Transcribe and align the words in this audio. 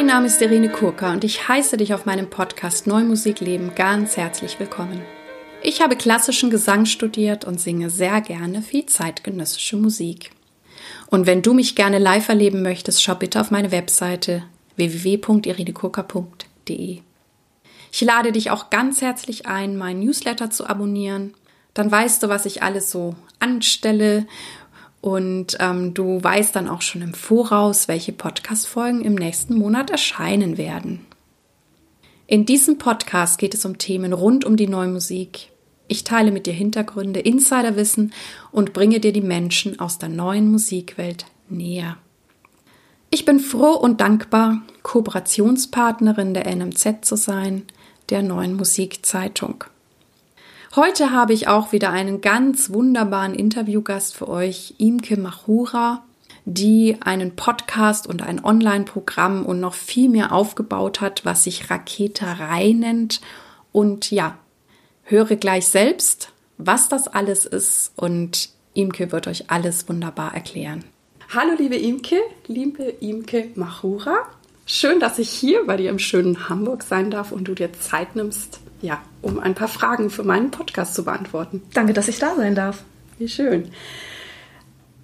Mein 0.00 0.06
Name 0.06 0.28
ist 0.28 0.40
Irene 0.40 0.70
Kurka 0.70 1.12
und 1.12 1.24
ich 1.24 1.46
heiße 1.46 1.76
dich 1.76 1.92
auf 1.92 2.06
meinem 2.06 2.30
Podcast 2.30 2.86
Neumusik 2.86 3.40
Leben 3.40 3.74
ganz 3.74 4.16
herzlich 4.16 4.58
willkommen. 4.58 5.02
Ich 5.62 5.82
habe 5.82 5.94
klassischen 5.94 6.48
Gesang 6.48 6.86
studiert 6.86 7.44
und 7.44 7.60
singe 7.60 7.90
sehr 7.90 8.22
gerne 8.22 8.62
viel 8.62 8.86
zeitgenössische 8.86 9.76
Musik. 9.76 10.30
Und 11.08 11.26
wenn 11.26 11.42
du 11.42 11.52
mich 11.52 11.76
gerne 11.76 11.98
live 11.98 12.30
erleben 12.30 12.62
möchtest, 12.62 13.02
schau 13.02 13.14
bitte 13.14 13.42
auf 13.42 13.50
meine 13.50 13.72
Webseite 13.72 14.42
www.irenekurka.de. 14.76 17.00
Ich 17.92 18.00
lade 18.00 18.32
dich 18.32 18.50
auch 18.50 18.70
ganz 18.70 19.02
herzlich 19.02 19.44
ein, 19.44 19.76
meinen 19.76 20.00
Newsletter 20.00 20.48
zu 20.48 20.66
abonnieren. 20.66 21.34
Dann 21.74 21.90
weißt 21.90 22.22
du, 22.22 22.30
was 22.30 22.46
ich 22.46 22.62
alles 22.62 22.90
so 22.90 23.16
anstelle 23.38 24.26
und 25.00 25.56
ähm, 25.60 25.94
du 25.94 26.22
weißt 26.22 26.54
dann 26.54 26.68
auch 26.68 26.82
schon 26.82 27.02
im 27.02 27.14
Voraus, 27.14 27.88
welche 27.88 28.12
Podcast-Folgen 28.12 29.00
im 29.02 29.14
nächsten 29.14 29.54
Monat 29.54 29.90
erscheinen 29.90 30.58
werden. 30.58 31.06
In 32.26 32.46
diesem 32.46 32.78
Podcast 32.78 33.38
geht 33.38 33.54
es 33.54 33.64
um 33.64 33.78
Themen 33.78 34.12
rund 34.12 34.44
um 34.44 34.56
die 34.56 34.68
neue 34.68 34.88
Musik. 34.88 35.50
Ich 35.88 36.04
teile 36.04 36.30
mit 36.30 36.46
dir 36.46 36.52
Hintergründe, 36.52 37.18
Insiderwissen 37.18 38.12
und 38.52 38.72
bringe 38.72 39.00
dir 39.00 39.12
die 39.12 39.20
Menschen 39.20 39.80
aus 39.80 39.98
der 39.98 40.08
neuen 40.08 40.50
Musikwelt 40.50 41.24
näher. 41.48 41.96
Ich 43.10 43.24
bin 43.24 43.40
froh 43.40 43.72
und 43.72 44.00
dankbar, 44.00 44.62
Kooperationspartnerin 44.84 46.32
der 46.32 46.46
NMZ 46.54 47.04
zu 47.04 47.16
sein, 47.16 47.64
der 48.10 48.22
neuen 48.22 48.54
Musikzeitung. 48.54 49.64
Heute 50.76 51.10
habe 51.10 51.32
ich 51.32 51.48
auch 51.48 51.72
wieder 51.72 51.90
einen 51.90 52.20
ganz 52.20 52.72
wunderbaren 52.72 53.34
Interviewgast 53.34 54.14
für 54.14 54.28
euch, 54.28 54.76
Imke 54.78 55.16
Machura, 55.16 56.04
die 56.44 56.96
einen 57.00 57.34
Podcast 57.34 58.06
und 58.06 58.22
ein 58.22 58.44
Online-Programm 58.44 59.44
und 59.44 59.58
noch 59.58 59.74
viel 59.74 60.08
mehr 60.08 60.30
aufgebaut 60.30 61.00
hat, 61.00 61.24
was 61.24 61.42
sich 61.42 61.70
Raketerei 61.70 62.70
nennt. 62.70 63.20
Und 63.72 64.12
ja, 64.12 64.38
höre 65.02 65.34
gleich 65.34 65.66
selbst, 65.66 66.32
was 66.56 66.88
das 66.88 67.08
alles 67.08 67.46
ist 67.46 67.90
und 67.96 68.50
Imke 68.72 69.10
wird 69.10 69.26
euch 69.26 69.50
alles 69.50 69.88
wunderbar 69.88 70.34
erklären. 70.34 70.84
Hallo 71.34 71.54
liebe 71.58 71.76
Imke, 71.76 72.20
liebe 72.46 72.84
Imke 72.84 73.48
Machura. 73.56 74.18
Schön, 74.72 75.00
dass 75.00 75.18
ich 75.18 75.30
hier 75.30 75.66
bei 75.66 75.76
dir 75.76 75.90
im 75.90 75.98
schönen 75.98 76.48
Hamburg 76.48 76.84
sein 76.84 77.10
darf 77.10 77.32
und 77.32 77.48
du 77.48 77.54
dir 77.54 77.72
Zeit 77.72 78.14
nimmst, 78.14 78.60
ja, 78.80 79.02
um 79.20 79.40
ein 79.40 79.56
paar 79.56 79.66
Fragen 79.66 80.10
für 80.10 80.22
meinen 80.22 80.52
Podcast 80.52 80.94
zu 80.94 81.04
beantworten. 81.04 81.60
Danke, 81.74 81.92
dass 81.92 82.06
ich 82.06 82.20
da 82.20 82.36
sein 82.36 82.54
darf. 82.54 82.84
Wie 83.18 83.28
schön. 83.28 83.72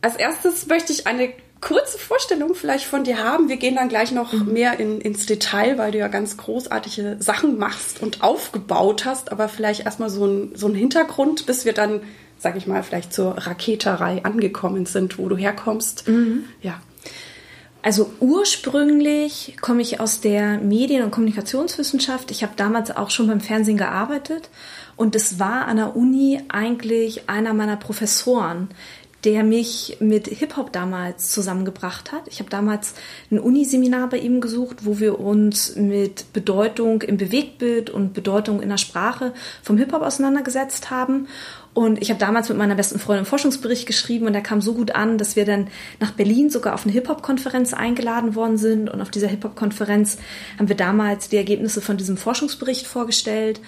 Als 0.03 0.14
erstes 0.14 0.69
möchte 0.69 0.92
ich 0.92 1.08
eine 1.08 1.31
kurze 1.61 1.98
Vorstellung 1.98 2.55
vielleicht 2.55 2.84
von 2.84 3.03
dir 3.03 3.19
haben. 3.19 3.48
Wir 3.48 3.56
gehen 3.56 3.75
dann 3.75 3.89
gleich 3.89 4.12
noch 4.12 4.33
mhm. 4.33 4.53
mehr 4.53 4.78
in, 4.78 5.00
ins 5.00 5.27
Detail, 5.27 5.78
weil 5.78 5.91
du 5.91 5.98
ja 5.98 6.06
ganz 6.06 6.36
großartige 6.36 7.17
Sachen 7.19 7.58
machst 7.58 8.01
und 8.01 8.23
aufgebaut 8.23 9.05
hast. 9.05 9.33
Aber 9.33 9.48
vielleicht 9.48 9.80
erstmal 9.80 10.11
so 10.11 10.27
ein, 10.27 10.53
so 10.55 10.69
ein 10.69 10.77
Hintergrund, 10.77 11.45
bis 11.47 11.64
wir 11.64 11.73
dann, 11.73 12.03
sag 12.39 12.56
ich 12.56 12.69
mal, 12.69 12.84
vielleicht 12.84 13.12
zur 13.12 13.33
Raketerei 13.33 14.25
angekommen 14.25 14.86
sind, 14.86 15.19
wo 15.19 15.28
du 15.28 15.36
herkommst. 15.36 16.06
Mhm. 16.06 16.45
Ja. 16.62 16.80
Also 17.82 18.10
ursprünglich 18.19 19.56
komme 19.60 19.82
ich 19.82 20.00
aus 20.00 20.20
der 20.20 20.58
Medien- 20.58 21.05
und 21.05 21.12
Kommunikationswissenschaft. 21.12 22.30
Ich 22.33 22.42
habe 22.42 22.55
damals 22.56 22.91
auch 22.96 23.10
schon 23.10 23.28
beim 23.28 23.41
Fernsehen 23.41 23.77
gearbeitet 23.77 24.50
und 24.96 25.14
es 25.14 25.38
war 25.38 25.66
an 25.66 25.77
der 25.77 25.94
Uni 25.94 26.41
eigentlich 26.48 27.28
einer 27.28 27.55
meiner 27.55 27.77
Professoren, 27.77 28.68
der 29.24 29.42
mich 29.42 29.96
mit 29.98 30.28
Hip-Hop 30.28 30.72
damals 30.72 31.33
zusammengebracht 31.33 32.12
hat. 32.12 32.28
Ich 32.28 32.38
habe 32.38 32.48
damals 32.48 32.94
ein 33.30 33.41
Uniseminar 33.41 34.08
bei 34.08 34.18
ihm 34.18 34.40
gesucht, 34.40 34.84
wo 34.84 35.01
wir 35.01 35.18
uns 35.18 35.74
mit 35.74 36.33
Bedeutung 36.33 37.02
im 37.02 37.17
Bewegtbild 37.17 37.90
und 37.90 38.14
Bedeutung 38.14 38.62
in 38.62 38.68
der 38.68 38.78
Sprache 38.78 39.33
vom 39.62 39.78
Hip-Hop 39.78 40.02
auseinandergesetzt 40.02 40.90
haben. 40.90 41.27
Und 41.77 42.01
ich 42.01 42.09
habe 42.09 42.19
damals 42.19 42.48
mit 42.48 42.57
meiner 42.57 42.75
besten 42.75 42.98
Freundin 42.98 43.19
einen 43.19 43.27
Forschungsbericht 43.27 43.85
geschrieben 43.87 44.27
und 44.27 44.33
der 44.33 44.41
kam 44.41 44.63
so 44.63 44.73
gut 44.73 44.95
an, 44.95 45.19
dass 45.19 45.37
wir 45.37 45.45
dann 45.45 45.69
nach 46.01 46.13
Berlin 46.13 46.48
sogar 46.48 46.73
auf 46.73 46.85
eine 46.85 46.92
Hip-Hop-Konferenz 46.95 47.75
eingeladen 47.75 48.35
worden 48.35 48.57
sind. 48.57 48.89
Und 48.89 49.03
auf 49.03 49.11
dieser 49.11 49.27
Hip-Hop-Konferenz 49.27 50.17
haben 50.59 50.70
wir 50.70 50.77
damals 50.77 51.29
die 51.29 51.37
Ergebnisse 51.37 51.83
von 51.83 51.98
diesem 51.98 52.17
Forschungsbericht 52.17 52.87
vorgestellt. 52.87 53.61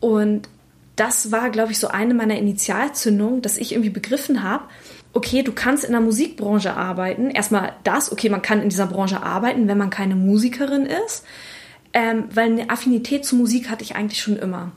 Und 0.00 0.48
das 0.96 1.32
war, 1.32 1.50
glaube 1.50 1.72
ich, 1.72 1.78
so 1.78 1.88
eine 1.88 2.14
meiner 2.14 2.38
Initialzündungen, 2.38 3.42
dass 3.42 3.58
ich 3.58 3.72
irgendwie 3.72 3.90
begriffen 3.90 4.42
habe, 4.42 4.64
okay, 5.12 5.42
du 5.42 5.52
kannst 5.52 5.84
in 5.84 5.92
der 5.92 6.00
Musikbranche 6.00 6.74
arbeiten. 6.74 7.28
Erstmal 7.28 7.74
das, 7.84 8.10
okay, 8.10 8.30
man 8.30 8.40
kann 8.40 8.62
in 8.62 8.70
dieser 8.70 8.86
Branche 8.86 9.22
arbeiten, 9.22 9.68
wenn 9.68 9.76
man 9.76 9.90
keine 9.90 10.16
Musikerin 10.16 10.86
ist. 10.86 11.26
Ähm, 11.92 12.24
weil 12.32 12.52
eine 12.52 12.70
Affinität 12.70 13.26
zur 13.26 13.36
Musik 13.36 13.68
hatte 13.68 13.84
ich 13.84 13.96
eigentlich 13.96 14.22
schon 14.22 14.38
immer. 14.38 14.72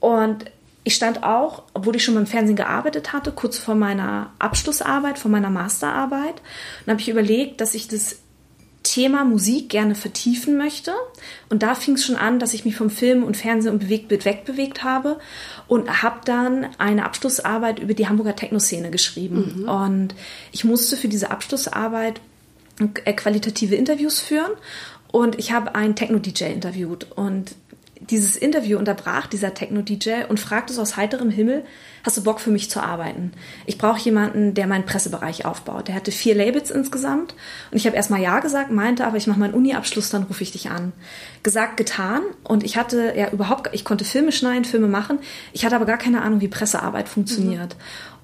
Und 0.00 0.46
ich 0.86 0.94
stand 0.94 1.24
auch, 1.24 1.64
obwohl 1.74 1.96
ich 1.96 2.04
schon 2.04 2.14
beim 2.14 2.28
Fernsehen 2.28 2.54
gearbeitet 2.54 3.12
hatte, 3.12 3.32
kurz 3.32 3.58
vor 3.58 3.74
meiner 3.74 4.30
Abschlussarbeit, 4.38 5.18
vor 5.18 5.32
meiner 5.32 5.50
Masterarbeit, 5.50 6.40
und 6.84 6.92
habe 6.92 7.00
ich 7.00 7.08
überlegt, 7.08 7.60
dass 7.60 7.74
ich 7.74 7.88
das 7.88 8.18
Thema 8.84 9.24
Musik 9.24 9.68
gerne 9.68 9.96
vertiefen 9.96 10.56
möchte. 10.56 10.92
Und 11.48 11.64
da 11.64 11.74
fing 11.74 11.94
es 11.94 12.04
schon 12.04 12.14
an, 12.14 12.38
dass 12.38 12.54
ich 12.54 12.64
mich 12.64 12.76
vom 12.76 12.88
Film 12.88 13.24
und 13.24 13.36
Fernsehen 13.36 13.72
und 13.72 13.80
Bewegtbild 13.80 14.24
wegbewegt 14.24 14.84
habe 14.84 15.18
und 15.66 16.04
habe 16.04 16.20
dann 16.24 16.68
eine 16.78 17.04
Abschlussarbeit 17.04 17.80
über 17.80 17.94
die 17.94 18.06
Hamburger 18.06 18.36
Techno-Szene 18.36 18.92
geschrieben. 18.92 19.62
Mhm. 19.62 19.68
Und 19.68 20.14
ich 20.52 20.62
musste 20.62 20.96
für 20.96 21.08
diese 21.08 21.32
Abschlussarbeit 21.32 22.20
äh, 23.04 23.12
qualitative 23.12 23.74
Interviews 23.74 24.20
führen 24.20 24.52
und 25.10 25.36
ich 25.36 25.50
habe 25.50 25.74
einen 25.74 25.96
Techno-DJ 25.96 26.44
interviewt. 26.44 27.08
Und 27.16 27.56
dieses 28.10 28.36
Interview 28.36 28.78
unterbrach 28.78 29.26
dieser 29.26 29.54
Techno-DJ 29.54 30.24
und 30.28 30.38
fragte 30.38 30.72
so 30.72 30.82
aus 30.82 30.96
heiterem 30.96 31.30
Himmel, 31.30 31.64
hast 32.04 32.16
du 32.16 32.22
Bock 32.22 32.40
für 32.40 32.50
mich 32.50 32.70
zu 32.70 32.80
arbeiten? 32.80 33.32
Ich 33.66 33.78
brauche 33.78 34.00
jemanden, 34.00 34.54
der 34.54 34.66
meinen 34.66 34.86
Pressebereich 34.86 35.44
aufbaut. 35.44 35.88
Der 35.88 35.94
hatte 35.94 36.12
vier 36.12 36.34
Labels 36.34 36.70
insgesamt 36.70 37.34
und 37.70 37.76
ich 37.76 37.86
habe 37.86 37.96
erstmal 37.96 38.20
Ja 38.20 38.38
gesagt, 38.40 38.70
meinte 38.70 39.06
aber, 39.06 39.16
ich 39.16 39.26
mache 39.26 39.40
meinen 39.40 39.54
Uni-Abschluss, 39.54 40.10
dann 40.10 40.24
rufe 40.24 40.42
ich 40.42 40.52
dich 40.52 40.70
an. 40.70 40.92
Gesagt, 41.42 41.76
getan 41.76 42.22
und 42.44 42.62
ich 42.62 42.76
hatte 42.76 43.14
ja 43.16 43.30
überhaupt, 43.30 43.70
ich 43.72 43.84
konnte 43.84 44.04
Filme 44.04 44.32
schneiden, 44.32 44.64
Filme 44.64 44.88
machen, 44.88 45.18
ich 45.52 45.64
hatte 45.64 45.76
aber 45.76 45.86
gar 45.86 45.98
keine 45.98 46.22
Ahnung, 46.22 46.40
wie 46.40 46.48
Pressearbeit 46.48 47.08
funktioniert. 47.08 47.76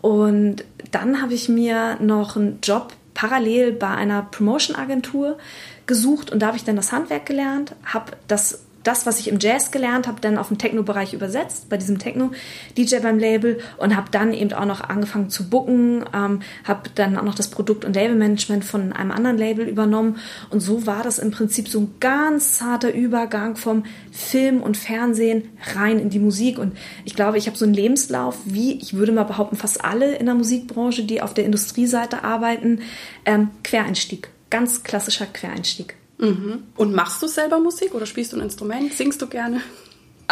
Mhm. 0.03 0.11
Und 0.11 0.65
dann 0.91 1.23
habe 1.23 1.35
ich 1.35 1.49
mir 1.49 1.97
noch 2.01 2.37
einen 2.37 2.59
Job 2.63 2.93
parallel 3.15 3.73
bei 3.73 3.89
einer 3.89 4.23
Promotion-Agentur 4.23 5.39
gesucht 5.87 6.31
und 6.31 6.41
da 6.41 6.49
habe 6.49 6.57
ich 6.57 6.65
dann 6.65 6.77
das 6.77 6.93
Handwerk 6.93 7.27
gelernt, 7.27 7.75
habe 7.85 8.13
das 8.29 8.61
das, 8.85 9.07
was 9.07 9.21
ich 9.21 9.29
im 9.29 9.39
Jazz 9.39 9.71
gelernt 9.71 10.07
habe, 10.07 10.21
dann 10.21 10.39
auf 10.39 10.49
den 10.49 10.59
Techno-Bereich 10.59 11.15
übersetzt, 11.15 11.69
bei 11.69 11.77
diesem 11.77 11.99
Techno-DJ 11.99 13.01
beim 13.03 13.19
Label 13.19 13.61
und 13.79 13.97
habe 13.97 14.11
dann 14.11 14.33
eben 14.33 14.53
auch 14.53 14.65
noch 14.65 14.81
angefangen 14.81 15.31
zu 15.31 15.49
booken, 15.49 16.05
ähm, 16.15 16.41
habe 16.65 16.91
dann 16.95 17.17
auch 17.17 17.23
noch 17.23 17.35
das 17.35 17.49
Produkt- 17.49 17.85
und 17.85 17.95
Labelmanagement 17.95 18.65
von 18.65 18.93
einem 18.93 19.11
anderen 19.11 19.39
Label 19.39 19.69
übernommen 19.69 20.19
und 20.51 20.61
so 20.61 20.87
war 20.87 21.03
das 21.03 21.19
im 21.19 21.31
Prinzip 21.31 21.69
so 21.69 21.81
ein 21.81 21.95
ganz 22.01 22.59
zarter 22.59 22.93
Übergang 22.93 23.57
vom 23.57 23.85
Film 24.11 24.63
und 24.63 24.77
Fernsehen 24.77 25.45
rein 25.75 25.99
in 25.99 26.11
die 26.11 26.19
Musik 26.19 26.59
und 26.59 26.77
ich 27.05 27.15
glaube, 27.15 27.39
ich 27.39 27.47
habe 27.47 27.57
so 27.57 27.65
einen 27.65 27.75
Lebenslauf, 27.75 28.39
wie 28.45 28.79
ich 28.79 28.95
würde 28.95 29.13
mal 29.13 29.25
behaupten, 29.25 29.57
fast 29.57 29.85
alle 29.85 30.17
in 30.17 30.27
der 30.27 30.35
Musikbranche, 30.35 31.05
die 31.05 31.23
auf 31.23 31.35
der 31.35 31.45
Industrieseite 31.45 32.25
arbeiten, 32.25 32.81
ähm, 33.25 33.51
Quereinstieg, 33.63 34.29
ganz 34.51 34.83
klassischer 34.83 35.27
Quereinstieg. 35.27 35.97
Mhm. 36.23 36.63
Und 36.77 36.95
machst 36.95 37.21
du 37.21 37.27
selber 37.27 37.59
Musik 37.59 37.95
oder 37.95 38.07
spielst 38.07 38.33
du 38.33 38.37
ein 38.37 38.43
Instrument? 38.43 38.93
Singst 38.95 39.21
du 39.21 39.27
gerne? 39.27 39.61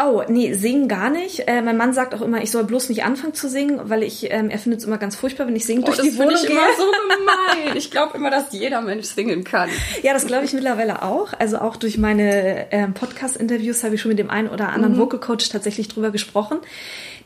Oh, 0.03 0.23
nee, 0.29 0.55
singen 0.55 0.89
gar 0.89 1.11
nicht. 1.11 1.47
Äh, 1.47 1.63
mein 1.63 1.77
Mann 1.77 1.93
sagt 1.93 2.15
auch 2.15 2.23
immer, 2.23 2.43
ich 2.43 2.51
soll 2.51 2.65
bloß 2.65 2.89
nicht 2.89 3.05
anfangen 3.05 3.35
zu 3.35 3.49
singen, 3.49 3.81
weil 3.85 4.03
ich, 4.03 4.31
ähm, 4.31 4.49
er 4.49 4.59
findet 4.59 4.81
es 4.81 4.87
immer 4.87 4.99
ganz 4.99 5.17
furchtbar, 5.17 5.47
wenn 5.47 5.57
ich 5.57 5.67
singe 5.67 5.83
oh, 5.83 5.87
durch 5.87 6.01
die 6.01 6.17
Wohnung 6.17 6.35
ich 6.35 6.47
gehe. 6.47 6.53
immer 6.53 6.69
so 6.77 6.85
gemein. 6.85 7.77
Ich 7.77 7.91
glaube 7.91 8.17
immer, 8.17 8.31
dass 8.31 8.53
jeder 8.53 8.81
Mensch 8.81 9.07
singen 9.07 9.45
kann. 9.45 9.69
Ja, 10.03 10.15
das 10.15 10.27
glaube 10.27 10.45
ich 10.45 10.53
mittlerweile 10.53 11.03
auch. 11.03 11.33
Also 11.39 11.59
auch 11.59 11.77
durch 11.77 11.99
meine 11.99 12.73
ähm, 12.73 12.95
Podcast-Interviews 12.95 13.85
habe 13.85 13.97
ich 13.97 14.01
schon 14.01 14.11
mit 14.11 14.19
dem 14.19 14.31
einen 14.31 14.49
oder 14.49 14.71
anderen 14.71 14.95
mhm. 14.95 14.99
Vocal 14.99 15.21
Coach 15.21 15.49
tatsächlich 15.51 15.89
drüber 15.89 16.11
gesprochen. 16.11 16.59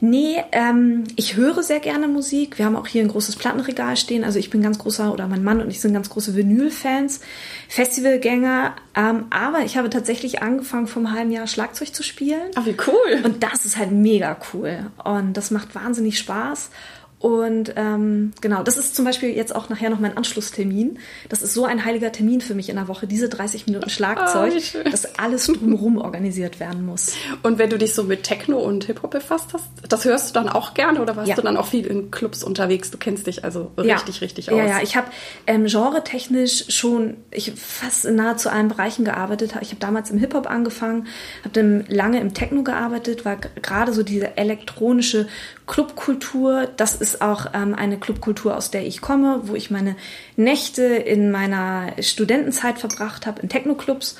Nee, 0.00 0.42
ähm, 0.52 1.04
ich 1.16 1.36
höre 1.36 1.62
sehr 1.62 1.80
gerne 1.80 2.08
Musik. 2.08 2.58
Wir 2.58 2.66
haben 2.66 2.76
auch 2.76 2.86
hier 2.86 3.02
ein 3.02 3.08
großes 3.08 3.36
Plattenregal 3.36 3.96
stehen. 3.96 4.24
Also 4.24 4.38
ich 4.38 4.50
bin 4.50 4.62
ganz 4.62 4.78
großer, 4.78 5.12
oder 5.12 5.28
mein 5.28 5.44
Mann 5.44 5.60
und 5.60 5.70
ich 5.70 5.80
sind 5.80 5.94
ganz 5.94 6.10
große 6.10 6.34
Vinyl-Fans, 6.36 7.20
Festivalgänger. 7.68 8.74
Ähm, 8.94 9.26
aber 9.30 9.60
ich 9.60 9.76
habe 9.76 9.90
tatsächlich 9.90 10.42
angefangen, 10.42 10.88
vor 10.88 11.00
einem 11.00 11.12
halben 11.12 11.32
Jahr 11.32 11.46
Schlagzeug 11.46 11.94
zu 11.94 12.02
spielen. 12.02 12.50
Ach, 12.54 12.66
wie 12.66 12.76
cool. 12.86 13.22
Und 13.24 13.42
das 13.42 13.64
ist 13.64 13.76
halt 13.76 13.90
mega 13.90 14.36
cool. 14.52 14.90
Und 15.02 15.34
das 15.34 15.50
macht 15.50 15.74
wahnsinnig 15.74 16.18
Spaß. 16.18 16.70
Und 17.24 17.72
ähm, 17.76 18.34
genau, 18.42 18.62
das 18.62 18.76
ist 18.76 18.94
zum 18.94 19.06
Beispiel 19.06 19.30
jetzt 19.30 19.56
auch 19.56 19.70
nachher 19.70 19.88
noch 19.88 19.98
mein 19.98 20.14
Anschlusstermin. 20.14 20.98
Das 21.30 21.40
ist 21.40 21.54
so 21.54 21.64
ein 21.64 21.86
heiliger 21.86 22.12
Termin 22.12 22.42
für 22.42 22.54
mich 22.54 22.68
in 22.68 22.76
der 22.76 22.86
Woche, 22.86 23.06
diese 23.06 23.30
30 23.30 23.66
Minuten 23.66 23.88
Schlagzeug, 23.88 24.52
oh, 24.74 24.90
dass 24.90 25.18
alles 25.18 25.46
drumherum 25.46 25.96
organisiert 25.96 26.60
werden 26.60 26.84
muss. 26.84 27.14
Und 27.42 27.56
wenn 27.56 27.70
du 27.70 27.78
dich 27.78 27.94
so 27.94 28.02
mit 28.02 28.24
Techno 28.24 28.58
und 28.58 28.84
Hip-Hop 28.84 29.12
befasst 29.12 29.54
hast, 29.54 29.64
das 29.88 30.04
hörst 30.04 30.28
du 30.28 30.34
dann 30.34 30.50
auch 30.50 30.74
gerne 30.74 31.00
oder 31.00 31.16
warst 31.16 31.30
ja. 31.30 31.36
du 31.36 31.40
dann 31.40 31.56
auch 31.56 31.68
viel 31.68 31.86
in 31.86 32.10
Clubs 32.10 32.44
unterwegs? 32.44 32.90
Du 32.90 32.98
kennst 32.98 33.26
dich 33.26 33.42
also 33.42 33.70
richtig, 33.78 34.16
ja. 34.16 34.20
richtig 34.20 34.52
aus. 34.52 34.58
Ja, 34.58 34.66
ja, 34.66 34.82
ich 34.82 34.94
habe 34.94 35.06
ähm, 35.46 35.64
genre-technisch 35.64 36.74
schon 36.74 37.16
ich 37.30 37.52
fast 37.56 38.04
in 38.04 38.16
nahezu 38.16 38.50
allen 38.50 38.68
Bereichen 38.68 39.06
gearbeitet. 39.06 39.54
Ich 39.62 39.70
habe 39.70 39.80
damals 39.80 40.10
im 40.10 40.18
Hip-Hop 40.18 40.46
angefangen, 40.46 41.06
habe 41.42 41.54
dann 41.54 41.86
lange 41.88 42.20
im 42.20 42.34
Techno 42.34 42.62
gearbeitet, 42.62 43.24
war 43.24 43.36
gerade 43.36 43.94
so 43.94 44.02
diese 44.02 44.36
elektronische 44.36 45.26
Clubkultur, 45.66 46.68
das 46.76 46.94
ist 46.94 47.13
auch 47.20 47.46
ähm, 47.54 47.74
eine 47.74 47.98
Clubkultur, 47.98 48.56
aus 48.56 48.70
der 48.70 48.86
ich 48.86 49.00
komme, 49.00 49.40
wo 49.44 49.54
ich 49.54 49.70
meine 49.70 49.96
Nächte 50.36 50.82
in 50.84 51.30
meiner 51.30 51.92
Studentenzeit 52.00 52.78
verbracht 52.78 53.26
habe, 53.26 53.42
in 53.42 53.48
Techno-Clubs. 53.48 54.16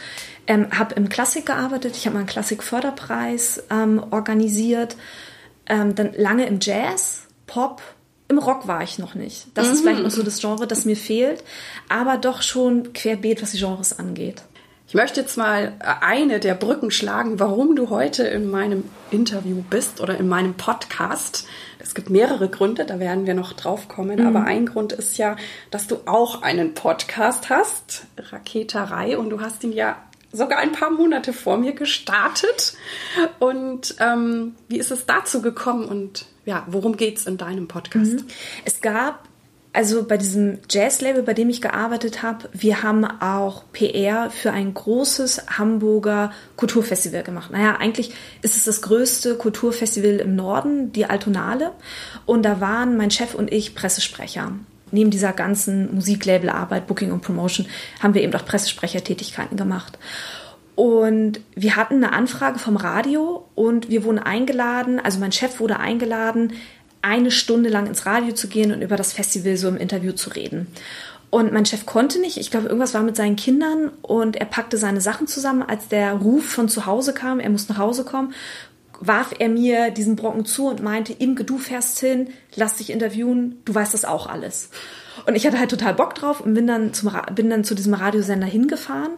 Ähm, 0.47 0.67
habe 0.79 0.95
im 0.97 1.09
Klassik 1.09 1.47
gearbeitet, 1.47 1.97
ich 1.97 2.05
habe 2.05 2.15
mal 2.15 2.21
einen 2.21 2.29
Klassik-Förderpreis 2.29 3.65
ähm, 3.71 4.05
organisiert, 4.11 4.97
ähm, 5.67 5.95
dann 5.95 6.13
lange 6.15 6.47
im 6.47 6.59
Jazz, 6.61 7.29
Pop, 7.47 7.81
im 8.29 8.39
Rock 8.39 8.67
war 8.67 8.83
ich 8.83 8.99
noch 8.99 9.15
nicht. 9.15 9.47
Das 9.55 9.69
mhm. 9.69 9.73
ist 9.73 9.81
vielleicht 9.81 10.03
noch 10.03 10.11
so 10.11 10.23
das 10.23 10.41
Genre, 10.41 10.67
das 10.67 10.85
mir 10.85 10.97
fehlt, 10.97 11.43
aber 11.89 12.19
doch 12.19 12.43
schon 12.43 12.93
querbeet, 12.93 13.43
was 13.43 13.53
die 13.53 13.59
Genres 13.59 13.99
angeht. 13.99 14.43
Ich 14.87 14.95
möchte 14.95 15.21
jetzt 15.21 15.37
mal 15.37 15.73
eine 15.81 16.41
der 16.41 16.55
Brücken 16.55 16.91
schlagen, 16.91 17.41
warum 17.41 17.75
du 17.75 17.91
heute 17.91 18.25
in 18.25 18.51
meinem 18.51 18.85
Interview 19.11 19.63
bist 19.69 20.01
oder 20.01 20.17
in 20.17 20.29
meinem 20.29 20.55
Podcast. 20.55 21.47
Es 21.95 22.03
gibt 22.03 22.11
mehrere 22.11 22.49
Gründe, 22.49 22.87
da 22.87 22.99
werden 22.99 23.25
wir 23.25 23.35
noch 23.35 23.53
drauf 23.53 23.87
kommen, 23.87 24.19
mhm. 24.19 24.27
aber 24.27 24.43
ein 24.47 24.67
Grund 24.67 24.93
ist 24.93 25.17
ja, 25.17 25.37
dass 25.71 25.87
du 25.87 25.99
auch 26.07 26.43
einen 26.43 26.75
Podcast 26.75 27.51
hast, 27.51 28.07
Raketerei, 28.19 29.17
und 29.17 29.31
du 29.31 29.41
hast 29.41 29.63
ihn 29.63 29.73
ja 29.73 30.03
sogar 30.33 30.59
ein 30.59 30.73
paar 30.73 30.91
Monate 30.91 31.33
vor 31.33 31.57
mir 31.57 31.73
gestartet. 31.73 32.77
Und 33.39 33.95
ähm, 34.01 34.57
wie 34.67 34.79
ist 34.79 34.91
es 34.91 35.07
dazu 35.07 35.41
gekommen 35.41 35.85
und 35.85 36.27
ja, 36.45 36.65
worum 36.67 36.97
geht 36.97 37.19
es 37.19 37.27
in 37.27 37.37
deinem 37.37 37.69
Podcast? 37.69 38.15
Mhm. 38.15 38.27
Es 38.65 38.81
gab 38.81 39.29
also 39.75 40.05
bei 40.05 40.17
diesem 40.17 40.59
Jazz-Label, 40.71 41.25
bei 41.25 41.35
dem 41.35 41.51
ich 41.51 41.61
gearbeitet 41.61 42.23
habe, 42.23 42.49
wir 42.53 42.85
haben 42.85 43.05
auch 43.05 43.65
PR 43.73 44.31
für 44.31 44.53
ein 44.53 44.73
großes 44.73 45.59
Hamburger 45.59 46.31
Kulturfestival 46.55 47.25
gemacht. 47.25 47.51
Naja, 47.51 47.77
eigentlich 47.81 48.13
ist 48.41 48.57
es 48.57 48.65
das 48.65 48.83
größte 48.83 49.35
Kulturfestival 49.35 50.21
im 50.21 50.37
Norden, 50.37 50.93
die 50.93 51.07
Altonale. 51.07 51.73
Und 52.25 52.45
da 52.45 52.61
waren 52.61 52.97
mein 52.97 53.11
Chef 53.11 53.35
und 53.35 53.53
ich 53.53 53.75
Pressesprecher. 53.75 54.53
Neben 54.93 55.11
dieser 55.11 55.33
ganzen 55.33 55.93
Musiklabelarbeit, 55.93 56.87
Booking 56.87 57.11
und 57.11 57.23
Promotion, 57.23 57.67
haben 58.01 58.15
wir 58.15 58.23
eben 58.23 58.35
auch 58.35 58.47
Pressesprechertätigkeiten 58.47 59.57
gemacht. 59.57 59.99
Und 60.77 61.41
wir 61.57 61.75
hatten 61.75 61.97
eine 61.97 62.13
Anfrage 62.13 62.61
vom 62.61 62.77
Radio 62.77 63.45
und 63.57 63.91
wir 63.91 64.05
wurden 64.05 64.21
eingeladen, 64.21 65.01
also 65.01 65.19
mein 65.19 65.33
Chef 65.33 65.59
wurde 65.59 65.79
eingeladen, 65.79 66.53
eine 67.05 67.31
Stunde 67.31 67.69
lang 67.69 67.87
ins 67.87 68.07
Radio 68.07 68.33
zu 68.35 68.49
gehen 68.49 68.73
und 68.73 68.83
über 68.83 68.97
das 68.97 69.13
Festival 69.13 69.57
so 69.57 69.69
im 69.69 69.77
Interview 69.77 70.13
zu 70.13 70.31
reden. 70.31 70.67
Und 71.31 71.53
mein 71.53 71.67
Chef 71.67 71.85
konnte 71.85 72.21
nicht. 72.21 72.39
Ich 72.39 72.51
glaube, 72.51 72.67
irgendwas 72.67 72.95
war 72.95 73.03
mit 73.03 73.17
seinen 73.17 73.37
Kindern 73.37 73.91
und 74.03 74.37
er 74.37 74.47
packte 74.47 74.79
seine 74.79 75.01
Sachen 75.01 75.27
zusammen. 75.27 75.63
Als 75.63 75.89
der 75.89 76.13
Ruf 76.13 76.45
von 76.47 76.69
zu 76.69 76.87
Hause 76.87 77.13
kam, 77.13 77.41
er 77.41 77.51
muss 77.51 77.69
nach 77.69 77.79
Hause 77.79 78.05
kommen, 78.05 78.33
warf 79.01 79.35
er 79.39 79.49
mir 79.49 79.91
diesen 79.91 80.17
Brocken 80.17 80.45
zu 80.45 80.69
und 80.69 80.83
meinte, 80.83 81.13
Imke, 81.13 81.45
du 81.45 81.59
fährst 81.59 81.99
hin, 81.99 82.29
lass 82.55 82.77
dich 82.77 82.91
interviewen, 82.91 83.61
du 83.65 83.75
weißt 83.75 83.93
das 83.93 84.05
auch 84.05 84.27
alles. 84.27 84.71
Und 85.27 85.35
ich 85.35 85.47
hatte 85.47 85.59
halt 85.59 85.71
total 85.71 85.95
Bock 85.95 86.15
drauf 86.15 86.41
und 86.41 86.55
bin 86.55 86.67
dann, 86.67 86.95
zum, 86.95 87.13
bin 87.35 87.51
dann 87.51 87.65
zu 87.65 87.75
diesem 87.75 87.95
Radiosender 87.95 88.47
hingefahren 88.47 89.13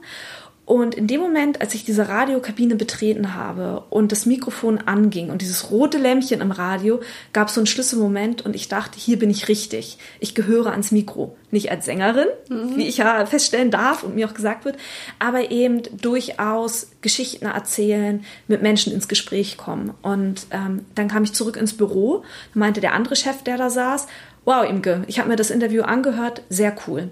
und 0.67 0.97
in 0.97 1.07
dem 1.07 1.21
Moment, 1.21 1.61
als 1.61 1.75
ich 1.75 1.85
diese 1.85 2.09
Radiokabine 2.09 2.75
betreten 2.75 3.35
habe 3.35 3.85
und 3.89 4.11
das 4.11 4.27
Mikrofon 4.27 4.79
anging 4.79 5.31
und 5.31 5.41
dieses 5.41 5.71
rote 5.71 5.97
Lämpchen 5.97 6.41
im 6.41 6.51
Radio, 6.51 7.01
gab 7.33 7.49
es 7.49 7.55
so 7.55 7.61
einen 7.61 7.69
Schlüsselmoment 7.69 8.45
und 8.45 8.57
ich 8.57 8.67
dachte, 8.67 8.99
hier 8.99 9.17
bin 9.17 9.31
ich 9.31 9.47
richtig. 9.47 9.97
Ich 10.19 10.35
gehöre 10.35 10.73
ans 10.73 10.91
Mikro. 10.91 11.37
Nicht 11.53 11.71
als 11.71 11.85
Sängerin, 11.85 12.27
mhm. 12.49 12.77
wie 12.77 12.89
ich 12.89 12.97
ja 12.97 13.25
feststellen 13.27 13.71
darf 13.71 14.03
und 14.03 14.17
mir 14.17 14.29
auch 14.29 14.35
gesagt 14.35 14.65
wird, 14.65 14.77
aber 15.21 15.53
eben 15.53 15.83
durchaus 16.03 16.89
Geschichten 17.01 17.47
erzählen, 17.47 18.25
mit 18.49 18.61
Menschen 18.61 18.93
ins 18.93 19.07
Gespräch 19.07 19.57
kommen. 19.57 19.95
Und 20.03 20.49
ähm, 20.51 20.85
dann 20.97 21.07
kam 21.07 21.23
ich 21.23 21.33
zurück 21.33 21.57
ins 21.57 21.77
Büro, 21.77 22.25
meinte 22.55 22.81
der 22.81 22.93
andere 22.93 23.15
Chef, 23.15 23.45
der 23.45 23.57
da 23.57 23.71
saß, 23.71 24.09
wow, 24.47 24.65
Imke, 24.65 25.03
ich 25.09 25.19
habe 25.19 25.29
mir 25.29 25.37
das 25.37 25.51
Interview 25.51 25.83
angehört, 25.83 26.43
sehr 26.49 26.75
cool. 26.87 27.11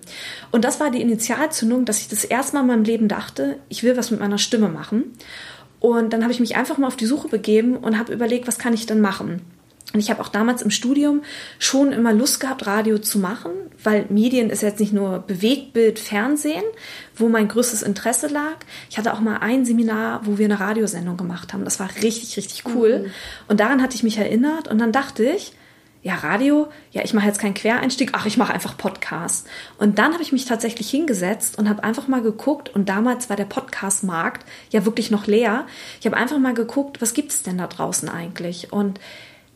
Und 0.52 0.64
das 0.64 0.80
war 0.80 0.90
die 0.90 1.02
Initialzündung, 1.02 1.84
dass 1.84 2.00
ich 2.00 2.08
das 2.08 2.24
erste 2.24 2.54
Mal 2.54 2.60
in 2.62 2.66
meinem 2.68 2.84
Leben 2.84 3.08
dachte, 3.08 3.58
ich 3.68 3.82
will 3.82 3.96
was 3.96 4.10
mit 4.10 4.20
meiner 4.20 4.38
Stimme 4.38 4.68
machen. 4.68 5.12
Und 5.80 6.12
dann 6.12 6.22
habe 6.22 6.32
ich 6.32 6.40
mich 6.40 6.56
einfach 6.56 6.78
mal 6.78 6.86
auf 6.86 6.96
die 6.96 7.06
Suche 7.06 7.28
begeben 7.28 7.76
und 7.76 7.98
habe 7.98 8.12
überlegt, 8.12 8.46
was 8.46 8.56
kann 8.56 8.72
ich 8.72 8.86
denn 8.86 9.00
machen? 9.00 9.42
Und 9.92 10.00
ich 10.00 10.10
habe 10.10 10.20
auch 10.22 10.28
damals 10.28 10.62
im 10.62 10.70
Studium 10.70 11.22
schon 11.58 11.92
immer 11.92 12.12
Lust 12.12 12.40
gehabt, 12.40 12.66
Radio 12.66 12.98
zu 12.98 13.18
machen, 13.18 13.50
weil 13.82 14.06
Medien 14.08 14.50
ist 14.50 14.62
jetzt 14.62 14.80
nicht 14.80 14.92
nur 14.92 15.20
Bewegtbild, 15.20 15.98
Fernsehen, 15.98 16.64
wo 17.16 17.28
mein 17.28 17.48
größtes 17.48 17.82
Interesse 17.82 18.28
lag. 18.28 18.56
Ich 18.90 18.96
hatte 18.96 19.12
auch 19.12 19.20
mal 19.20 19.38
ein 19.38 19.64
Seminar, 19.64 20.22
wo 20.24 20.38
wir 20.38 20.46
eine 20.46 20.58
Radiosendung 20.58 21.16
gemacht 21.16 21.52
haben. 21.52 21.64
Das 21.64 21.78
war 21.80 21.90
richtig, 22.02 22.36
richtig 22.36 22.64
cool. 22.74 23.00
Mhm. 23.00 23.10
Und 23.48 23.60
daran 23.60 23.82
hatte 23.82 23.94
ich 23.94 24.02
mich 24.02 24.18
erinnert 24.18 24.68
und 24.68 24.78
dann 24.78 24.90
dachte 24.90 25.24
ich, 25.24 25.52
ja, 26.04 26.16
Radio, 26.16 26.68
ja, 26.92 27.02
ich 27.02 27.14
mache 27.14 27.26
jetzt 27.26 27.38
keinen 27.38 27.54
Quereinstieg, 27.54 28.10
ach, 28.12 28.26
ich 28.26 28.36
mache 28.36 28.52
einfach 28.52 28.76
Podcast. 28.76 29.46
Und 29.78 29.98
dann 29.98 30.12
habe 30.12 30.22
ich 30.22 30.32
mich 30.32 30.44
tatsächlich 30.44 30.90
hingesetzt 30.90 31.58
und 31.58 31.66
habe 31.66 31.82
einfach 31.82 32.08
mal 32.08 32.20
geguckt, 32.20 32.68
und 32.68 32.90
damals 32.90 33.30
war 33.30 33.38
der 33.38 33.46
Podcast-Markt 33.46 34.44
ja 34.68 34.84
wirklich 34.84 35.10
noch 35.10 35.26
leer. 35.26 35.66
Ich 36.00 36.06
habe 36.06 36.18
einfach 36.18 36.38
mal 36.38 36.52
geguckt, 36.52 37.00
was 37.00 37.14
gibt 37.14 37.32
es 37.32 37.42
denn 37.42 37.56
da 37.56 37.66
draußen 37.66 38.10
eigentlich? 38.10 38.70
Und 38.70 39.00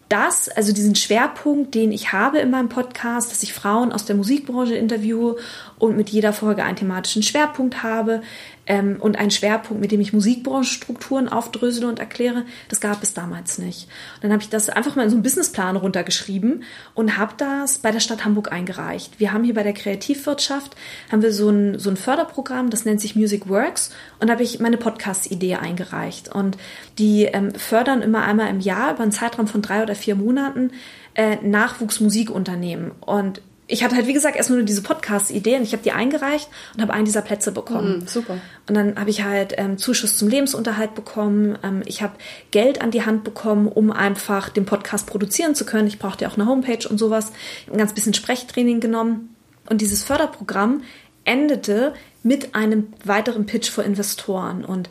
das, 0.08 0.48
also 0.48 0.72
diesen 0.72 0.94
Schwerpunkt, 0.94 1.74
den 1.74 1.92
ich 1.92 2.12
habe 2.14 2.38
in 2.38 2.50
meinem 2.50 2.70
Podcast, 2.70 3.30
dass 3.30 3.42
ich 3.42 3.52
Frauen 3.52 3.92
aus 3.92 4.06
der 4.06 4.16
Musikbranche 4.16 4.74
interviewe 4.74 5.36
und 5.78 5.96
mit 5.96 6.10
jeder 6.10 6.32
Folge 6.32 6.64
einen 6.64 6.76
thematischen 6.76 7.22
Schwerpunkt 7.22 7.82
habe, 7.82 8.22
ähm, 8.69 8.96
und 9.00 9.19
ein 9.19 9.30
Schwerpunkt, 9.30 9.80
mit 9.80 9.90
dem 9.90 10.00
ich 10.00 10.12
Musikbranchenstrukturen 10.12 11.28
aufdrösele 11.28 11.88
und 11.88 11.98
erkläre, 11.98 12.44
das 12.69 12.80
gab 12.80 13.02
es 13.02 13.14
damals 13.14 13.58
nicht. 13.58 13.88
Und 14.16 14.25
dann 14.25 14.32
habe 14.32 14.42
ich 14.42 14.50
das 14.50 14.69
einfach 14.69 14.94
mal 14.94 15.04
in 15.04 15.10
so 15.10 15.16
einen 15.16 15.22
Businessplan 15.22 15.76
runtergeschrieben 15.76 16.62
und 16.94 17.16
habe 17.16 17.32
das 17.38 17.78
bei 17.78 17.90
der 17.90 18.00
Stadt 18.00 18.25
Hamburg 18.25 18.52
eingereicht. 18.52 19.19
Wir 19.19 19.32
haben 19.32 19.42
hier 19.42 19.54
bei 19.54 19.62
der 19.62 19.72
Kreativwirtschaft 19.72 20.76
haben 21.10 21.22
wir 21.22 21.32
so 21.32 21.48
ein, 21.48 21.78
so 21.78 21.88
ein 21.88 21.96
Förderprogramm, 21.96 22.69
das 22.69 22.84
nennt 22.84 23.00
sich 23.00 23.16
Music 23.16 23.48
Works 23.48 23.90
und 24.20 24.28
da 24.28 24.34
habe 24.34 24.42
ich 24.42 24.60
meine 24.60 24.76
Podcast-Idee 24.76 25.56
eingereicht. 25.56 26.28
Und 26.28 26.58
die 26.98 27.24
ähm, 27.24 27.54
fördern 27.54 28.02
immer 28.02 28.22
einmal 28.22 28.50
im 28.50 28.60
Jahr 28.60 28.92
über 28.92 29.02
einen 29.02 29.12
Zeitraum 29.12 29.46
von 29.46 29.62
drei 29.62 29.82
oder 29.82 29.94
vier 29.94 30.14
Monaten 30.14 30.72
äh, 31.14 31.36
Nachwuchsmusikunternehmen. 31.36 32.90
Und 33.00 33.40
ich 33.70 33.84
hatte 33.84 33.94
halt, 33.94 34.06
wie 34.06 34.15
gesagt, 34.15 34.37
erst 34.37 34.48
nur 34.48 34.63
diese 34.63 34.82
Podcast-Idee 34.82 35.56
und 35.56 35.63
ich 35.63 35.72
habe 35.72 35.82
die 35.82 35.93
eingereicht 35.93 36.48
und 36.75 36.81
habe 36.81 36.94
einen 36.94 37.05
dieser 37.05 37.20
Plätze 37.20 37.53
bekommen. 37.53 37.98
Mm, 37.98 38.06
super. 38.06 38.39
Und 38.67 38.75
dann 38.75 38.98
habe 38.98 39.10
ich 39.10 39.22
halt 39.22 39.55
ähm, 39.58 39.77
Zuschuss 39.77 40.17
zum 40.17 40.29
Lebensunterhalt 40.29 40.94
bekommen. 40.94 41.58
Ähm, 41.63 41.82
ich 41.84 42.03
habe 42.03 42.15
Geld 42.51 42.81
an 42.81 42.91
die 42.91 43.05
Hand 43.05 43.25
bekommen, 43.25 43.69
um 43.69 43.93
einfach 43.93 44.48
den 44.48 44.65
Podcast 44.65 45.06
produzieren 45.06 45.55
zu 45.55 45.67
können. 45.67 45.87
Ich 45.87 45.98
brauchte 45.98 46.25
ja 46.25 46.31
auch 46.31 46.39
eine 46.39 46.46
Homepage 46.46 46.89
und 46.89 46.96
sowas. 46.96 47.31
Ein 47.70 47.77
ganz 47.77 47.93
bisschen 47.93 48.15
Sprechtraining 48.15 48.81
genommen. 48.81 49.37
Und 49.69 49.82
dieses 49.82 50.03
Förderprogramm 50.03 50.82
endete 51.25 51.93
mit 52.22 52.55
einem 52.55 52.89
weiteren 53.05 53.44
Pitch 53.44 53.69
für 53.70 53.82
Investoren. 53.82 54.65
Und 54.65 54.89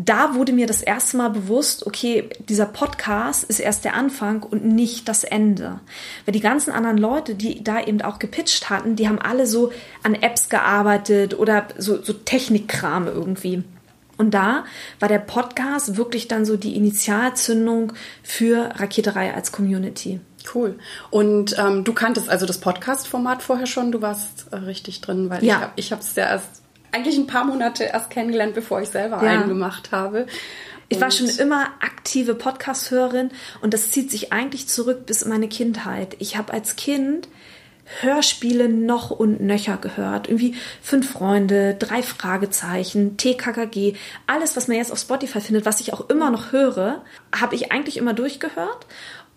da 0.00 0.36
wurde 0.36 0.52
mir 0.52 0.68
das 0.68 0.80
erste 0.80 1.16
Mal 1.16 1.30
bewusst, 1.30 1.84
okay, 1.84 2.30
dieser 2.38 2.66
Podcast 2.66 3.42
ist 3.42 3.58
erst 3.58 3.84
der 3.84 3.94
Anfang 3.94 4.44
und 4.44 4.64
nicht 4.64 5.08
das 5.08 5.24
Ende. 5.24 5.80
Weil 6.24 6.32
die 6.32 6.40
ganzen 6.40 6.72
anderen 6.72 6.98
Leute, 6.98 7.34
die 7.34 7.64
da 7.64 7.80
eben 7.80 8.00
auch 8.02 8.20
gepitcht 8.20 8.70
hatten, 8.70 8.94
die 8.94 9.08
haben 9.08 9.18
alle 9.18 9.48
so 9.48 9.72
an 10.04 10.14
Apps 10.14 10.48
gearbeitet 10.48 11.36
oder 11.36 11.66
so, 11.78 12.00
so 12.00 12.12
Technikkram 12.12 13.08
irgendwie. 13.08 13.64
Und 14.18 14.34
da 14.34 14.64
war 15.00 15.08
der 15.08 15.18
Podcast 15.18 15.96
wirklich 15.96 16.28
dann 16.28 16.44
so 16.44 16.56
die 16.56 16.76
Initialzündung 16.76 17.92
für 18.22 18.70
Raketerei 18.76 19.34
als 19.34 19.50
Community. 19.50 20.20
Cool. 20.54 20.78
Und 21.10 21.58
ähm, 21.58 21.82
du 21.82 21.92
kanntest 21.92 22.28
also 22.28 22.46
das 22.46 22.58
Podcast-Format 22.58 23.42
vorher 23.42 23.66
schon, 23.66 23.90
du 23.90 24.00
warst 24.00 24.46
äh, 24.52 24.56
richtig 24.56 25.00
drin, 25.00 25.28
weil 25.28 25.44
ja. 25.44 25.72
ich 25.74 25.90
habe 25.90 26.02
es 26.02 26.14
ja 26.14 26.26
erst 26.26 26.62
eigentlich 26.92 27.16
ein 27.16 27.26
paar 27.26 27.44
Monate 27.44 27.84
erst 27.84 28.10
kennengelernt, 28.10 28.54
bevor 28.54 28.80
ich 28.80 28.88
selber 28.88 29.22
ja. 29.22 29.30
einen 29.30 29.48
gemacht 29.48 29.92
habe. 29.92 30.26
Ich 30.90 31.00
war 31.00 31.10
schon 31.10 31.28
immer 31.28 31.66
aktive 31.80 32.34
Podcast-Hörerin 32.34 33.30
und 33.60 33.74
das 33.74 33.90
zieht 33.90 34.10
sich 34.10 34.32
eigentlich 34.32 34.68
zurück 34.68 35.04
bis 35.04 35.20
in 35.20 35.28
meine 35.28 35.48
Kindheit. 35.48 36.16
Ich 36.18 36.38
habe 36.38 36.52
als 36.52 36.76
Kind 36.76 37.28
Hörspiele 38.00 38.68
noch 38.68 39.10
und 39.10 39.40
nöcher 39.40 39.76
gehört. 39.78 40.28
Irgendwie 40.28 40.54
fünf 40.82 41.10
Freunde, 41.10 41.74
drei 41.74 42.02
Fragezeichen, 42.02 43.16
TKKG, 43.16 43.94
alles, 44.26 44.56
was 44.56 44.68
man 44.68 44.76
jetzt 44.76 44.92
auf 44.92 44.98
Spotify 44.98 45.40
findet, 45.40 45.66
was 45.66 45.80
ich 45.80 45.92
auch 45.92 46.08
immer 46.08 46.30
noch 46.30 46.52
höre, 46.52 47.02
habe 47.34 47.54
ich 47.54 47.72
eigentlich 47.72 47.96
immer 47.96 48.14
durchgehört. 48.14 48.86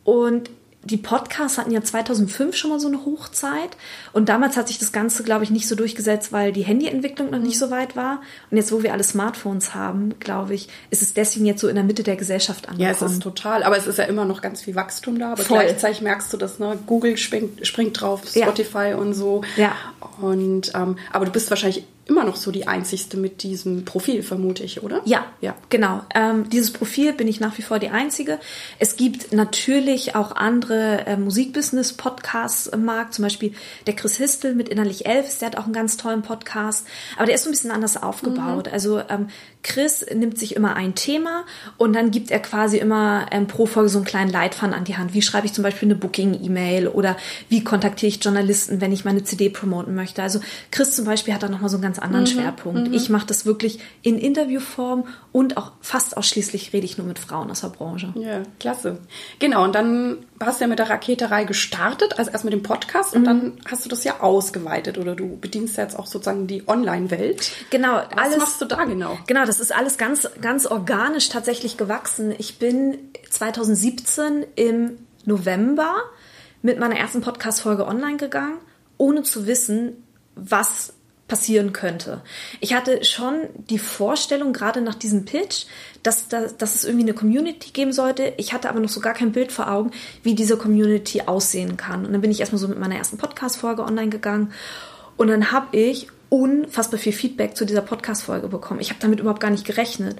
Und 0.03 0.49
die 0.83 0.97
Podcasts 0.97 1.57
hatten 1.57 1.71
ja 1.71 1.83
2005 1.83 2.55
schon 2.55 2.71
mal 2.71 2.79
so 2.79 2.87
eine 2.87 3.05
Hochzeit 3.05 3.69
und 4.13 4.29
damals 4.29 4.57
hat 4.57 4.67
sich 4.67 4.79
das 4.79 4.91
Ganze, 4.91 5.23
glaube 5.23 5.43
ich, 5.43 5.51
nicht 5.51 5.67
so 5.67 5.75
durchgesetzt, 5.75 6.31
weil 6.31 6.51
die 6.51 6.63
Handyentwicklung 6.63 7.29
noch 7.29 7.39
nicht 7.39 7.59
so 7.59 7.69
weit 7.69 7.95
war. 7.95 8.21
Und 8.49 8.57
jetzt, 8.57 8.71
wo 8.71 8.81
wir 8.81 8.91
alle 8.91 9.03
Smartphones 9.03 9.75
haben, 9.75 10.17
glaube 10.19 10.55
ich, 10.55 10.69
ist 10.89 11.03
es 11.03 11.13
deswegen 11.13 11.45
jetzt 11.45 11.61
so 11.61 11.67
in 11.67 11.75
der 11.75 11.83
Mitte 11.83 12.01
der 12.01 12.15
Gesellschaft 12.15 12.67
angekommen. 12.67 12.97
Ja, 12.99 13.05
es 13.05 13.13
ist 13.13 13.21
total, 13.21 13.61
aber 13.63 13.77
es 13.77 13.85
ist 13.85 13.99
ja 13.99 14.05
immer 14.05 14.25
noch 14.25 14.41
ganz 14.41 14.63
viel 14.63 14.73
Wachstum 14.73 15.19
da. 15.19 15.33
Aber 15.33 15.43
Voll. 15.43 15.59
gleichzeitig 15.59 16.01
merkst 16.01 16.33
du, 16.33 16.37
dass 16.37 16.57
ne, 16.57 16.79
Google 16.87 17.17
springt, 17.17 17.65
springt 17.67 18.01
drauf, 18.01 18.23
Spotify 18.27 18.89
ja. 18.89 18.95
und 18.95 19.13
so. 19.13 19.43
Ja. 19.57 19.75
Und 20.19 20.71
ähm, 20.73 20.97
aber 21.11 21.25
du 21.25 21.31
bist 21.31 21.49
wahrscheinlich 21.51 21.85
immer 22.05 22.23
noch 22.23 22.35
so 22.35 22.51
die 22.51 22.67
einzigste 22.67 23.15
mit 23.15 23.43
diesem 23.43 23.85
Profil, 23.85 24.23
vermute 24.23 24.63
ich, 24.63 24.83
oder? 24.83 25.01
Ja, 25.05 25.25
ja, 25.39 25.55
genau. 25.69 26.01
Ähm, 26.13 26.49
dieses 26.49 26.71
Profil 26.71 27.13
bin 27.13 27.27
ich 27.27 27.39
nach 27.39 27.57
wie 27.57 27.61
vor 27.61 27.79
die 27.79 27.89
einzige. 27.89 28.39
Es 28.79 28.95
gibt 28.95 29.31
natürlich 29.33 30.15
auch 30.15 30.35
andere 30.35 31.05
äh, 31.05 31.17
Musikbusiness-Podcasts 31.17 32.67
im 32.67 32.85
Markt, 32.85 33.13
zum 33.13 33.23
Beispiel 33.23 33.53
der 33.87 33.95
Chris 33.95 34.17
Histel 34.17 34.55
mit 34.55 34.67
Innerlich 34.67 35.05
Elf, 35.05 35.37
der 35.39 35.47
hat 35.47 35.57
auch 35.57 35.65
einen 35.65 35.73
ganz 35.73 35.97
tollen 35.97 36.21
Podcast, 36.23 36.87
aber 37.17 37.27
der 37.27 37.35
ist 37.35 37.43
so 37.43 37.49
ein 37.49 37.53
bisschen 37.53 37.71
anders 37.71 38.01
aufgebaut. 38.01 38.67
Mhm. 38.67 38.73
Also 38.73 38.99
ähm, 39.07 39.27
Chris 39.63 40.05
nimmt 40.13 40.39
sich 40.39 40.55
immer 40.55 40.75
ein 40.75 40.95
Thema 40.95 41.45
und 41.77 41.93
dann 41.93 42.11
gibt 42.11 42.31
er 42.31 42.39
quasi 42.39 42.77
immer 42.77 43.27
ähm, 43.31 43.47
pro 43.47 43.65
Folge 43.65 43.89
so 43.89 43.99
einen 43.99 44.05
kleinen 44.05 44.31
Leitfaden 44.31 44.73
an 44.73 44.85
die 44.85 44.97
Hand. 44.97 45.13
Wie 45.13 45.21
schreibe 45.21 45.45
ich 45.45 45.53
zum 45.53 45.63
Beispiel 45.63 45.87
eine 45.87 45.95
Booking-E-Mail 45.95 46.87
oder 46.87 47.15
wie 47.49 47.63
kontaktiere 47.63 48.09
ich 48.09 48.23
Journalisten, 48.23 48.81
wenn 48.81 48.91
ich 48.91 49.05
meine 49.05 49.23
CD 49.23 49.49
promoten 49.49 49.93
möchte. 49.93 50.23
Also 50.23 50.39
Chris 50.71 50.95
zum 50.95 51.05
Beispiel 51.05 51.33
hat 51.33 51.43
da 51.43 51.49
nochmal 51.49 51.69
so 51.69 51.77
einen 51.77 51.83
ganz 51.91 51.99
anderen 51.99 52.23
mhm, 52.23 52.29
Schwerpunkt. 52.29 52.87
Mhm. 52.87 52.93
Ich 52.93 53.09
mache 53.09 53.27
das 53.27 53.45
wirklich 53.45 53.79
in 54.01 54.17
Interviewform 54.17 55.05
und 55.33 55.57
auch 55.57 55.73
fast 55.81 56.15
ausschließlich 56.15 56.71
rede 56.71 56.85
ich 56.85 56.97
nur 56.97 57.05
mit 57.05 57.19
Frauen 57.19 57.51
aus 57.51 57.61
der 57.61 57.67
Branche. 57.67 58.13
Ja, 58.15 58.43
klasse. 58.59 58.99
Genau, 59.39 59.65
und 59.65 59.75
dann 59.75 60.17
hast 60.39 60.59
du 60.59 60.63
ja 60.63 60.69
mit 60.69 60.79
der 60.79 60.89
Raketerei 60.89 61.43
gestartet, 61.43 62.17
also 62.17 62.31
erst 62.31 62.45
mit 62.45 62.53
dem 62.53 62.63
Podcast 62.63 63.13
und 63.13 63.23
mhm. 63.23 63.25
dann 63.25 63.53
hast 63.69 63.83
du 63.83 63.89
das 63.89 64.05
ja 64.05 64.21
ausgeweitet 64.21 64.97
oder 64.97 65.15
du 65.15 65.37
bedienst 65.37 65.75
ja 65.75 65.83
jetzt 65.83 65.99
auch 65.99 66.07
sozusagen 66.07 66.47
die 66.47 66.65
Online-Welt. 66.65 67.51
Genau. 67.71 67.95
Was 67.95 68.17
alles, 68.17 68.37
machst 68.37 68.61
du 68.61 68.65
da 68.65 68.85
genau? 68.85 69.17
Genau, 69.27 69.45
das 69.45 69.59
ist 69.59 69.75
alles 69.75 69.97
ganz, 69.97 70.29
ganz 70.39 70.65
organisch 70.65 71.27
tatsächlich 71.27 71.75
gewachsen. 71.75 72.33
Ich 72.37 72.57
bin 72.57 72.97
2017 73.29 74.45
im 74.55 74.97
November 75.25 75.95
mit 76.61 76.79
meiner 76.79 76.95
ersten 76.95 77.19
Podcast-Folge 77.21 77.85
online 77.85 78.17
gegangen, 78.17 78.57
ohne 78.97 79.23
zu 79.23 79.45
wissen, 79.45 80.03
was 80.35 80.93
passieren 81.31 81.71
könnte. 81.71 82.19
Ich 82.59 82.73
hatte 82.73 83.05
schon 83.05 83.43
die 83.69 83.79
Vorstellung, 83.79 84.51
gerade 84.51 84.81
nach 84.81 84.95
diesem 84.95 85.23
Pitch, 85.23 85.63
dass, 86.03 86.27
dass, 86.27 86.57
dass 86.57 86.75
es 86.75 86.83
irgendwie 86.83 87.05
eine 87.05 87.13
Community 87.13 87.71
geben 87.71 87.93
sollte. 87.93 88.33
Ich 88.35 88.51
hatte 88.51 88.67
aber 88.67 88.81
noch 88.81 88.89
so 88.89 88.99
gar 88.99 89.13
kein 89.13 89.31
Bild 89.31 89.53
vor 89.53 89.71
Augen, 89.71 89.91
wie 90.23 90.35
diese 90.35 90.57
Community 90.57 91.21
aussehen 91.21 91.77
kann. 91.77 92.05
Und 92.05 92.11
dann 92.11 92.19
bin 92.19 92.31
ich 92.31 92.41
erstmal 92.41 92.59
so 92.59 92.67
mit 92.67 92.81
meiner 92.81 92.97
ersten 92.97 93.17
Podcast-Folge 93.17 93.81
online 93.81 94.09
gegangen. 94.09 94.51
Und 95.15 95.29
dann 95.29 95.53
habe 95.53 95.77
ich 95.77 96.07
unfassbar 96.27 96.99
viel 96.99 97.13
Feedback 97.13 97.55
zu 97.55 97.63
dieser 97.63 97.81
Podcast-Folge 97.81 98.49
bekommen. 98.49 98.81
Ich 98.81 98.89
habe 98.89 98.99
damit 98.99 99.21
überhaupt 99.21 99.39
gar 99.39 99.51
nicht 99.51 99.63
gerechnet. 99.63 100.17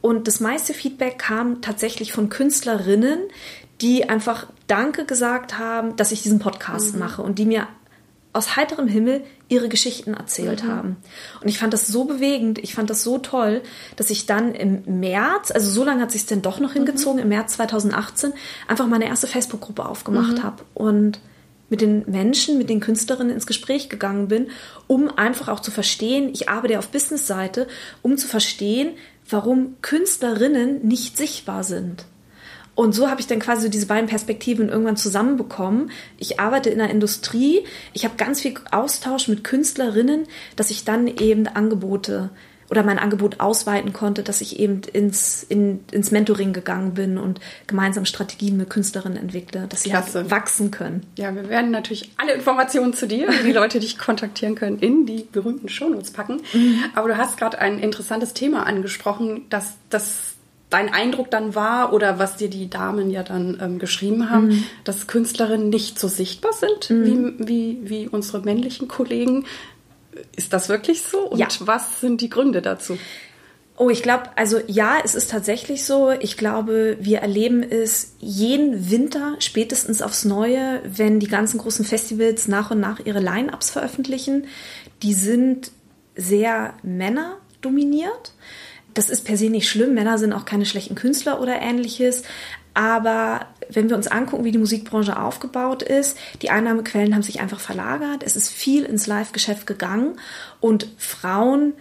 Und 0.00 0.28
das 0.28 0.40
meiste 0.40 0.72
Feedback 0.72 1.18
kam 1.18 1.60
tatsächlich 1.60 2.14
von 2.14 2.30
Künstlerinnen, 2.30 3.18
die 3.82 4.08
einfach 4.08 4.46
Danke 4.66 5.04
gesagt 5.04 5.58
haben, 5.58 5.94
dass 5.96 6.10
ich 6.10 6.22
diesen 6.22 6.38
Podcast 6.38 6.94
mhm. 6.94 7.00
mache 7.00 7.20
und 7.20 7.38
die 7.38 7.44
mir 7.44 7.66
aus 8.32 8.56
heiterem 8.56 8.88
Himmel 8.88 9.22
ihre 9.48 9.68
Geschichten 9.68 10.14
erzählt 10.14 10.64
mhm. 10.64 10.68
haben. 10.68 10.96
Und 11.40 11.48
ich 11.48 11.58
fand 11.58 11.72
das 11.72 11.86
so 11.86 12.04
bewegend, 12.04 12.58
ich 12.58 12.74
fand 12.74 12.90
das 12.90 13.02
so 13.02 13.18
toll, 13.18 13.62
dass 13.96 14.10
ich 14.10 14.26
dann 14.26 14.54
im 14.54 15.00
März, 15.00 15.50
also 15.50 15.70
so 15.70 15.84
lange 15.84 16.02
hat 16.02 16.12
sich 16.12 16.26
denn 16.26 16.42
doch 16.42 16.60
noch 16.60 16.70
mhm. 16.70 16.84
hingezogen, 16.84 17.16
mhm. 17.16 17.22
im 17.22 17.28
März 17.28 17.54
2018 17.54 18.32
einfach 18.66 18.86
meine 18.86 19.06
erste 19.06 19.26
Facebook-Gruppe 19.26 19.86
aufgemacht 19.86 20.38
mhm. 20.38 20.42
habe 20.42 20.64
und 20.74 21.20
mit 21.70 21.80
den 21.80 22.04
Menschen, 22.06 22.58
mit 22.58 22.70
den 22.70 22.80
Künstlerinnen 22.80 23.32
ins 23.32 23.46
Gespräch 23.46 23.88
gegangen 23.88 24.28
bin, 24.28 24.48
um 24.86 25.10
einfach 25.16 25.48
auch 25.48 25.60
zu 25.60 25.70
verstehen, 25.70 26.30
ich 26.32 26.48
arbeite 26.48 26.78
auf 26.78 26.88
Business-Seite, 26.88 27.66
um 28.02 28.16
zu 28.16 28.26
verstehen, 28.26 28.92
warum 29.28 29.76
Künstlerinnen 29.82 30.86
nicht 30.86 31.16
sichtbar 31.16 31.64
sind. 31.64 32.06
Und 32.78 32.92
so 32.92 33.10
habe 33.10 33.20
ich 33.20 33.26
dann 33.26 33.40
quasi 33.40 33.70
diese 33.70 33.86
beiden 33.86 34.08
Perspektiven 34.08 34.68
irgendwann 34.68 34.96
zusammenbekommen. 34.96 35.90
Ich 36.16 36.38
arbeite 36.38 36.70
in 36.70 36.78
der 36.78 36.90
Industrie, 36.90 37.64
ich 37.92 38.04
habe 38.04 38.14
ganz 38.16 38.40
viel 38.40 38.54
Austausch 38.70 39.26
mit 39.26 39.42
Künstlerinnen, 39.42 40.28
dass 40.54 40.70
ich 40.70 40.84
dann 40.84 41.08
eben 41.08 41.48
Angebote 41.48 42.30
oder 42.70 42.84
mein 42.84 43.00
Angebot 43.00 43.40
ausweiten 43.40 43.92
konnte, 43.92 44.22
dass 44.22 44.40
ich 44.40 44.60
eben 44.60 44.82
ins, 44.92 45.42
in, 45.42 45.80
ins 45.90 46.12
Mentoring 46.12 46.52
gegangen 46.52 46.94
bin 46.94 47.18
und 47.18 47.40
gemeinsam 47.66 48.04
Strategien 48.04 48.56
mit 48.56 48.70
Künstlerinnen 48.70 49.18
entwickle, 49.18 49.66
dass 49.68 49.82
sie 49.82 49.92
halt 49.92 50.30
wachsen 50.30 50.70
können. 50.70 51.04
Ja, 51.16 51.34
wir 51.34 51.48
werden 51.48 51.72
natürlich 51.72 52.12
alle 52.16 52.32
Informationen 52.32 52.94
zu 52.94 53.08
dir, 53.08 53.28
die 53.44 53.50
Leute 53.50 53.80
dich 53.80 53.98
kontaktieren 53.98 54.54
können, 54.54 54.78
in 54.78 55.04
die 55.04 55.26
berühmten 55.32 55.68
Shownotes 55.68 56.12
packen. 56.12 56.42
Mhm. 56.52 56.84
Aber 56.94 57.08
du 57.08 57.16
hast 57.16 57.38
gerade 57.38 57.58
ein 57.58 57.80
interessantes 57.80 58.34
Thema 58.34 58.66
angesprochen, 58.66 59.46
dass 59.50 59.72
das 59.90 60.27
dein 60.70 60.92
Eindruck 60.92 61.30
dann 61.30 61.54
war 61.54 61.92
oder 61.92 62.18
was 62.18 62.36
dir 62.36 62.50
die 62.50 62.68
Damen 62.68 63.10
ja 63.10 63.22
dann 63.22 63.58
ähm, 63.60 63.78
geschrieben 63.78 64.30
haben, 64.30 64.48
mhm. 64.48 64.64
dass 64.84 65.06
Künstlerinnen 65.06 65.70
nicht 65.70 65.98
so 65.98 66.08
sichtbar 66.08 66.52
sind 66.52 66.90
mhm. 66.90 67.36
wie, 67.38 67.48
wie, 67.48 67.90
wie 67.90 68.08
unsere 68.08 68.40
männlichen 68.40 68.88
Kollegen. 68.88 69.46
Ist 70.36 70.52
das 70.52 70.68
wirklich 70.68 71.02
so? 71.02 71.30
Und 71.30 71.38
ja. 71.38 71.48
was 71.60 72.00
sind 72.00 72.20
die 72.20 72.28
Gründe 72.28 72.60
dazu? 72.60 72.98
Oh, 73.76 73.90
ich 73.90 74.02
glaube, 74.02 74.24
also 74.34 74.58
ja, 74.66 74.96
es 75.04 75.14
ist 75.14 75.30
tatsächlich 75.30 75.84
so. 75.84 76.10
Ich 76.10 76.36
glaube, 76.36 76.96
wir 77.00 77.20
erleben 77.20 77.62
es 77.62 78.14
jeden 78.18 78.90
Winter 78.90 79.36
spätestens 79.38 80.02
aufs 80.02 80.24
Neue, 80.24 80.82
wenn 80.84 81.20
die 81.20 81.28
ganzen 81.28 81.58
großen 81.58 81.84
Festivals 81.84 82.48
nach 82.48 82.72
und 82.72 82.80
nach 82.80 82.98
ihre 83.04 83.20
Line-ups 83.20 83.70
veröffentlichen. 83.70 84.48
Die 85.04 85.14
sind 85.14 85.70
sehr 86.16 86.74
männerdominiert. 86.82 88.32
Das 88.94 89.10
ist 89.10 89.24
per 89.24 89.36
se 89.36 89.50
nicht 89.50 89.68
schlimm. 89.68 89.94
Männer 89.94 90.18
sind 90.18 90.32
auch 90.32 90.44
keine 90.44 90.66
schlechten 90.66 90.94
Künstler 90.94 91.40
oder 91.40 91.60
ähnliches. 91.60 92.22
Aber 92.74 93.46
wenn 93.70 93.88
wir 93.88 93.96
uns 93.96 94.06
angucken, 94.06 94.44
wie 94.44 94.52
die 94.52 94.58
Musikbranche 94.58 95.20
aufgebaut 95.20 95.82
ist, 95.82 96.16
die 96.42 96.50
Einnahmequellen 96.50 97.14
haben 97.14 97.22
sich 97.22 97.40
einfach 97.40 97.60
verlagert. 97.60 98.22
Es 98.24 98.36
ist 98.36 98.50
viel 98.50 98.84
ins 98.84 99.06
Live-Geschäft 99.06 99.66
gegangen 99.66 100.18
und 100.60 100.88
Frauen 100.96 101.72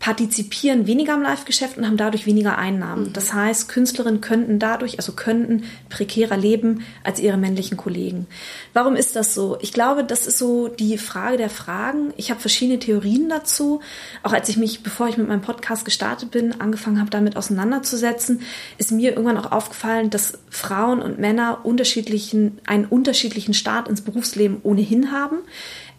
partizipieren 0.00 0.86
weniger 0.86 1.14
am 1.14 1.22
Live-Geschäft 1.22 1.76
und 1.76 1.86
haben 1.86 1.96
dadurch 1.96 2.24
weniger 2.24 2.56
Einnahmen. 2.56 3.08
Mhm. 3.08 3.12
Das 3.14 3.32
heißt, 3.32 3.68
Künstlerinnen 3.68 4.20
könnten 4.20 4.58
dadurch, 4.58 4.98
also 4.98 5.12
könnten 5.12 5.64
prekärer 5.88 6.36
leben 6.36 6.84
als 7.02 7.18
ihre 7.18 7.36
männlichen 7.36 7.76
Kollegen. 7.76 8.28
Warum 8.72 8.94
ist 8.94 9.16
das 9.16 9.34
so? 9.34 9.58
Ich 9.60 9.72
glaube, 9.72 10.04
das 10.04 10.26
ist 10.26 10.38
so 10.38 10.68
die 10.68 10.98
Frage 10.98 11.36
der 11.36 11.50
Fragen. 11.50 12.12
Ich 12.16 12.30
habe 12.30 12.40
verschiedene 12.40 12.78
Theorien 12.78 13.28
dazu. 13.28 13.80
Auch 14.22 14.32
als 14.32 14.48
ich 14.48 14.56
mich, 14.56 14.84
bevor 14.84 15.08
ich 15.08 15.16
mit 15.16 15.26
meinem 15.26 15.42
Podcast 15.42 15.84
gestartet 15.84 16.30
bin, 16.30 16.60
angefangen 16.60 17.00
habe, 17.00 17.10
damit 17.10 17.36
auseinanderzusetzen, 17.36 18.42
ist 18.78 18.92
mir 18.92 19.10
irgendwann 19.10 19.36
auch 19.36 19.50
aufgefallen, 19.50 20.10
dass 20.10 20.38
Frauen 20.48 21.02
und 21.02 21.18
Männer 21.18 21.64
unterschiedlichen, 21.64 22.60
einen 22.66 22.84
unterschiedlichen 22.84 23.52
Start 23.52 23.88
ins 23.88 24.02
Berufsleben 24.02 24.58
ohnehin 24.62 25.10
haben. 25.10 25.38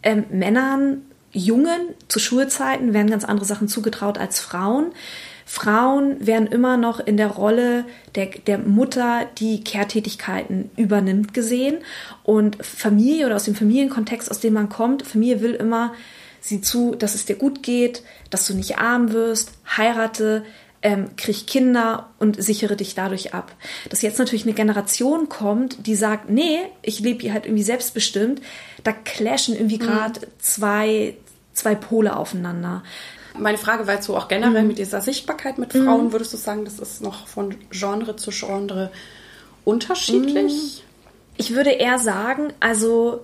Ähm, 0.03 0.23
Männern 0.31 1.01
Jungen 1.31 1.81
zu 2.07 2.19
Schulzeiten 2.19 2.93
werden 2.93 3.09
ganz 3.09 3.23
andere 3.23 3.45
Sachen 3.45 3.67
zugetraut 3.67 4.17
als 4.17 4.39
Frauen. 4.39 4.91
Frauen 5.45 6.25
werden 6.25 6.47
immer 6.47 6.77
noch 6.77 6.99
in 6.99 7.17
der 7.17 7.27
Rolle 7.27 7.85
der, 8.15 8.27
der 8.27 8.59
Mutter, 8.59 9.25
die 9.37 9.63
Kehrtätigkeiten 9.63 10.69
übernimmt, 10.77 11.33
gesehen. 11.33 11.79
Und 12.23 12.63
Familie 12.63 13.25
oder 13.25 13.35
aus 13.35 13.45
dem 13.45 13.55
Familienkontext, 13.55 14.29
aus 14.29 14.39
dem 14.39 14.53
man 14.53 14.69
kommt, 14.69 15.07
Familie 15.07 15.41
will 15.41 15.55
immer, 15.55 15.93
sieh 16.39 16.61
zu, 16.61 16.95
dass 16.95 17.15
es 17.15 17.25
dir 17.25 17.35
gut 17.35 17.63
geht, 17.63 18.03
dass 18.29 18.45
du 18.45 18.53
nicht 18.53 18.77
arm 18.77 19.11
wirst, 19.11 19.51
heirate, 19.75 20.43
ähm, 20.81 21.15
krieg 21.17 21.45
Kinder 21.45 22.09
und 22.19 22.41
sichere 22.41 22.75
dich 22.75 22.95
dadurch 22.95 23.33
ab. 23.33 23.51
Dass 23.89 24.01
jetzt 24.01 24.19
natürlich 24.19 24.43
eine 24.43 24.53
Generation 24.53 25.27
kommt, 25.29 25.85
die 25.87 25.95
sagt, 25.95 26.29
nee, 26.29 26.59
ich 26.81 26.99
lebe 26.99 27.21
hier 27.21 27.33
halt 27.33 27.45
irgendwie 27.45 27.63
selbstbestimmt, 27.63 28.41
da 28.83 28.91
clashen 28.93 29.55
irgendwie 29.55 29.77
gerade 29.77 30.21
mhm. 30.21 30.25
zwei, 30.39 31.17
zwei 31.53 31.75
Pole 31.75 32.15
aufeinander. 32.15 32.83
Meine 33.37 33.57
Frage 33.57 33.87
war 33.87 33.95
jetzt 33.95 34.05
so 34.05 34.17
auch 34.17 34.27
generell 34.27 34.61
mhm. 34.63 34.69
mit 34.69 34.77
dieser 34.79 35.01
Sichtbarkeit 35.01 35.57
mit 35.57 35.73
Frauen. 35.73 36.07
Mhm. 36.07 36.11
Würdest 36.13 36.33
du 36.33 36.37
sagen, 36.37 36.65
das 36.65 36.79
ist 36.79 37.01
noch 37.01 37.27
von 37.27 37.55
Genre 37.71 38.15
zu 38.15 38.31
Genre 38.31 38.91
unterschiedlich? 39.65 40.83
Mhm. 40.83 40.89
Ich 41.37 41.53
würde 41.55 41.71
eher 41.71 41.99
sagen, 41.99 42.53
also 42.59 43.21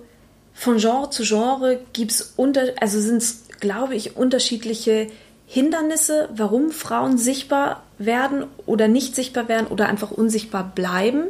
von 0.54 0.78
Genre 0.78 1.10
zu 1.10 1.22
Genre 1.22 1.80
gibt 1.92 2.12
es 2.12 2.32
unter, 2.36 2.72
also 2.80 3.00
sind 3.00 3.18
es, 3.18 3.44
glaube 3.60 3.94
ich, 3.94 4.16
unterschiedliche 4.16 5.08
Hindernisse, 5.46 6.28
warum 6.34 6.70
Frauen 6.70 7.18
sichtbar 7.18 7.84
werden 7.98 8.44
oder 8.66 8.88
nicht 8.88 9.14
sichtbar 9.14 9.48
werden 9.48 9.68
oder 9.68 9.88
einfach 9.88 10.10
unsichtbar 10.10 10.72
bleiben. 10.74 11.28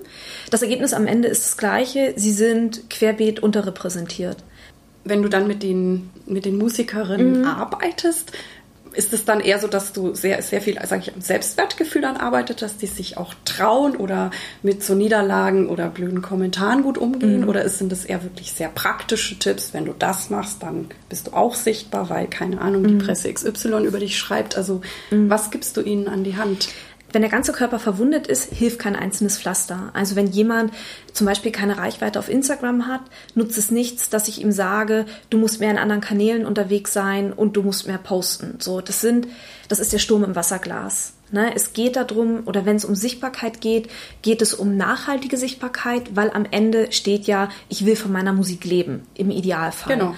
Das 0.51 0.63
Ergebnis 0.63 0.95
am 0.95 1.07
Ende 1.07 1.29
ist 1.29 1.45
das 1.45 1.57
gleiche. 1.57 2.15
Sie 2.17 2.33
sind 2.33 2.89
querbeet 2.89 3.41
unterrepräsentiert. 3.41 4.39
Wenn 5.05 5.23
du 5.23 5.29
dann 5.29 5.47
mit 5.47 5.63
den, 5.63 6.11
mit 6.27 6.47
den 6.47 6.57
Musikerinnen 6.57 7.41
mhm. 7.41 7.47
arbeitest, 7.47 8.33
ist 8.97 9.12
es 9.12 9.25
dann 9.25 9.41
eher 9.41 9.59
so, 9.59 9.67
dass 9.67 9.93
du 9.93 10.15
sehr, 10.15 10.41
sehr 10.43 10.61
viel, 10.61 10.79
sage 10.87 11.03
ich, 11.03 11.15
am 11.15 11.21
Selbstwertgefühl 11.21 12.03
dann 12.03 12.17
arbeitet, 12.17 12.62
dass 12.62 12.76
die 12.76 12.87
sich 12.87 13.17
auch 13.17 13.35
trauen 13.45 13.97
oder 13.97 14.31
mit 14.62 14.83
so 14.83 14.95
Niederlagen 14.95 15.69
oder 15.69 15.88
blöden 15.88 16.23
Kommentaren 16.23 16.83
gut 16.83 16.99
umgehen? 16.99 17.43
Mhm. 17.43 17.49
Oder 17.49 17.69
sind 17.69 17.93
das 17.93 18.05
eher 18.05 18.23
wirklich 18.23 18.53
sehr 18.53 18.69
praktische 18.69 19.38
Tipps? 19.38 19.75
Wenn 19.75 19.85
du 19.85 19.95
das 19.97 20.31
machst, 20.31 20.62
dann 20.62 20.88
bist 21.09 21.29
du 21.29 21.33
auch 21.33 21.55
sichtbar, 21.55 22.11
weil, 22.11 22.26
keine 22.26 22.61
Ahnung, 22.61 22.87
die 22.87 22.95
mhm. 22.95 22.99
Presse 22.99 23.33
XY 23.33 23.85
über 23.85 23.99
dich 23.99 24.19
schreibt. 24.19 24.57
Also, 24.57 24.81
mhm. 25.11 25.31
was 25.31 25.50
gibst 25.50 25.76
du 25.76 25.83
ihnen 25.83 26.09
an 26.09 26.25
die 26.25 26.37
Hand? 26.37 26.69
Wenn 27.17 27.23
der 27.23 27.31
ganze 27.31 27.55
Körper 27.55 27.79
verwundet 27.79 28.27
ist, 28.27 28.53
hilft 28.53 28.79
kein 28.79 28.95
einzelnes 28.95 29.39
Pflaster. 29.39 29.89
Also 29.95 30.17
wenn 30.17 30.27
jemand 30.27 30.71
zum 31.15 31.27
Beispiel 31.27 31.51
keine 31.51 31.79
Reichweite 31.79 32.19
auf 32.19 32.29
Instagram 32.29 32.87
hat, 32.89 33.01
nutzt 33.35 33.57
es 33.57 33.71
nichts, 33.71 34.11
dass 34.11 34.29
ich 34.29 34.43
ihm 34.43 34.53
sage, 34.53 35.07
du 35.31 35.39
musst 35.39 35.59
mehr 35.59 35.71
in 35.71 35.79
anderen 35.79 36.03
Kanälen 36.03 36.45
unterwegs 36.45 36.93
sein 36.93 37.33
und 37.33 37.57
du 37.57 37.63
musst 37.63 37.87
mehr 37.87 37.97
posten. 37.97 38.57
So, 38.59 38.83
das 38.83 39.01
sind, 39.01 39.29
das 39.69 39.79
ist 39.79 39.95
der 39.95 39.99
Sturm 39.99 40.25
im 40.25 40.37
Wasserglas. 40.37 41.15
Ne? 41.31 41.53
Es 41.57 41.73
geht 41.73 41.97
darum, 41.97 42.43
oder 42.45 42.67
wenn 42.67 42.77
es 42.77 42.85
um 42.85 42.95
Sichtbarkeit 42.95 43.63
geht, 43.63 43.89
geht 44.21 44.43
es 44.43 44.55
um 44.55 44.77
nachhaltige 44.77 45.39
Sichtbarkeit, 45.39 46.15
weil 46.15 46.31
am 46.31 46.45
Ende 46.51 46.93
steht 46.93 47.27
ja, 47.27 47.49
ich 47.71 47.85
will 47.87 47.97
von 47.97 48.13
meiner 48.13 48.33
Musik 48.35 48.65
leben, 48.65 49.07
im 49.15 49.31
Idealfall. 49.31 49.97
Genau. 49.97 50.15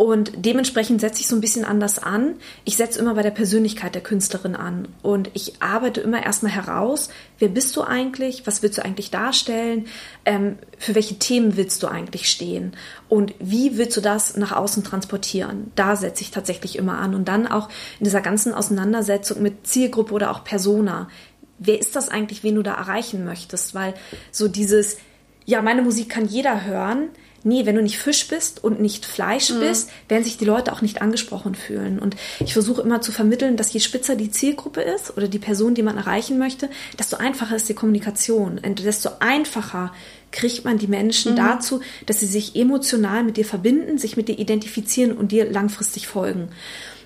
Und 0.00 0.32
dementsprechend 0.34 1.02
setze 1.02 1.20
ich 1.20 1.28
so 1.28 1.36
ein 1.36 1.42
bisschen 1.42 1.66
anders 1.66 1.98
an. 1.98 2.36
Ich 2.64 2.78
setze 2.78 2.98
immer 2.98 3.16
bei 3.16 3.22
der 3.22 3.32
Persönlichkeit 3.32 3.94
der 3.94 4.00
Künstlerin 4.00 4.56
an. 4.56 4.88
Und 5.02 5.28
ich 5.34 5.60
arbeite 5.60 6.00
immer 6.00 6.24
erstmal 6.24 6.52
heraus, 6.52 7.10
wer 7.38 7.48
bist 7.48 7.76
du 7.76 7.82
eigentlich, 7.82 8.46
was 8.46 8.62
willst 8.62 8.78
du 8.78 8.82
eigentlich 8.82 9.10
darstellen, 9.10 9.88
ähm, 10.24 10.56
für 10.78 10.94
welche 10.94 11.18
Themen 11.18 11.58
willst 11.58 11.82
du 11.82 11.86
eigentlich 11.86 12.30
stehen 12.30 12.72
und 13.10 13.34
wie 13.40 13.76
willst 13.76 13.94
du 13.94 14.00
das 14.00 14.38
nach 14.38 14.52
außen 14.52 14.84
transportieren. 14.84 15.70
Da 15.74 15.96
setze 15.96 16.22
ich 16.22 16.30
tatsächlich 16.30 16.76
immer 16.76 16.96
an. 16.96 17.14
Und 17.14 17.28
dann 17.28 17.46
auch 17.46 17.68
in 17.98 18.04
dieser 18.04 18.22
ganzen 18.22 18.54
Auseinandersetzung 18.54 19.42
mit 19.42 19.66
Zielgruppe 19.66 20.14
oder 20.14 20.30
auch 20.30 20.44
Persona. 20.44 21.10
Wer 21.58 21.78
ist 21.78 21.94
das 21.94 22.08
eigentlich, 22.08 22.42
wen 22.42 22.54
du 22.54 22.62
da 22.62 22.72
erreichen 22.72 23.26
möchtest? 23.26 23.74
Weil 23.74 23.92
so 24.30 24.48
dieses, 24.48 24.96
ja, 25.44 25.60
meine 25.60 25.82
Musik 25.82 26.08
kann 26.08 26.26
jeder 26.26 26.64
hören, 26.64 27.10
nee, 27.42 27.66
wenn 27.66 27.76
du 27.76 27.82
nicht 27.82 27.98
Fisch 27.98 28.28
bist 28.28 28.62
und 28.62 28.80
nicht 28.80 29.06
Fleisch 29.06 29.50
mhm. 29.50 29.60
bist, 29.60 29.90
werden 30.08 30.24
sich 30.24 30.36
die 30.36 30.44
Leute 30.44 30.72
auch 30.72 30.82
nicht 30.82 31.02
angesprochen 31.02 31.54
fühlen. 31.54 31.98
Und 31.98 32.16
ich 32.38 32.52
versuche 32.52 32.82
immer 32.82 33.00
zu 33.00 33.12
vermitteln, 33.12 33.56
dass 33.56 33.72
je 33.72 33.80
spitzer 33.80 34.16
die 34.16 34.30
Zielgruppe 34.30 34.82
ist 34.82 35.16
oder 35.16 35.28
die 35.28 35.38
Person, 35.38 35.74
die 35.74 35.82
man 35.82 35.96
erreichen 35.96 36.38
möchte, 36.38 36.68
desto 36.98 37.16
einfacher 37.16 37.56
ist 37.56 37.68
die 37.68 37.74
Kommunikation. 37.74 38.58
Und 38.58 38.84
desto 38.84 39.10
einfacher 39.20 39.92
kriegt 40.32 40.64
man 40.64 40.78
die 40.78 40.86
Menschen 40.86 41.32
mhm. 41.32 41.36
dazu, 41.36 41.80
dass 42.06 42.20
sie 42.20 42.26
sich 42.26 42.56
emotional 42.56 43.24
mit 43.24 43.36
dir 43.36 43.44
verbinden, 43.44 43.98
sich 43.98 44.16
mit 44.16 44.28
dir 44.28 44.38
identifizieren 44.38 45.12
und 45.12 45.32
dir 45.32 45.50
langfristig 45.50 46.06
folgen. 46.06 46.50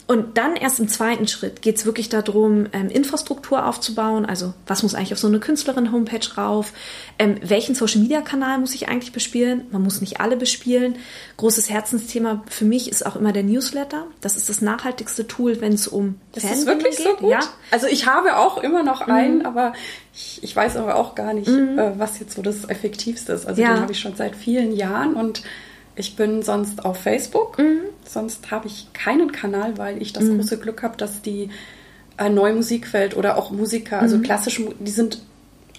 Und 0.06 0.36
dann 0.36 0.54
erst 0.54 0.80
im 0.80 0.88
zweiten 0.88 1.26
Schritt 1.26 1.62
geht 1.62 1.76
es 1.76 1.86
wirklich 1.86 2.10
darum, 2.10 2.66
ähm, 2.72 2.90
Infrastruktur 2.90 3.66
aufzubauen. 3.66 4.26
Also 4.26 4.52
was 4.66 4.82
muss 4.82 4.94
eigentlich 4.94 5.14
auf 5.14 5.18
so 5.18 5.28
eine 5.28 5.40
Künstlerin-Homepage 5.40 6.36
rauf? 6.36 6.74
Ähm, 7.18 7.36
welchen 7.42 7.74
Social-Media-Kanal 7.74 8.58
muss 8.58 8.74
ich 8.74 8.88
eigentlich 8.88 9.12
bespielen? 9.12 9.66
Man 9.70 9.82
muss 9.82 10.02
nicht 10.02 10.20
alle 10.20 10.36
bespielen. 10.36 10.96
Großes 11.38 11.70
Herzensthema 11.70 12.44
für 12.50 12.66
mich 12.66 12.90
ist 12.90 13.06
auch 13.06 13.16
immer 13.16 13.32
der 13.32 13.44
Newsletter. 13.44 14.06
Das 14.20 14.36
ist 14.36 14.50
das 14.50 14.60
nachhaltigste 14.60 15.26
Tool, 15.26 15.62
wenn 15.62 15.72
es 15.72 15.88
um 15.88 16.20
das 16.32 16.44
ist 16.44 16.66
wirklich 16.66 16.96
geht. 16.98 17.06
So 17.06 17.16
gut? 17.16 17.30
Ja. 17.30 17.40
Also 17.70 17.86
ich 17.86 18.06
habe 18.06 18.36
auch 18.36 18.58
immer 18.58 18.82
noch 18.82 19.00
einen, 19.00 19.38
mhm. 19.38 19.46
aber 19.46 19.72
ich, 20.12 20.42
ich, 20.42 20.54
weiß 20.54 20.76
aber 20.76 20.96
auch 20.96 21.14
gar 21.14 21.32
nicht, 21.32 21.48
mhm. 21.48 21.78
äh, 21.78 21.98
was 21.98 22.20
jetzt 22.20 22.36
so 22.36 22.42
das 22.42 22.68
Effektivste 22.68 23.32
ist. 23.32 23.46
Also 23.46 23.62
ja. 23.62 23.72
den 23.72 23.80
habe 23.80 23.92
ich 23.92 24.00
schon 24.00 24.16
seit 24.16 24.36
vielen 24.36 24.76
Jahren 24.76 25.14
und 25.14 25.42
ich 25.96 26.16
bin 26.16 26.42
sonst 26.42 26.84
auf 26.84 26.98
Facebook, 26.98 27.58
mhm. 27.58 27.80
sonst 28.04 28.50
habe 28.50 28.66
ich 28.66 28.92
keinen 28.92 29.32
Kanal, 29.32 29.78
weil 29.78 30.00
ich 30.02 30.12
das 30.12 30.24
mhm. 30.24 30.38
große 30.38 30.58
Glück 30.58 30.82
habe, 30.82 30.96
dass 30.96 31.22
die 31.22 31.50
äh, 32.18 32.28
neue 32.28 32.54
Musikwelt 32.54 33.16
oder 33.16 33.36
auch 33.36 33.50
Musiker, 33.50 34.00
also 34.00 34.18
mhm. 34.18 34.22
klassische, 34.22 34.74
die 34.78 34.90
sind 34.90 35.20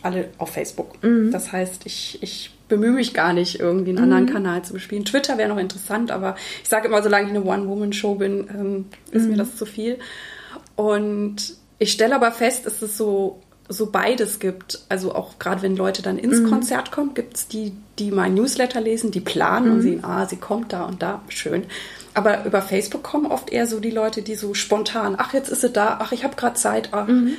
alle 0.02 0.30
auf 0.38 0.52
Facebook. 0.52 1.04
Mhm. 1.04 1.32
Das 1.32 1.52
heißt, 1.52 1.86
ich, 1.86 2.20
ich 2.22 2.52
bemühe 2.68 2.92
mich 2.92 3.14
gar 3.14 3.34
nicht, 3.34 3.60
irgendwie 3.60 3.90
einen 3.90 4.00
anderen 4.00 4.26
mhm. 4.26 4.30
Kanal 4.30 4.64
zu 4.64 4.74
bespielen. 4.74 5.06
Twitter 5.06 5.38
wäre 5.38 5.50
noch 5.50 5.58
interessant, 5.58 6.12
aber 6.12 6.36
ich 6.64 6.70
sage 6.70 6.88
immer, 6.88 7.04
solange 7.04 7.26
ich 7.26 7.36
eine 7.36 7.44
One-Woman-Show 7.44 8.16
bin, 8.16 8.48
ähm, 8.50 8.86
ist 9.12 9.26
mir 9.26 9.34
mhm. 9.34 9.40
das 9.40 9.56
zu 9.56 9.66
viel. 9.66 9.98
Und 10.76 11.56
ich 11.80 11.92
stelle 11.92 12.16
aber 12.16 12.32
fest, 12.32 12.66
es 12.66 12.82
ist 12.82 12.98
so 12.98 13.42
so 13.68 13.88
beides 13.88 14.40
gibt. 14.40 14.82
Also 14.90 15.16
auch 15.16 15.40
gerade 15.40 15.62
wenn 15.62 15.76
Leute 15.76 16.02
dann 16.02 16.18
ins 16.18 16.40
mhm. 16.40 16.50
Konzert 16.50 16.92
kommen, 16.92 17.14
gibt 17.14 17.38
es 17.38 17.48
die, 17.48 17.74
die 18.00 18.12
mein 18.12 18.34
Newsletter 18.34 18.82
lesen, 18.82 19.12
die 19.12 19.20
planen 19.20 19.68
mhm. 19.68 19.74
und 19.74 19.82
sehen, 19.82 20.04
ah, 20.04 20.26
sie 20.28 20.38
kommt 20.38 20.74
da 20.74 20.86
und 20.86 21.02
da, 21.02 21.22
schön. 21.30 21.66
Aber 22.14 22.46
über 22.46 22.62
Facebook 22.62 23.04
kommen 23.04 23.26
oft 23.26 23.50
eher 23.50 23.68
so 23.68 23.80
die 23.80 23.92
Leute, 23.92 24.22
die 24.22 24.36
so 24.36 24.54
spontan, 24.54 25.16
ach, 25.18 25.34
jetzt 25.34 25.50
ist 25.50 25.62
sie 25.62 25.70
da, 25.70 25.98
ach, 26.00 26.12
ich 26.12 26.24
habe 26.24 26.36
gerade 26.36 26.56
Zeit, 26.56 26.90
ach. 26.92 27.08
Mhm. 27.08 27.38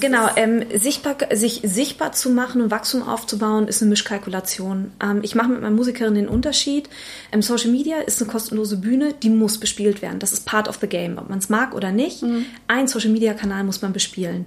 Genau, 0.00 0.28
ähm, 0.36 0.64
sichtbar, 0.74 1.16
sich 1.32 1.60
sichtbar 1.64 2.12
zu 2.12 2.30
machen 2.30 2.60
und 2.60 2.70
Wachstum 2.70 3.02
aufzubauen, 3.02 3.66
ist 3.66 3.82
eine 3.82 3.88
Mischkalkulation. 3.90 4.92
Ähm, 5.02 5.20
ich 5.22 5.34
mache 5.34 5.48
mit 5.48 5.60
meiner 5.60 5.74
Musikerin 5.74 6.14
den 6.14 6.28
Unterschied. 6.28 6.88
Ähm, 7.32 7.42
Social 7.42 7.70
Media 7.70 7.98
ist 7.98 8.22
eine 8.22 8.30
kostenlose 8.30 8.76
Bühne, 8.76 9.14
die 9.14 9.30
muss 9.30 9.58
bespielt 9.58 10.02
werden. 10.02 10.20
Das 10.20 10.32
ist 10.32 10.46
part 10.46 10.68
of 10.68 10.78
the 10.80 10.86
game, 10.86 11.18
ob 11.18 11.28
man 11.28 11.38
es 11.38 11.48
mag 11.48 11.74
oder 11.74 11.90
nicht. 11.90 12.22
Mhm. 12.22 12.46
Ein 12.68 12.86
Social 12.86 13.10
Media 13.10 13.34
Kanal 13.34 13.64
muss 13.64 13.82
man 13.82 13.92
bespielen. 13.92 14.46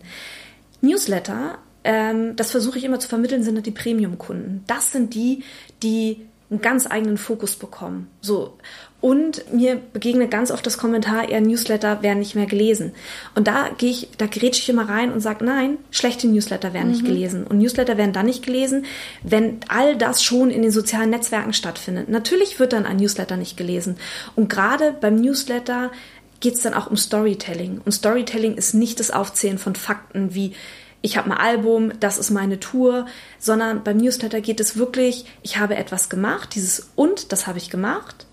Newsletter, 0.82 1.60
ähm, 1.84 2.36
das 2.36 2.52
versuche 2.52 2.78
ich 2.78 2.84
immer 2.84 3.00
zu 3.00 3.08
vermitteln, 3.08 3.44
sind 3.44 3.65
die 3.65 3.72
Premium-Kunden. 3.72 4.63
Das 4.68 4.92
sind 4.92 5.13
die, 5.13 5.44
die 5.82 6.26
einen 6.50 6.62
ganz 6.62 6.89
eigenen 6.89 7.18
Fokus 7.18 7.56
bekommen. 7.56 8.08
So. 8.22 8.58
Und 9.02 9.54
mir 9.54 9.78
begegnet 9.94 10.30
ganz 10.30 10.52
oft 10.52 10.65
das 10.65 10.78
Kommentar, 10.78 11.30
eher 11.30 11.39
Newsletter 11.39 12.02
werden 12.02 12.20
nicht 12.20 12.36
mehr 12.36 12.48
gelesen. 12.48 12.92
Und 13.34 13.48
da 13.48 13.70
gehe 13.78 13.92
ich, 13.92 14.10
da 14.18 14.26
grätsche 14.26 14.62
ich 14.62 14.70
immer 14.70 14.89
rein 14.89 15.13
und 15.13 15.22
sage, 15.22 15.46
nein, 15.46 15.78
schlechte 15.89 16.28
Newsletter 16.28 16.74
werden 16.74 16.88
mhm. 16.88 16.94
nicht 16.94 17.06
gelesen. 17.06 17.48
Und 17.48 17.60
Newsletter 17.60 17.98
werden 17.98 18.12
dann 18.12 18.26
nicht 18.26 18.46
gelesen, 18.46 18.86
wenn 19.24 19.60
all 19.70 19.96
das 19.96 20.22
schon 20.22 20.50
in 20.50 20.63
den 20.63 20.72
sozialen 20.72 21.12
Netzwerken 21.12 21.54
stattfindet. 21.54 22.10
Natürlich 22.10 22.60
wird 22.60 22.74
dann 22.74 22.86
ein 22.86 22.98
Newsletter 22.98 23.38
nicht 23.38 23.56
gelesen. 23.56 23.98
Und 24.36 24.50
gerade 24.50 24.94
beim 25.00 25.15
Newsletter 25.15 25.92
geht 26.39 26.56
es 26.56 26.62
dann 26.62 26.73
auch 26.73 26.88
um 26.88 26.97
Storytelling. 26.97 27.82
Und 27.84 27.91
Storytelling 27.91 28.56
ist 28.56 28.73
nicht 28.73 28.99
das 28.99 29.12
Aufzählen 29.12 29.58
von 29.58 29.75
Fakten 29.75 30.34
wie 30.34 30.56
ich 31.02 31.17
habe 31.17 31.32
ein 31.32 31.38
Album, 31.38 31.93
das 31.99 32.17
ist 32.17 32.30
meine 32.30 32.60
Tour, 32.60 33.06
sondern 33.38 33.84
beim 33.84 33.97
Newsletter 33.97 34.41
geht 34.41 34.60
es 34.60 34.78
wirklich, 34.78 35.25
ich 35.43 35.58
habe 35.58 35.75
etwas 35.75 36.10
gemacht, 36.10 36.56
dieses 36.56 36.91
und, 36.95 37.32
das 37.32 37.47
habe 37.47 37.58
ich 37.58 37.69
gemacht. 37.69 38.25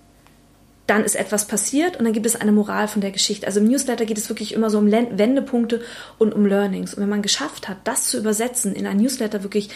Dann 0.88 1.04
ist 1.04 1.16
etwas 1.16 1.46
passiert 1.46 1.96
und 1.96 2.04
dann 2.04 2.12
gibt 2.12 2.26
es 2.26 2.36
eine 2.36 2.52
Moral 2.52 2.86
von 2.86 3.00
der 3.00 3.10
Geschichte. 3.10 3.46
Also 3.46 3.58
im 3.60 3.66
Newsletter 3.66 4.04
geht 4.04 4.18
es 4.18 4.28
wirklich 4.28 4.52
immer 4.52 4.70
so 4.70 4.78
um 4.78 4.90
Wendepunkte 4.90 5.80
und 6.18 6.32
um 6.32 6.46
Learnings. 6.46 6.94
Und 6.94 7.02
wenn 7.02 7.08
man 7.08 7.22
geschafft 7.22 7.68
hat, 7.68 7.78
das 7.84 8.08
zu 8.08 8.18
übersetzen, 8.18 8.72
in 8.72 8.86
ein 8.86 8.98
Newsletter 8.98 9.42
wirklich 9.42 9.68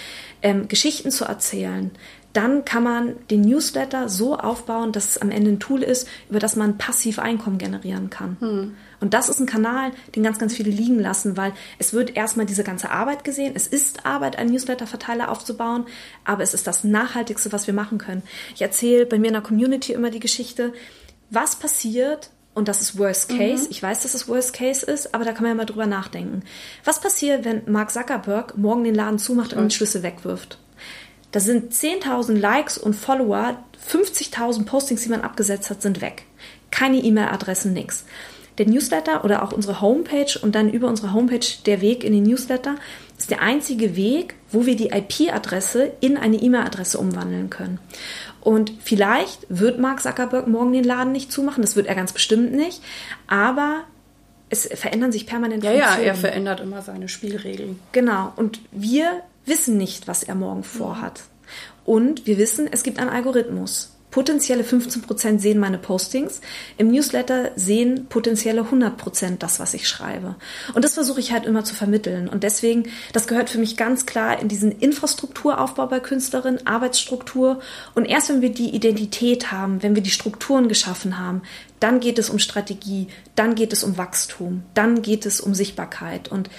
ähm, 0.42 0.68
Geschichten 0.68 1.10
zu 1.10 1.24
erzählen, 1.24 1.90
dann 2.32 2.64
kann 2.64 2.82
man 2.84 3.16
den 3.30 3.40
Newsletter 3.40 4.08
so 4.08 4.36
aufbauen, 4.36 4.92
dass 4.92 5.10
es 5.10 5.18
am 5.18 5.30
Ende 5.30 5.50
ein 5.50 5.60
Tool 5.60 5.82
ist, 5.82 6.06
über 6.28 6.38
das 6.38 6.54
man 6.54 6.78
passiv 6.78 7.18
Einkommen 7.18 7.58
generieren 7.58 8.08
kann. 8.08 8.36
Hm. 8.40 8.74
Und 9.00 9.14
das 9.14 9.28
ist 9.28 9.40
ein 9.40 9.46
Kanal, 9.46 9.90
den 10.14 10.22
ganz, 10.22 10.38
ganz 10.38 10.54
viele 10.54 10.70
liegen 10.70 11.00
lassen, 11.00 11.36
weil 11.36 11.52
es 11.78 11.92
wird 11.92 12.16
erstmal 12.16 12.46
diese 12.46 12.62
ganze 12.62 12.90
Arbeit 12.90 13.24
gesehen. 13.24 13.52
Es 13.56 13.66
ist 13.66 14.06
Arbeit, 14.06 14.36
einen 14.36 14.52
Newsletter-Verteiler 14.52 15.30
aufzubauen, 15.30 15.86
aber 16.24 16.42
es 16.42 16.54
ist 16.54 16.66
das 16.66 16.84
Nachhaltigste, 16.84 17.52
was 17.52 17.66
wir 17.66 17.74
machen 17.74 17.98
können. 17.98 18.22
Ich 18.54 18.62
erzähle 18.62 19.06
bei 19.06 19.18
mir 19.18 19.28
in 19.28 19.32
der 19.34 19.42
Community 19.42 19.92
immer 19.92 20.10
die 20.10 20.20
Geschichte, 20.20 20.72
was 21.30 21.56
passiert, 21.56 22.30
und 22.52 22.68
das 22.68 22.82
ist 22.82 22.98
Worst 22.98 23.28
Case. 23.28 23.64
Mhm. 23.64 23.70
Ich 23.70 23.82
weiß, 23.82 24.02
dass 24.02 24.14
es 24.14 24.28
Worst 24.28 24.52
Case 24.52 24.84
ist, 24.84 25.14
aber 25.14 25.24
da 25.24 25.32
kann 25.32 25.42
man 25.42 25.52
ja 25.52 25.54
mal 25.54 25.66
drüber 25.66 25.86
nachdenken. 25.86 26.42
Was 26.84 27.00
passiert, 27.00 27.44
wenn 27.44 27.62
Mark 27.70 27.90
Zuckerberg 27.90 28.58
morgen 28.58 28.84
den 28.84 28.94
Laden 28.94 29.18
zumacht 29.18 29.52
und 29.52 29.60
den 29.60 29.70
Schlüssel 29.70 30.02
wegwirft? 30.02 30.58
Da 31.32 31.40
sind 31.40 31.72
10.000 31.72 32.36
Likes 32.36 32.78
und 32.78 32.94
Follower, 32.94 33.56
50.000 33.88 34.64
Postings, 34.64 35.02
die 35.02 35.08
man 35.08 35.22
abgesetzt 35.22 35.70
hat, 35.70 35.82
sind 35.82 36.00
weg. 36.00 36.24
Keine 36.70 36.98
E-Mail-Adressen, 36.98 37.72
nix. 37.72 38.04
Der 38.58 38.66
Newsletter 38.66 39.24
oder 39.24 39.42
auch 39.42 39.52
unsere 39.52 39.80
Homepage 39.80 40.38
und 40.42 40.54
dann 40.54 40.70
über 40.70 40.88
unsere 40.88 41.12
Homepage 41.14 41.46
der 41.64 41.80
Weg 41.80 42.04
in 42.04 42.12
den 42.12 42.24
Newsletter 42.24 42.76
ist 43.16 43.30
der 43.30 43.42
einzige 43.42 43.96
Weg, 43.96 44.34
wo 44.50 44.66
wir 44.66 44.76
die 44.76 44.90
IP-Adresse 44.90 45.92
in 46.00 46.16
eine 46.16 46.36
E-Mail-Adresse 46.36 46.98
umwandeln 46.98 47.48
können. 47.48 47.78
Und 48.40 48.72
vielleicht 48.82 49.46
wird 49.48 49.78
Mark 49.78 50.02
Zuckerberg 50.02 50.48
morgen 50.48 50.72
den 50.72 50.84
Laden 50.84 51.12
nicht 51.12 51.30
zumachen, 51.30 51.62
das 51.62 51.76
wird 51.76 51.86
er 51.86 51.94
ganz 51.94 52.12
bestimmt 52.12 52.52
nicht, 52.52 52.82
aber 53.26 53.84
es 54.50 54.66
verändern 54.66 55.12
sich 55.12 55.26
permanent 55.26 55.62
ja, 55.62 55.70
Funktionen. 55.70 56.02
Ja, 56.02 56.08
er 56.08 56.14
verändert 56.14 56.60
immer 56.60 56.82
seine 56.82 57.08
Spielregeln. 57.08 57.78
Genau. 57.92 58.32
Und 58.36 58.60
wir 58.72 59.22
wissen 59.46 59.76
nicht, 59.76 60.08
was 60.08 60.22
er 60.22 60.34
morgen 60.34 60.62
vorhat. 60.62 61.22
Und 61.84 62.26
wir 62.26 62.38
wissen, 62.38 62.68
es 62.70 62.82
gibt 62.82 62.98
einen 62.98 63.10
Algorithmus. 63.10 63.96
Potenzielle 64.10 64.64
15% 64.64 65.38
sehen 65.38 65.60
meine 65.60 65.78
Postings. 65.78 66.40
Im 66.78 66.90
Newsletter 66.90 67.52
sehen 67.54 68.06
potenzielle 68.08 68.62
100% 68.62 69.38
das, 69.38 69.60
was 69.60 69.72
ich 69.72 69.88
schreibe. 69.88 70.34
Und 70.74 70.84
das 70.84 70.94
versuche 70.94 71.20
ich 71.20 71.32
halt 71.32 71.46
immer 71.46 71.62
zu 71.64 71.74
vermitteln. 71.74 72.28
Und 72.28 72.42
deswegen, 72.42 72.84
das 73.12 73.28
gehört 73.28 73.50
für 73.50 73.58
mich 73.58 73.76
ganz 73.76 74.06
klar 74.06 74.40
in 74.40 74.48
diesen 74.48 74.72
Infrastrukturaufbau 74.72 75.86
bei 75.86 76.00
Künstlerinnen, 76.00 76.66
Arbeitsstruktur. 76.66 77.60
Und 77.94 78.04
erst 78.04 78.30
wenn 78.30 78.42
wir 78.42 78.50
die 78.50 78.74
Identität 78.74 79.52
haben, 79.52 79.82
wenn 79.82 79.94
wir 79.94 80.02
die 80.02 80.10
Strukturen 80.10 80.68
geschaffen 80.68 81.18
haben, 81.18 81.42
dann 81.78 82.00
geht 82.00 82.18
es 82.18 82.30
um 82.30 82.40
Strategie, 82.40 83.06
dann 83.36 83.54
geht 83.54 83.72
es 83.72 83.84
um 83.84 83.96
Wachstum, 83.96 84.64
dann 84.74 85.02
geht 85.02 85.24
es 85.24 85.40
um 85.40 85.54
Sichtbarkeit. 85.54 86.28
Und 86.28 86.50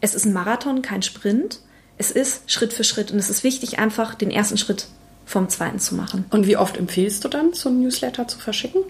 es 0.00 0.14
ist 0.14 0.24
ein 0.24 0.32
Marathon, 0.32 0.82
kein 0.82 1.02
Sprint. 1.02 1.58
Es 2.02 2.10
ist 2.10 2.50
Schritt 2.50 2.72
für 2.72 2.82
Schritt. 2.82 3.12
Und 3.12 3.18
es 3.18 3.30
ist 3.30 3.44
wichtig, 3.44 3.78
einfach 3.78 4.16
den 4.16 4.32
ersten 4.32 4.58
Schritt 4.58 4.88
vom 5.24 5.48
zweiten 5.48 5.78
zu 5.78 5.94
machen. 5.94 6.24
Und 6.30 6.48
wie 6.48 6.56
oft 6.56 6.76
empfiehlst 6.76 7.24
du 7.24 7.28
dann, 7.28 7.52
so 7.52 7.68
ein 7.68 7.80
Newsletter 7.80 8.26
zu 8.26 8.40
verschicken? 8.40 8.82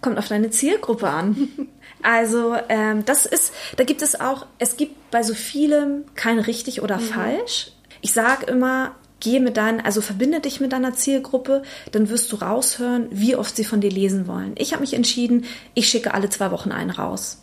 Kommt 0.00 0.18
auf 0.18 0.28
deine 0.28 0.50
Zielgruppe 0.50 1.08
an. 1.08 1.48
Also 2.06 2.54
ähm, 2.68 3.06
das 3.06 3.24
ist, 3.24 3.54
da 3.78 3.84
gibt 3.84 4.02
es 4.02 4.20
auch, 4.20 4.44
es 4.58 4.76
gibt 4.76 5.10
bei 5.10 5.22
so 5.22 5.32
vielem 5.32 6.04
kein 6.14 6.38
richtig 6.38 6.82
oder 6.82 6.98
mhm. 6.98 7.04
falsch. 7.04 7.72
Ich 8.02 8.12
sage 8.12 8.44
immer, 8.44 8.94
geh 9.20 9.40
mit 9.40 9.56
deinen, 9.56 9.80
also 9.80 10.02
verbinde 10.02 10.40
dich 10.40 10.60
mit 10.60 10.74
deiner 10.74 10.92
Zielgruppe, 10.92 11.62
dann 11.92 12.10
wirst 12.10 12.30
du 12.30 12.36
raushören, 12.36 13.06
wie 13.10 13.36
oft 13.36 13.56
sie 13.56 13.64
von 13.64 13.80
dir 13.80 13.90
lesen 13.90 14.26
wollen. 14.26 14.52
Ich 14.58 14.72
habe 14.72 14.82
mich 14.82 14.92
entschieden, 14.92 15.46
ich 15.72 15.88
schicke 15.88 16.12
alle 16.12 16.28
zwei 16.28 16.50
Wochen 16.50 16.72
einen 16.72 16.90
raus. 16.90 17.38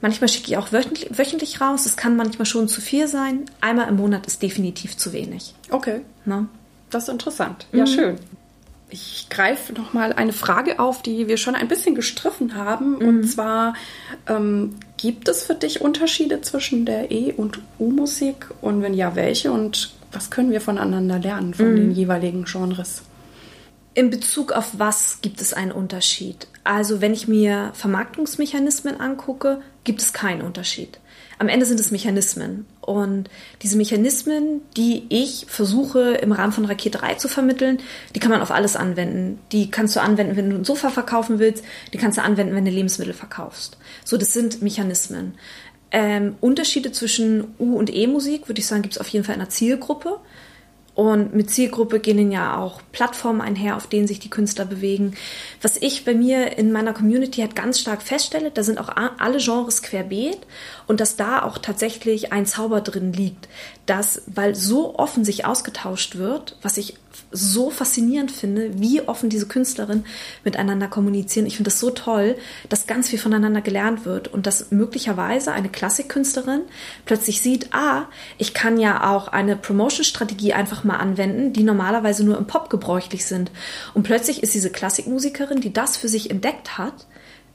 Manchmal 0.00 0.28
schicke 0.28 0.48
ich 0.48 0.56
auch 0.56 0.72
wöchentlich, 0.72 1.60
raus. 1.60 1.86
Es 1.86 1.96
kann 1.96 2.16
manchmal 2.16 2.46
schon 2.46 2.68
zu 2.68 2.80
viel 2.80 3.08
sein. 3.08 3.46
Einmal 3.60 3.88
im 3.88 3.96
Monat 3.96 4.26
ist 4.26 4.42
definitiv 4.42 4.96
zu 4.96 5.12
wenig. 5.12 5.54
Okay. 5.70 6.02
Na? 6.24 6.46
Das 6.90 7.04
ist 7.04 7.08
interessant. 7.08 7.66
Ja, 7.72 7.84
mhm. 7.84 7.88
schön. 7.88 8.16
Ich 8.90 9.26
greife 9.28 9.74
nochmal 9.74 10.14
eine 10.14 10.32
Frage 10.32 10.78
auf, 10.78 11.02
die 11.02 11.28
wir 11.28 11.36
schon 11.36 11.54
ein 11.54 11.68
bisschen 11.68 11.94
gestriffen 11.94 12.54
haben. 12.54 12.98
Mhm. 12.98 13.08
Und 13.08 13.24
zwar, 13.24 13.74
ähm, 14.26 14.76
gibt 14.96 15.28
es 15.28 15.42
für 15.42 15.54
dich 15.54 15.80
Unterschiede 15.80 16.40
zwischen 16.40 16.86
der 16.86 17.10
E- 17.10 17.32
und 17.32 17.60
U-Musik? 17.78 18.46
Und 18.62 18.80
wenn 18.82 18.94
ja, 18.94 19.14
welche? 19.14 19.52
Und 19.52 19.92
was 20.12 20.30
können 20.30 20.52
wir 20.52 20.60
voneinander 20.60 21.18
lernen, 21.18 21.54
von 21.54 21.72
mhm. 21.72 21.76
den 21.76 21.90
jeweiligen 21.92 22.44
Genres? 22.44 23.02
In 23.98 24.10
Bezug 24.10 24.52
auf 24.52 24.78
was 24.78 25.22
gibt 25.22 25.40
es 25.40 25.52
einen 25.52 25.72
Unterschied? 25.72 26.46
Also 26.62 27.00
wenn 27.00 27.12
ich 27.12 27.26
mir 27.26 27.72
Vermarktungsmechanismen 27.74 29.00
angucke, 29.00 29.60
gibt 29.82 30.00
es 30.00 30.12
keinen 30.12 30.42
Unterschied 30.42 31.00
am 31.38 31.48
Ende 31.48 31.66
sind 31.66 31.78
es 31.80 31.90
Mechanismen. 31.90 32.66
Und 32.80 33.28
diese 33.62 33.76
Mechanismen, 33.76 34.62
die 34.76 35.04
ich 35.08 35.46
versuche 35.48 36.14
im 36.14 36.32
Rahmen 36.32 36.52
von 36.52 36.64
Rakete 36.64 36.98
3 36.98 37.14
zu 37.14 37.28
vermitteln, 37.28 37.78
die 38.14 38.20
kann 38.20 38.30
man 38.30 38.42
auf 38.42 38.50
alles 38.50 38.76
anwenden. 38.76 39.38
Die 39.52 39.70
kannst 39.70 39.94
du 39.94 40.00
anwenden, 40.00 40.36
wenn 40.36 40.50
du 40.50 40.56
ein 40.56 40.64
Sofa 40.64 40.90
verkaufen 40.90 41.38
willst. 41.38 41.64
Die 41.92 41.98
kannst 41.98 42.18
du 42.18 42.22
anwenden, 42.22 42.54
wenn 42.54 42.64
du 42.64 42.70
Lebensmittel 42.70 43.14
verkaufst. 43.14 43.78
So, 44.04 44.16
das 44.16 44.32
sind 44.32 44.62
Mechanismen. 44.62 45.34
Ähm, 45.90 46.36
Unterschiede 46.40 46.92
zwischen 46.92 47.54
U- 47.58 47.76
und 47.76 47.94
E-Musik, 47.94 48.48
würde 48.48 48.60
ich 48.60 48.66
sagen, 48.66 48.82
gibt 48.82 48.94
es 48.94 49.00
auf 49.00 49.08
jeden 49.08 49.24
Fall 49.24 49.34
in 49.34 49.40
der 49.40 49.48
Zielgruppe. 49.48 50.18
Und 50.98 51.32
mit 51.32 51.48
Zielgruppe 51.48 52.00
gehen 52.00 52.32
ja 52.32 52.56
auch 52.56 52.80
Plattformen 52.90 53.40
einher, 53.40 53.76
auf 53.76 53.86
denen 53.86 54.08
sich 54.08 54.18
die 54.18 54.30
Künstler 54.30 54.64
bewegen. 54.64 55.14
Was 55.62 55.76
ich 55.76 56.04
bei 56.04 56.12
mir 56.12 56.58
in 56.58 56.72
meiner 56.72 56.92
Community 56.92 57.40
halt 57.40 57.54
ganz 57.54 57.78
stark 57.78 58.02
feststelle, 58.02 58.50
da 58.50 58.64
sind 58.64 58.80
auch 58.80 58.88
alle 58.96 59.38
Genres 59.38 59.82
querbeet 59.82 60.38
und 60.88 61.00
dass 61.00 61.16
da 61.16 61.42
auch 61.42 61.58
tatsächlich 61.58 62.32
ein 62.32 62.46
Zauber 62.46 62.80
drin 62.80 63.12
liegt, 63.12 63.48
dass, 63.86 64.22
weil 64.26 64.54
so 64.54 64.98
offen 64.98 65.24
sich 65.24 65.44
ausgetauscht 65.44 66.16
wird, 66.16 66.56
was 66.62 66.78
ich 66.78 66.94
so 67.30 67.70
faszinierend 67.70 68.32
finde, 68.32 68.80
wie 68.80 69.02
offen 69.02 69.28
diese 69.28 69.46
Künstlerinnen 69.46 70.06
miteinander 70.44 70.88
kommunizieren. 70.88 71.44
Ich 71.44 71.56
finde 71.56 71.70
das 71.70 71.78
so 71.78 71.90
toll, 71.90 72.36
dass 72.70 72.86
ganz 72.86 73.08
viel 73.08 73.18
voneinander 73.18 73.60
gelernt 73.60 74.06
wird 74.06 74.28
und 74.28 74.46
dass 74.46 74.70
möglicherweise 74.70 75.52
eine 75.52 75.68
Klassikkünstlerin 75.68 76.62
plötzlich 77.04 77.42
sieht, 77.42 77.74
ah, 77.74 78.06
ich 78.38 78.54
kann 78.54 78.78
ja 78.78 79.10
auch 79.14 79.28
eine 79.28 79.56
Promotion-Strategie 79.56 80.54
einfach 80.54 80.84
mal 80.84 80.96
anwenden, 80.96 81.52
die 81.52 81.64
normalerweise 81.64 82.24
nur 82.24 82.38
im 82.38 82.46
Pop 82.46 82.70
gebräuchlich 82.70 83.26
sind. 83.26 83.50
Und 83.92 84.04
plötzlich 84.04 84.42
ist 84.42 84.54
diese 84.54 84.70
Klassikmusikerin, 84.70 85.60
die 85.60 85.72
das 85.72 85.98
für 85.98 86.08
sich 86.08 86.30
entdeckt 86.30 86.78
hat, 86.78 87.06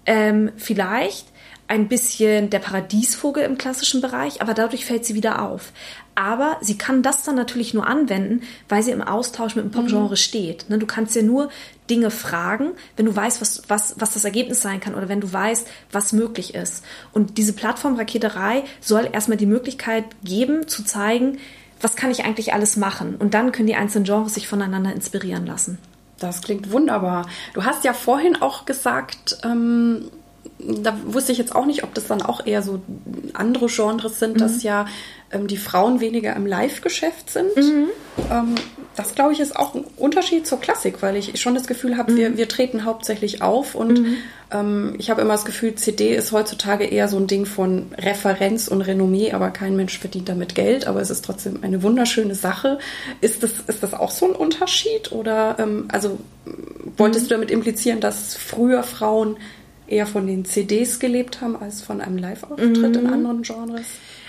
ähm, 0.06 0.52
vielleicht 0.58 1.33
ein 1.67 1.88
bisschen 1.88 2.49
der 2.49 2.60
Paradiesvogel 2.60 3.43
im 3.43 3.58
klassischen 3.58 4.02
Bereich, 4.02 4.41
aber 4.41 4.54
dadurch 4.54 4.86
fällt 4.86 5.06
sie 5.06 5.15
wieder 5.15 5.41
auf. 5.41 5.71
Aber 6.15 6.58
sie 6.62 6.78
kann 6.78 7.02
das 7.02 7.23
dann 7.23 7.36
natürlich 7.36 7.73
nur 7.73 7.88
anwenden, 7.88 8.41
weil 8.69 8.84
sie 8.84 8.91
im 8.91 9.02
Austausch 9.02 9.56
mit 9.56 9.65
dem 9.65 9.71
Popgenre 9.71 10.12
mhm. 10.12 10.15
steht. 10.15 10.69
Ne, 10.69 10.78
du 10.78 10.86
kannst 10.86 11.15
ja 11.15 11.23
nur 11.23 11.49
Dinge 11.89 12.12
fragen, 12.12 12.71
wenn 12.95 13.06
du 13.06 13.15
weißt, 13.15 13.41
was, 13.41 13.63
was, 13.67 13.95
was 13.97 14.13
das 14.13 14.26
Ergebnis 14.26 14.62
sein 14.62 14.80
kann 14.80 14.93
oder 14.93 15.10
wenn 15.10 15.21
du 15.21 15.32
weißt, 15.32 15.67
was 15.91 16.13
möglich 16.13 16.54
ist. 16.54 16.84
Und 17.13 17.38
diese 17.38 17.54
Plattform 17.54 17.95
Raketerei 17.95 18.63
soll 18.80 19.10
erstmal 19.12 19.38
die 19.38 19.45
Möglichkeit 19.45 20.06
geben, 20.23 20.67
zu 20.67 20.84
zeigen, 20.84 21.39
was 21.82 21.95
kann 21.95 22.12
ich 22.12 22.23
eigentlich 22.23 22.54
alles 22.54 22.78
machen. 22.78 23.15
Und 23.15 23.34
dann 23.34 23.52
können 23.52 23.67
die 23.67 23.76
einzelnen 23.76 24.06
Genres 24.06 24.36
sich 24.36 24.47
voneinander 24.47 24.93
inspirieren 24.93 25.45
lassen. 25.45 25.80
Das 26.19 26.41
klingt 26.41 26.71
wunderbar. 26.71 27.28
Du 27.54 27.65
hast 27.65 27.84
ja 27.84 27.93
vorhin 27.93 28.41
auch 28.41 28.65
gesagt, 28.65 29.38
ähm 29.43 30.10
da 30.67 30.97
wusste 31.06 31.32
ich 31.32 31.38
jetzt 31.38 31.56
auch 31.56 31.65
nicht, 31.65 31.84
ob 31.84 31.93
das 31.93 32.08
dann 32.08 32.21
auch 32.21 32.45
eher 32.45 32.62
so 32.62 32.82
andere 33.34 33.67
Genres 33.67 34.19
sind, 34.19 34.36
mhm. 34.36 34.39
dass 34.39 34.63
ja 34.63 34.86
ähm, 35.32 35.47
die 35.47 35.58
Frauen 35.58 35.99
weniger 35.99 36.36
im 36.36 36.45
Live-Geschäft 36.45 37.30
sind. 37.30 37.56
Mhm. 37.56 37.88
Ähm, 38.32 38.56
das, 38.95 39.15
glaube 39.15 39.34
ich, 39.34 39.39
ist 39.39 39.56
auch 39.56 39.73
ein 39.73 39.86
Unterschied 39.97 40.45
zur 40.45 40.60
Klassik, 40.60 41.02
weil 41.02 41.15
ich 41.15 41.41
schon 41.41 41.56
das 41.56 41.65
Gefühl 41.65 41.97
habe, 41.97 42.12
mhm. 42.12 42.17
wir, 42.17 42.38
wir 42.38 42.47
treten 42.47 42.86
hauptsächlich 42.86 43.41
auf 43.41 43.73
und 43.73 43.99
mhm. 43.99 44.17
ähm, 44.52 44.95
ich 44.99 45.10
habe 45.10 45.21
immer 45.21 45.34
das 45.34 45.45
Gefühl, 45.45 45.73
CD 45.76 46.15
ist 46.15 46.32
heutzutage 46.32 46.86
eher 46.86 47.08
so 47.08 47.17
ein 47.17 47.26
Ding 47.26 47.45
von 47.45 47.88
Referenz 47.97 48.67
und 48.67 48.82
Renommee, 48.82 49.32
aber 49.32 49.49
kein 49.49 49.76
Mensch 49.76 49.97
verdient 49.97 50.30
damit 50.30 50.54
Geld, 50.54 50.86
aber 50.86 51.02
es 51.02 51.10
ist 51.10 51.26
trotzdem 51.26 51.60
eine 51.63 51.82
wunderschöne 51.82 52.36
Sache. 52.36 52.78
Ist 53.19 53.41
das, 53.41 53.52
ist 53.65 53.82
das 53.82 53.93
auch 53.95 54.12
so 54.12 54.28
ein 54.28 54.36
Unterschied 54.36 55.12
oder, 55.12 55.58
ähm, 55.58 55.86
also, 55.91 56.19
wolltest 56.97 57.26
mhm. 57.26 57.30
du 57.30 57.36
damit 57.36 57.52
implizieren, 57.52 57.99
dass 57.99 58.36
früher 58.36 58.84
Frauen 58.84 59.38
eher 59.93 60.08
von 60.08 60.27
den 60.27 60.45
CDs 60.45 60.99
gelebt 60.99 61.41
haben 61.41 61.56
als 61.56 61.82
von 61.82 62.01
einem 62.01 62.17
Live-Auftritt 62.17 62.77
mhm. 62.77 62.86
in 62.86 63.08
anderen 63.08 63.41
Genres? 63.43 63.86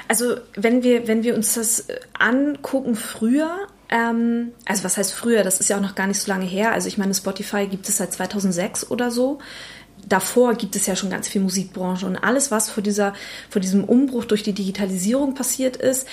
Also 0.07 0.37
wenn 0.55 0.83
wir, 0.83 1.09
wenn 1.09 1.23
wir 1.23 1.35
uns 1.35 1.55
das 1.55 1.87
angucken 2.19 2.95
früher, 2.95 3.57
ähm, 3.89 4.53
also 4.67 4.85
was 4.85 4.97
heißt 4.97 5.13
früher, 5.13 5.43
das 5.43 5.61
ist 5.61 5.69
ja 5.69 5.77
auch 5.77 5.83
noch 5.83 5.95
gar 5.95 6.07
nicht 6.07 6.21
so 6.21 6.31
lange 6.31 6.45
her. 6.45 6.73
Also 6.73 6.89
ich 6.89 6.99
meine, 6.99 7.15
Spotify 7.15 7.67
gibt 7.67 7.89
es 7.89 7.97
seit 7.97 8.13
2006 8.13 8.91
oder 8.91 9.11
so. 9.11 9.39
Davor 10.07 10.55
gibt 10.55 10.77
es 10.77 10.87
ja 10.87 10.97
schon 10.97 11.09
ganz 11.09 11.29
viel 11.29 11.41
Musikbranche 11.41 12.05
und 12.05 12.17
alles, 12.17 12.51
was 12.51 12.69
vor, 12.69 12.83
dieser, 12.83 13.15
vor 13.49 13.61
diesem 13.61 13.85
Umbruch 13.85 14.27
durch 14.27 14.43
die 14.43 14.53
Digitalisierung 14.53 15.35
passiert 15.35 15.77
ist, 15.79 16.07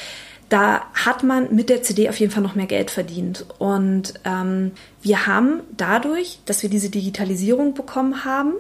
da 0.52 0.82
hat 0.94 1.24
man 1.24 1.56
mit 1.56 1.70
der 1.70 1.82
CD 1.82 2.10
auf 2.10 2.20
jeden 2.20 2.32
Fall 2.32 2.44
noch 2.44 2.56
mehr 2.56 2.66
Geld 2.66 2.92
verdient. 2.92 3.46
Und 3.58 4.16
ähm, 4.26 4.72
wir 5.02 5.26
haben 5.26 5.62
dadurch, 5.76 6.40
dass 6.46 6.62
wir 6.62 6.70
diese 6.70 6.90
Digitalisierung 6.90 7.74
bekommen 7.74 8.26
haben, 8.26 8.56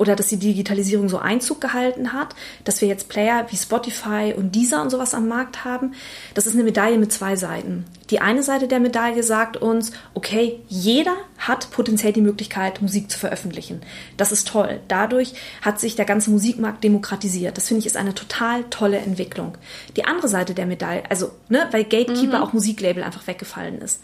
oder 0.00 0.16
dass 0.16 0.28
die 0.28 0.38
Digitalisierung 0.38 1.10
so 1.10 1.18
Einzug 1.18 1.60
gehalten 1.60 2.14
hat, 2.14 2.34
dass 2.64 2.80
wir 2.80 2.88
jetzt 2.88 3.10
Player 3.10 3.46
wie 3.50 3.56
Spotify 3.56 4.32
und 4.34 4.54
Deezer 4.54 4.80
und 4.80 4.88
sowas 4.88 5.12
am 5.12 5.28
Markt 5.28 5.66
haben. 5.66 5.92
Das 6.32 6.46
ist 6.46 6.54
eine 6.54 6.64
Medaille 6.64 6.96
mit 6.96 7.12
zwei 7.12 7.36
Seiten. 7.36 7.84
Die 8.08 8.18
eine 8.18 8.42
Seite 8.42 8.66
der 8.66 8.80
Medaille 8.80 9.22
sagt 9.22 9.58
uns, 9.58 9.92
okay, 10.14 10.58
jeder 10.68 11.16
hat 11.36 11.70
potenziell 11.70 12.14
die 12.14 12.22
Möglichkeit, 12.22 12.80
Musik 12.80 13.10
zu 13.10 13.18
veröffentlichen. 13.18 13.82
Das 14.16 14.32
ist 14.32 14.48
toll. 14.48 14.80
Dadurch 14.88 15.34
hat 15.60 15.78
sich 15.78 15.96
der 15.96 16.06
ganze 16.06 16.30
Musikmarkt 16.30 16.82
demokratisiert. 16.82 17.58
Das 17.58 17.68
finde 17.68 17.80
ich 17.80 17.86
ist 17.86 17.98
eine 17.98 18.14
total 18.14 18.64
tolle 18.70 18.96
Entwicklung. 18.96 19.58
Die 19.96 20.06
andere 20.06 20.28
Seite 20.28 20.54
der 20.54 20.64
Medaille, 20.64 21.02
also, 21.10 21.30
ne, 21.50 21.68
weil 21.72 21.84
Gatekeeper 21.84 22.38
mhm. 22.38 22.42
auch 22.42 22.54
Musiklabel 22.54 23.02
einfach 23.02 23.26
weggefallen 23.26 23.82
ist. 23.82 24.00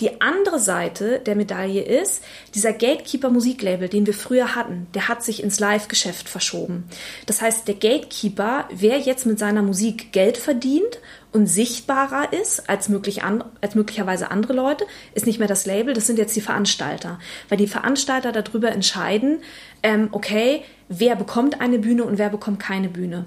Die 0.00 0.20
andere 0.20 0.60
Seite 0.60 1.18
der 1.18 1.34
Medaille 1.34 1.82
ist, 1.82 2.22
dieser 2.54 2.72
Gatekeeper 2.72 3.30
Musiklabel, 3.30 3.88
den 3.88 4.06
wir 4.06 4.14
früher 4.14 4.54
hatten, 4.54 4.86
der 4.94 5.08
hat 5.08 5.24
sich 5.24 5.42
ins 5.42 5.58
Live-Geschäft 5.58 6.28
verschoben. 6.28 6.84
Das 7.26 7.42
heißt, 7.42 7.66
der 7.66 7.74
Gatekeeper, 7.74 8.68
wer 8.70 8.98
jetzt 8.98 9.26
mit 9.26 9.40
seiner 9.40 9.62
Musik 9.62 10.12
Geld 10.12 10.36
verdient 10.36 11.00
und 11.32 11.48
sichtbarer 11.48 12.32
ist 12.32 12.70
als, 12.70 12.88
möglich 12.88 13.24
an, 13.24 13.42
als 13.60 13.74
möglicherweise 13.74 14.30
andere 14.30 14.52
Leute, 14.52 14.86
ist 15.14 15.26
nicht 15.26 15.40
mehr 15.40 15.48
das 15.48 15.66
Label, 15.66 15.94
das 15.94 16.06
sind 16.06 16.18
jetzt 16.18 16.36
die 16.36 16.40
Veranstalter. 16.40 17.18
Weil 17.48 17.58
die 17.58 17.66
Veranstalter 17.66 18.30
darüber 18.30 18.70
entscheiden, 18.70 19.40
ähm, 19.82 20.08
okay, 20.12 20.62
wer 20.88 21.16
bekommt 21.16 21.60
eine 21.60 21.78
Bühne 21.78 22.04
und 22.04 22.18
wer 22.18 22.30
bekommt 22.30 22.60
keine 22.60 22.88
Bühne. 22.88 23.26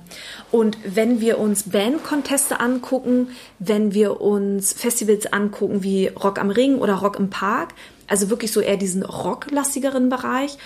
Und 0.52 0.78
wenn 0.84 1.22
wir 1.22 1.40
uns 1.40 1.70
Bandconteste 1.70 2.60
angucken, 2.60 3.30
wenn 3.60 3.94
wir 3.94 4.22
uns 4.22 4.74
Festivals 4.74 5.32
angucken 5.32 5.84
wie 5.84 6.08
Rock 6.08 6.40
am 6.40 6.50
Ring 6.50 6.78
oder 6.78 6.96
Rock 6.96 7.20
im 7.20 7.30
Park, 7.30 7.74
also 8.08 8.30
wirklich 8.30 8.52
so 8.52 8.62
eher 8.62 8.78
diesen 8.78 9.04
rocklastigeren 9.04 10.10
Bereich, 10.10 10.58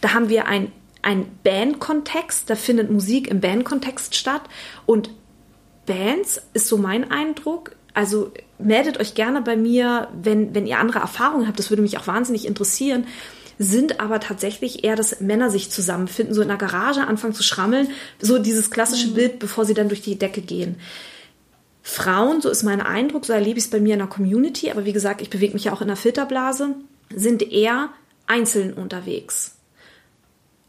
da 0.00 0.14
haben 0.14 0.28
wir 0.28 0.46
ein 0.46 0.72
ein 1.02 1.24
Bandkontext, 1.44 2.50
da 2.50 2.54
findet 2.54 2.90
Musik 2.90 3.28
im 3.28 3.40
Bandkontext 3.40 4.14
statt 4.14 4.42
und 4.84 5.08
Bands, 5.86 6.42
ist 6.52 6.68
so 6.68 6.76
mein 6.76 7.10
Eindruck, 7.10 7.74
Also 7.94 8.32
meldet 8.58 9.00
euch 9.00 9.14
gerne 9.14 9.42
bei 9.42 9.56
mir, 9.56 10.08
wenn, 10.12 10.54
wenn 10.54 10.66
ihr 10.66 10.78
andere 10.78 11.00
Erfahrungen 11.00 11.48
habt. 11.48 11.58
Das 11.58 11.70
würde 11.70 11.82
mich 11.82 11.98
auch 11.98 12.06
wahnsinnig 12.06 12.46
interessieren 12.46 13.06
sind 13.62 14.00
aber 14.00 14.20
tatsächlich 14.20 14.84
eher, 14.84 14.96
dass 14.96 15.20
Männer 15.20 15.50
sich 15.50 15.70
zusammenfinden, 15.70 16.34
so 16.34 16.40
in 16.40 16.48
der 16.48 16.56
Garage 16.56 17.06
anfangen 17.06 17.34
zu 17.34 17.42
schrammeln, 17.42 17.88
so 18.18 18.38
dieses 18.38 18.70
klassische 18.70 19.08
mhm. 19.08 19.14
Bild, 19.14 19.38
bevor 19.38 19.66
sie 19.66 19.74
dann 19.74 19.88
durch 19.88 20.00
die 20.00 20.18
Decke 20.18 20.40
gehen. 20.40 20.76
Frauen, 21.82 22.40
so 22.40 22.48
ist 22.48 22.62
mein 22.62 22.80
Eindruck, 22.80 23.26
so 23.26 23.34
erlebe 23.34 23.58
ich 23.58 23.66
es 23.66 23.70
bei 23.70 23.78
mir 23.78 23.92
in 23.92 23.98
der 23.98 24.08
Community, 24.08 24.70
aber 24.70 24.86
wie 24.86 24.94
gesagt, 24.94 25.20
ich 25.20 25.28
bewege 25.28 25.52
mich 25.52 25.64
ja 25.64 25.74
auch 25.74 25.82
in 25.82 25.88
der 25.88 25.98
Filterblase, 25.98 26.74
sind 27.14 27.42
eher 27.42 27.90
einzeln 28.26 28.72
unterwegs. 28.72 29.56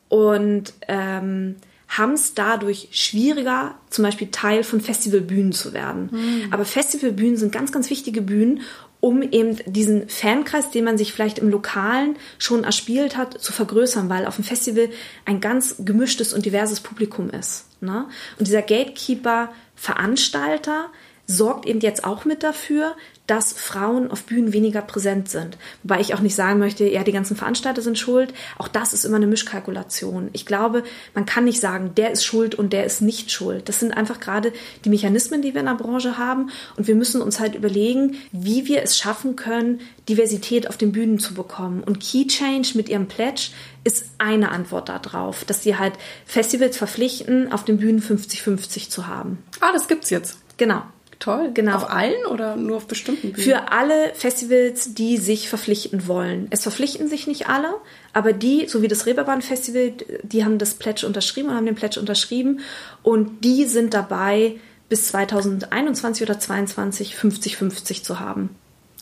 Und 0.09 0.73
ähm, 0.89 1.55
haben 1.87 2.13
es 2.13 2.33
dadurch 2.33 2.89
schwieriger, 2.91 3.75
zum 3.89 4.03
Beispiel 4.03 4.31
Teil 4.31 4.65
von 4.65 4.81
Festivalbühnen 4.81 5.53
zu 5.53 5.71
werden. 5.71 6.09
Mhm. 6.11 6.51
Aber 6.51 6.65
Festivalbühnen 6.65 7.37
sind 7.37 7.53
ganz, 7.53 7.71
ganz 7.71 7.89
wichtige 7.89 8.21
Bühnen, 8.21 8.61
um 9.01 9.23
eben 9.23 9.57
diesen 9.65 10.07
Fankreis, 10.07 10.71
den 10.71 10.85
man 10.85 10.97
sich 10.97 11.11
vielleicht 11.11 11.39
im 11.39 11.49
Lokalen 11.49 12.15
schon 12.37 12.63
erspielt 12.63 13.17
hat, 13.17 13.41
zu 13.41 13.51
vergrößern, 13.51 14.09
weil 14.09 14.25
auf 14.25 14.35
dem 14.35 14.45
Festival 14.45 14.89
ein 15.25 15.41
ganz 15.41 15.75
gemischtes 15.79 16.33
und 16.33 16.45
diverses 16.45 16.79
Publikum 16.79 17.29
ist. 17.31 17.65
Ne? 17.81 18.05
Und 18.37 18.47
dieser 18.47 18.61
Gatekeeper, 18.61 19.51
Veranstalter, 19.75 20.89
sorgt 21.25 21.65
eben 21.65 21.79
jetzt 21.79 22.03
auch 22.03 22.25
mit 22.25 22.43
dafür, 22.43 22.95
dass 23.31 23.53
Frauen 23.53 24.11
auf 24.11 24.23
Bühnen 24.23 24.51
weniger 24.51 24.81
präsent 24.81 25.29
sind. 25.29 25.57
Wobei 25.83 26.01
ich 26.01 26.13
auch 26.13 26.19
nicht 26.19 26.35
sagen 26.35 26.59
möchte, 26.59 26.83
ja, 26.83 27.01
die 27.01 27.13
ganzen 27.13 27.37
Veranstalter 27.37 27.81
sind 27.81 27.97
schuld. 27.97 28.33
Auch 28.57 28.67
das 28.67 28.91
ist 28.91 29.05
immer 29.05 29.15
eine 29.15 29.25
Mischkalkulation. 29.25 30.29
Ich 30.33 30.45
glaube, 30.45 30.83
man 31.15 31.25
kann 31.25 31.45
nicht 31.45 31.61
sagen, 31.61 31.95
der 31.95 32.11
ist 32.11 32.25
schuld 32.25 32.55
und 32.55 32.73
der 32.73 32.83
ist 32.83 33.01
nicht 33.01 33.31
schuld. 33.31 33.69
Das 33.69 33.79
sind 33.79 33.93
einfach 33.93 34.19
gerade 34.19 34.51
die 34.83 34.89
Mechanismen, 34.89 35.41
die 35.41 35.53
wir 35.53 35.61
in 35.61 35.67
der 35.67 35.75
Branche 35.75 36.17
haben. 36.17 36.49
Und 36.75 36.89
wir 36.89 36.95
müssen 36.95 37.21
uns 37.21 37.39
halt 37.39 37.55
überlegen, 37.55 38.17
wie 38.33 38.67
wir 38.67 38.83
es 38.83 38.97
schaffen 38.97 39.37
können, 39.37 39.79
Diversität 40.09 40.67
auf 40.67 40.75
den 40.75 40.91
Bühnen 40.91 41.17
zu 41.17 41.33
bekommen. 41.33 41.85
Und 41.85 42.01
Key 42.01 42.27
Change 42.27 42.71
mit 42.75 42.89
ihrem 42.89 43.07
Pledge 43.07 43.51
ist 43.85 44.07
eine 44.17 44.51
Antwort 44.51 44.89
darauf, 44.89 45.45
dass 45.45 45.63
sie 45.63 45.77
halt 45.77 45.93
Festivals 46.25 46.75
verpflichten, 46.75 47.49
auf 47.49 47.63
den 47.63 47.77
Bühnen 47.77 48.01
50-50 48.01 48.89
zu 48.89 49.07
haben. 49.07 49.37
Ah, 49.61 49.71
das 49.71 49.87
gibt's 49.87 50.09
jetzt. 50.09 50.37
Genau. 50.57 50.81
Toll. 51.21 51.51
Genau. 51.53 51.75
Auf 51.75 51.89
allen 51.91 52.25
oder 52.25 52.55
nur 52.55 52.77
auf 52.77 52.87
bestimmten 52.87 53.31
Bühnen? 53.31 53.43
Für 53.43 53.71
alle 53.71 54.11
Festivals, 54.15 54.95
die 54.95 55.17
sich 55.17 55.49
verpflichten 55.49 56.07
wollen. 56.07 56.47
Es 56.49 56.63
verpflichten 56.63 57.07
sich 57.07 57.27
nicht 57.27 57.47
alle, 57.47 57.75
aber 58.11 58.33
die, 58.33 58.67
so 58.67 58.81
wie 58.81 58.87
das 58.87 59.05
Reeperbahn 59.05 59.43
Festival, 59.43 59.93
die 60.23 60.43
haben 60.43 60.57
das 60.57 60.73
Pledge 60.73 61.05
unterschrieben 61.05 61.49
und 61.49 61.55
haben 61.55 61.67
den 61.67 61.75
Pledge 61.75 61.99
unterschrieben 61.99 62.61
und 63.03 63.45
die 63.45 63.65
sind 63.65 63.93
dabei, 63.93 64.59
bis 64.89 65.09
2021 65.09 66.23
oder 66.23 66.39
2022 66.39 67.15
50-50 67.15 68.03
zu 68.03 68.19
haben. 68.19 68.49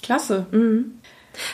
Klasse. 0.04 0.46
Mhm. 0.52 1.00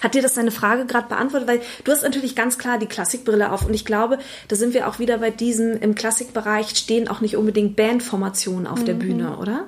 Hat 0.02 0.16
dir 0.16 0.24
das 0.24 0.34
deine 0.34 0.52
Frage 0.52 0.88
gerade 0.88 1.08
beantwortet? 1.08 1.48
Weil 1.48 1.62
du 1.84 1.92
hast 1.92 2.02
natürlich 2.02 2.36
ganz 2.36 2.58
klar 2.58 2.80
die 2.80 2.88
Klassikbrille 2.88 3.52
auf 3.52 3.68
und 3.68 3.74
ich 3.76 3.86
glaube, 3.86 4.18
da 4.48 4.56
sind 4.56 4.74
wir 4.74 4.88
auch 4.88 4.98
wieder 4.98 5.20
bei 5.20 5.30
diesem, 5.30 5.80
im 5.80 5.94
Klassikbereich 5.94 6.70
stehen 6.70 7.08
auch 7.08 7.22
nicht 7.22 7.38
unbedingt 7.38 7.76
Bandformationen 7.76 8.66
auf 8.66 8.80
mhm. 8.80 8.86
der 8.86 8.94
Bühne, 8.96 9.38
oder? 9.38 9.68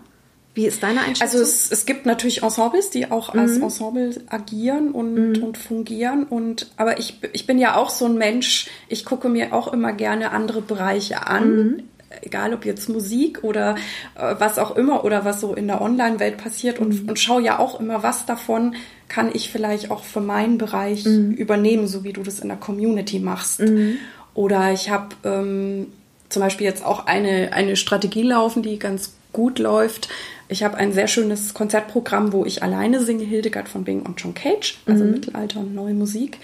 Wie 0.58 0.66
ist 0.66 0.82
deine 0.82 1.02
Einschätzung? 1.02 1.22
Also 1.22 1.38
es, 1.38 1.72
es 1.72 1.86
gibt 1.86 2.08
natürlich 2.08 2.42
Ensembles, 2.42 2.90
die 2.90 3.12
auch 3.12 3.36
mhm. 3.36 3.42
als 3.42 3.58
Ensemble 3.58 4.10
agieren 4.28 4.90
und, 4.90 5.14
mhm. 5.14 5.44
und 5.44 5.56
fungieren. 5.56 6.24
Und 6.24 6.72
aber 6.78 6.98
ich, 6.98 7.20
ich 7.32 7.46
bin 7.46 7.60
ja 7.60 7.76
auch 7.76 7.92
so 7.92 8.06
ein 8.06 8.18
Mensch, 8.18 8.68
ich 8.88 9.06
gucke 9.06 9.30
mir 9.30 9.54
auch 9.54 9.72
immer 9.72 9.94
gerne 9.94 10.32
andere 10.32 10.64
Bereiche 10.64 11.28
an. 11.28 11.56
Mhm. 11.56 11.84
Egal 12.24 12.56
ob 12.56 12.66
jetzt 12.66 12.90
Musik 12.90 13.44
oder 13.44 13.76
äh, 14.16 14.34
was 14.40 14.58
auch 14.58 14.76
immer 14.76 15.06
oder 15.06 15.26
was 15.26 15.42
so 15.42 15.54
in 15.54 15.68
der 15.68 15.80
Online-Welt 15.80 16.38
passiert 16.38 16.80
und, 16.80 17.04
mhm. 17.04 17.10
und 17.10 17.20
schaue 17.20 17.44
ja 17.44 17.60
auch 17.60 17.80
immer, 17.80 18.02
was 18.02 18.26
davon 18.26 18.74
kann 19.10 19.30
ich 19.32 19.52
vielleicht 19.52 19.92
auch 19.92 20.04
für 20.04 20.22
meinen 20.22 20.58
Bereich 20.58 21.06
mhm. 21.06 21.34
übernehmen, 21.34 21.86
so 21.86 22.04
wie 22.04 22.14
du 22.14 22.24
das 22.24 22.40
in 22.40 22.48
der 22.48 22.58
Community 22.58 23.20
machst. 23.20 23.60
Mhm. 23.60 24.00
Oder 24.34 24.74
ich 24.74 24.90
habe 24.90 25.10
ähm, 25.24 25.92
zum 26.30 26.42
Beispiel 26.42 26.66
jetzt 26.66 26.84
auch 26.84 27.06
eine, 27.06 27.54
eine 27.54 27.76
Strategie 27.76 28.24
laufen, 28.24 28.64
die 28.64 28.80
ganz 28.80 29.14
gut 29.34 29.60
läuft, 29.60 30.10
ich 30.50 30.64
habe 30.64 30.78
ein 30.78 30.94
sehr 30.94 31.08
schönes 31.08 31.54
Konzertprogramm, 31.54 32.32
wo 32.34 32.46
ich 32.46 32.64
alleine 32.64 33.04
singe, 33.04 33.24
Hildegard 33.24 33.68
von 33.68 33.84
Bing 33.84 34.02
und 34.02 34.22
John 34.22 34.34
Cage, 34.34 34.78
also 34.86 35.04
mhm. 35.04 35.12
Mittelalter 35.12 35.60
und 35.60 35.76
neue 35.76 35.94
Musik. 35.94 36.38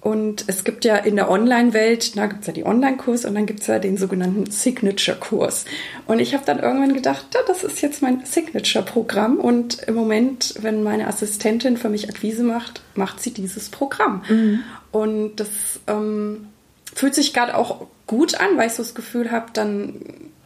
Und 0.00 0.44
es 0.46 0.64
gibt 0.64 0.86
ja 0.86 0.96
in 0.96 1.16
der 1.16 1.30
Online-Welt, 1.30 2.16
da 2.16 2.26
gibt 2.26 2.40
es 2.40 2.46
ja 2.46 2.54
die 2.54 2.64
Online-Kurs 2.64 3.26
und 3.26 3.34
dann 3.34 3.44
gibt 3.44 3.60
es 3.60 3.66
ja 3.66 3.78
den 3.78 3.98
sogenannten 3.98 4.50
Signature-Kurs. 4.50 5.66
Und 6.06 6.20
ich 6.20 6.32
habe 6.32 6.44
dann 6.46 6.58
irgendwann 6.58 6.94
gedacht, 6.94 7.26
ja, 7.34 7.40
das 7.46 7.64
ist 7.64 7.82
jetzt 7.82 8.00
mein 8.00 8.24
Signature-Programm. 8.24 9.36
Und 9.36 9.82
im 9.82 9.94
Moment, 9.94 10.54
wenn 10.60 10.82
meine 10.82 11.06
Assistentin 11.06 11.76
für 11.76 11.90
mich 11.90 12.08
Akquise 12.08 12.42
macht, 12.42 12.80
macht 12.94 13.20
sie 13.20 13.32
dieses 13.32 13.68
Programm. 13.68 14.22
Mhm. 14.26 14.60
Und 14.90 15.36
das 15.36 15.48
ähm, 15.86 16.46
fühlt 16.94 17.14
sich 17.14 17.34
gerade 17.34 17.54
auch 17.54 17.86
gut 18.06 18.40
an, 18.40 18.56
weil 18.56 18.68
ich 18.68 18.72
so 18.72 18.82
das 18.82 18.94
Gefühl 18.94 19.30
habe, 19.30 19.48
dann 19.52 19.96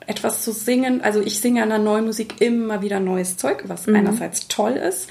etwas 0.06 0.42
zu 0.42 0.52
singen. 0.52 1.00
Also 1.00 1.20
ich 1.20 1.40
singe 1.40 1.62
an 1.62 1.70
der 1.70 1.78
neuen 1.78 2.06
Musik 2.06 2.40
immer 2.40 2.82
wieder 2.82 3.00
neues 3.00 3.36
Zeug, 3.36 3.64
was 3.66 3.86
mhm. 3.86 3.96
einerseits 3.96 4.48
toll 4.48 4.72
ist. 4.72 5.08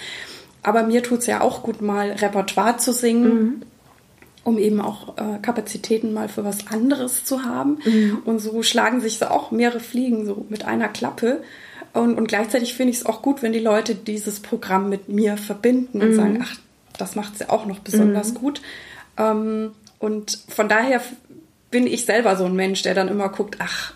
Aber 0.61 0.83
mir 0.83 1.03
tut 1.03 1.19
es 1.19 1.27
ja 1.27 1.41
auch 1.41 1.63
gut, 1.63 1.81
mal 1.81 2.11
Repertoire 2.11 2.77
zu 2.77 2.93
singen. 2.93 3.33
Mhm. 3.33 3.61
Um 4.45 4.57
eben 4.57 4.81
auch 4.81 5.17
äh, 5.17 5.39
Kapazitäten 5.41 6.11
mal 6.11 6.27
für 6.27 6.43
was 6.43 6.67
anderes 6.67 7.23
zu 7.23 7.43
haben. 7.43 7.79
Mhm. 7.85 8.23
Und 8.25 8.39
so 8.39 8.61
schlagen 8.61 8.99
sich 8.99 9.17
so 9.17 9.27
auch 9.27 9.51
mehrere 9.51 9.79
Fliegen 9.79 10.25
so 10.25 10.45
mit 10.49 10.65
einer 10.65 10.89
Klappe. 10.89 11.41
Und, 11.93 12.17
und 12.17 12.27
gleichzeitig 12.27 12.73
finde 12.73 12.91
ich 12.91 12.97
es 12.97 13.05
auch 13.05 13.21
gut, 13.21 13.41
wenn 13.41 13.53
die 13.53 13.59
Leute 13.59 13.95
dieses 13.95 14.41
Programm 14.41 14.89
mit 14.89 15.07
mir 15.07 15.37
verbinden 15.37 16.01
und 16.01 16.09
mhm. 16.09 16.15
sagen, 16.15 16.39
ach, 16.43 16.57
das 16.97 17.15
macht 17.15 17.37
sie 17.37 17.49
auch 17.49 17.65
noch 17.65 17.79
besonders 17.79 18.33
mhm. 18.33 18.35
gut. 18.35 18.61
Ähm, 19.17 19.71
und 19.99 20.39
von 20.49 20.67
daher 20.67 21.01
bin 21.71 21.87
ich 21.87 22.05
selber 22.05 22.35
so 22.35 22.45
ein 22.45 22.55
Mensch, 22.55 22.81
der 22.81 22.95
dann 22.95 23.07
immer 23.07 23.29
guckt, 23.29 23.57
ach, 23.59 23.93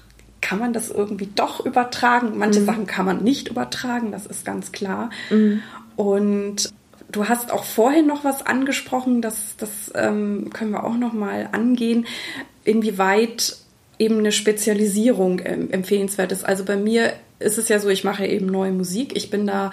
kann 0.47 0.59
man 0.59 0.71
das 0.71 0.89
irgendwie 0.89 1.27
doch 1.35 1.65
übertragen. 1.65 2.37
Manche 2.37 2.61
mhm. 2.61 2.65
Sachen 2.65 2.85
kann 2.87 3.05
man 3.05 3.21
nicht 3.21 3.49
übertragen, 3.49 4.13
das 4.13 4.25
ist 4.25 4.45
ganz 4.45 4.71
klar. 4.71 5.09
Mhm. 5.29 5.61
Und 5.97 6.71
du 7.11 7.27
hast 7.27 7.51
auch 7.51 7.65
vorhin 7.65 8.07
noch 8.07 8.23
was 8.23 8.45
angesprochen, 8.45 9.21
das, 9.21 9.57
das 9.57 9.91
ähm, 9.93 10.49
können 10.53 10.71
wir 10.71 10.85
auch 10.85 10.95
noch 10.95 11.11
mal 11.11 11.49
angehen, 11.51 12.05
inwieweit 12.63 13.57
eben 13.99 14.19
eine 14.19 14.31
Spezialisierung 14.31 15.41
ähm, 15.43 15.69
empfehlenswert 15.69 16.31
ist. 16.31 16.45
Also 16.45 16.63
bei 16.63 16.77
mir 16.77 17.11
ist 17.39 17.57
es 17.57 17.67
ja 17.67 17.79
so, 17.79 17.89
ich 17.89 18.05
mache 18.05 18.25
eben 18.25 18.45
neue 18.45 18.71
Musik. 18.71 19.17
Ich 19.17 19.29
bin 19.29 19.45
da 19.47 19.71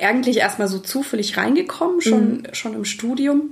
eigentlich 0.00 0.38
erstmal 0.38 0.68
so 0.68 0.78
zufällig 0.78 1.36
reingekommen, 1.36 2.00
schon, 2.00 2.28
mhm. 2.28 2.42
schon 2.52 2.72
im 2.72 2.86
Studium. 2.86 3.50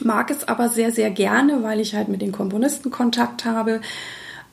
Mag 0.00 0.30
es 0.30 0.46
aber 0.46 0.68
sehr, 0.68 0.92
sehr 0.92 1.10
gerne, 1.10 1.64
weil 1.64 1.80
ich 1.80 1.96
halt 1.96 2.06
mit 2.06 2.22
den 2.22 2.30
Komponisten 2.30 2.92
Kontakt 2.92 3.44
habe 3.44 3.80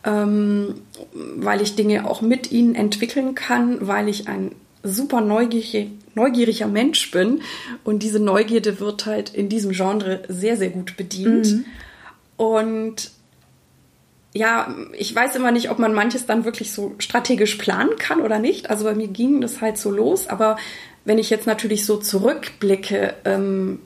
ähm, 0.04 0.76
weil 1.14 1.62
ich 1.62 1.76
Dinge 1.76 2.10
auch 2.10 2.22
mit 2.22 2.52
ihnen 2.52 2.76
entwickeln 2.76 3.36
kann, 3.36 3.88
weil 3.88 4.10
ich 4.10 4.28
ein 4.28 4.52
super 4.84 5.22
neugierig, 5.22 5.92
neugieriger 6.16 6.68
Mensch 6.68 7.10
bin 7.12 7.42
und 7.84 8.04
diese 8.04 8.20
Neugierde 8.20 8.80
wird 8.80 9.06
halt 9.06 9.34
in 9.34 9.50
diesem 9.50 9.72
Genre 9.72 10.24
sehr, 10.28 10.58
sehr 10.58 10.70
gut 10.70 10.98
bedient. 10.98 11.48
Mhm. 11.48 11.66
Und 12.38 13.12
ja, 14.34 14.76
ich 14.98 15.14
weiß 15.16 15.36
immer 15.36 15.52
nicht, 15.52 15.70
ob 15.70 15.80
man 15.80 15.94
manches 15.94 16.26
dann 16.26 16.44
wirklich 16.44 16.72
so 16.72 16.96
strategisch 16.98 17.56
planen 17.56 17.98
kann 17.98 18.20
oder 18.20 18.40
nicht. 18.40 18.70
Also 18.70 18.84
bei 18.84 18.96
mir 18.96 19.08
ging 19.08 19.42
das 19.42 19.62
halt 19.62 19.78
so 19.78 19.92
los, 19.92 20.28
aber 20.28 20.58
wenn 21.06 21.20
ich 21.20 21.30
jetzt 21.30 21.48
natürlich 21.48 21.86
so 21.86 21.98
zurückblicke, 21.98 23.14
ähm, 23.26 23.80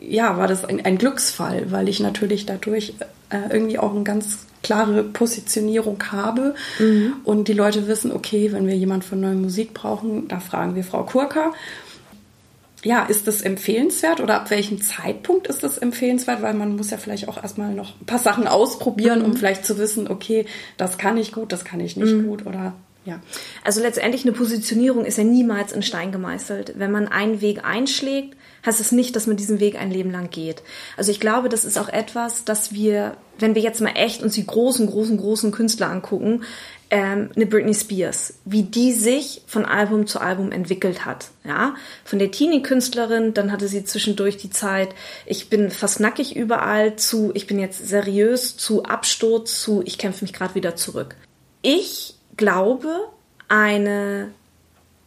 ja, 0.00 0.38
war 0.38 0.46
das 0.46 0.64
ein, 0.64 0.84
ein, 0.84 0.96
Glücksfall, 0.96 1.70
weil 1.70 1.88
ich 1.88 2.00
natürlich 2.00 2.46
dadurch 2.46 2.94
äh, 3.30 3.52
irgendwie 3.52 3.78
auch 3.78 3.94
ein 3.94 4.04
ganz 4.04 4.46
klare 4.62 5.02
Positionierung 5.02 6.02
habe 6.12 6.54
mhm. 6.78 7.14
und 7.24 7.48
die 7.48 7.52
Leute 7.52 7.86
wissen, 7.86 8.12
okay, 8.12 8.52
wenn 8.52 8.66
wir 8.66 8.76
jemand 8.76 9.04
für 9.04 9.16
neue 9.16 9.34
Musik 9.34 9.74
brauchen, 9.74 10.28
da 10.28 10.40
fragen 10.40 10.74
wir 10.74 10.84
Frau 10.84 11.04
Kurka. 11.04 11.52
Ja, 12.82 13.04
ist 13.04 13.26
das 13.26 13.42
empfehlenswert 13.42 14.20
oder 14.20 14.36
ab 14.36 14.50
welchem 14.50 14.80
Zeitpunkt 14.80 15.48
ist 15.48 15.62
das 15.62 15.76
empfehlenswert? 15.76 16.40
Weil 16.40 16.54
man 16.54 16.76
muss 16.76 16.90
ja 16.90 16.96
vielleicht 16.96 17.28
auch 17.28 17.42
erstmal 17.42 17.74
noch 17.74 18.00
ein 18.00 18.06
paar 18.06 18.18
Sachen 18.18 18.46
ausprobieren, 18.46 19.18
mhm. 19.20 19.24
um 19.26 19.36
vielleicht 19.36 19.66
zu 19.66 19.76
wissen, 19.76 20.08
okay, 20.08 20.46
das 20.78 20.96
kann 20.96 21.18
ich 21.18 21.32
gut, 21.32 21.52
das 21.52 21.64
kann 21.64 21.80
ich 21.80 21.96
nicht 21.96 22.14
mhm. 22.14 22.26
gut 22.26 22.46
oder 22.46 22.74
ja. 23.04 23.20
Also 23.64 23.80
letztendlich 23.80 24.24
eine 24.24 24.32
Positionierung 24.32 25.04
ist 25.04 25.18
ja 25.18 25.24
niemals 25.24 25.72
in 25.72 25.82
Stein 25.82 26.12
gemeißelt. 26.12 26.74
Wenn 26.76 26.92
man 26.92 27.08
einen 27.08 27.40
Weg 27.40 27.64
einschlägt, 27.64 28.36
heißt 28.64 28.80
es 28.80 28.92
nicht, 28.92 29.16
dass 29.16 29.26
man 29.26 29.36
diesen 29.36 29.60
Weg 29.60 29.76
ein 29.80 29.90
Leben 29.90 30.10
lang 30.10 30.30
geht. 30.30 30.62
Also 30.96 31.10
ich 31.10 31.20
glaube, 31.20 31.48
das 31.48 31.64
ist 31.64 31.78
auch 31.78 31.88
etwas, 31.88 32.44
dass 32.44 32.72
wir, 32.72 33.16
wenn 33.38 33.54
wir 33.54 33.62
jetzt 33.62 33.80
mal 33.80 33.94
echt 33.94 34.22
uns 34.22 34.34
die 34.34 34.46
großen, 34.46 34.86
großen, 34.86 35.16
großen 35.16 35.50
Künstler 35.50 35.88
angucken, 35.88 36.42
ähm, 36.90 37.30
eine 37.36 37.46
Britney 37.46 37.74
Spears, 37.74 38.34
wie 38.44 38.64
die 38.64 38.92
sich 38.92 39.42
von 39.46 39.64
Album 39.64 40.06
zu 40.06 40.20
Album 40.20 40.50
entwickelt 40.50 41.04
hat. 41.04 41.28
Ja, 41.44 41.74
von 42.04 42.18
der 42.18 42.32
Teenie-Künstlerin, 42.32 43.32
dann 43.32 43.52
hatte 43.52 43.68
sie 43.68 43.84
zwischendurch 43.84 44.36
die 44.36 44.50
Zeit, 44.50 44.90
ich 45.24 45.48
bin 45.48 45.70
fast 45.70 46.00
nackig 46.00 46.34
überall, 46.34 46.96
zu, 46.96 47.30
ich 47.34 47.46
bin 47.46 47.58
jetzt 47.58 47.88
seriös, 47.88 48.56
zu 48.56 48.84
Absturz, 48.84 49.62
zu, 49.62 49.82
ich 49.84 49.98
kämpfe 49.98 50.24
mich 50.24 50.32
gerade 50.32 50.56
wieder 50.56 50.74
zurück. 50.74 51.14
Ich 51.62 52.16
glaube, 52.36 53.08
eine 53.48 54.32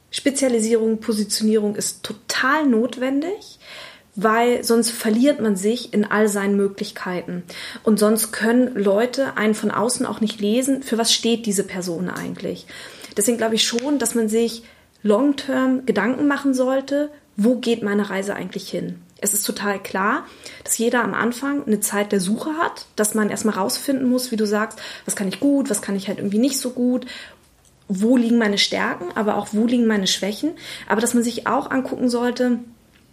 Spezialisierung, 0.10 1.00
Positionierung 1.00 1.76
ist 1.76 2.04
total 2.04 2.23
notwendig, 2.66 3.60
weil 4.16 4.64
sonst 4.64 4.92
verliert 4.92 5.40
man 5.40 5.56
sich 5.56 5.94
in 5.94 6.06
all 6.06 6.28
seinen 6.28 6.56
Möglichkeiten. 6.56 7.44
Und 7.84 8.00
sonst 8.00 8.32
können 8.32 8.76
Leute 8.76 9.38
einen 9.38 9.56
von 9.56 9.72
außen 9.72 10.06
auch 10.06 10.22
nicht 10.22 10.40
lesen, 10.40 10.84
für 10.84 10.98
was 10.98 11.14
steht 11.14 11.46
diese 11.46 11.64
Person 11.64 12.10
eigentlich. 12.10 12.68
Deswegen 13.18 13.38
glaube 13.38 13.56
ich 13.56 13.64
schon, 13.64 14.00
dass 14.00 14.16
man 14.16 14.30
sich 14.30 14.64
long-term 15.02 15.86
Gedanken 15.86 16.28
machen 16.28 16.54
sollte, 16.54 17.10
wo 17.36 17.56
geht 17.56 17.82
meine 17.82 18.10
Reise 18.10 18.36
eigentlich 18.36 18.70
hin? 18.70 19.02
Es 19.20 19.34
ist 19.34 19.46
total 19.46 19.82
klar, 19.82 20.28
dass 20.64 20.78
jeder 20.78 21.04
am 21.04 21.14
Anfang 21.14 21.66
eine 21.66 21.80
Zeit 21.80 22.12
der 22.12 22.20
Suche 22.20 22.58
hat, 22.58 22.86
dass 22.96 23.16
man 23.16 23.30
erstmal 23.30 23.56
rausfinden 23.56 24.10
muss, 24.10 24.32
wie 24.32 24.36
du 24.36 24.46
sagst, 24.46 24.80
was 25.06 25.16
kann 25.16 25.30
ich 25.30 25.40
gut, 25.40 25.70
was 25.70 25.82
kann 25.82 25.96
ich 25.96 26.08
halt 26.08 26.20
irgendwie 26.20 26.40
nicht 26.40 26.60
so 26.60 26.72
gut 26.72 27.06
wo 28.02 28.18
liegen 28.18 28.38
meine 28.38 28.58
Stärken, 28.58 29.06
aber 29.16 29.38
auch 29.38 29.50
wo 29.52 29.66
liegen 29.66 29.88
meine 29.88 30.08
Schwächen. 30.08 30.52
Aber 30.88 31.02
dass 31.02 31.14
man 31.14 31.24
sich 31.24 31.48
auch 31.48 31.70
angucken 31.72 32.10
sollte, 32.10 32.60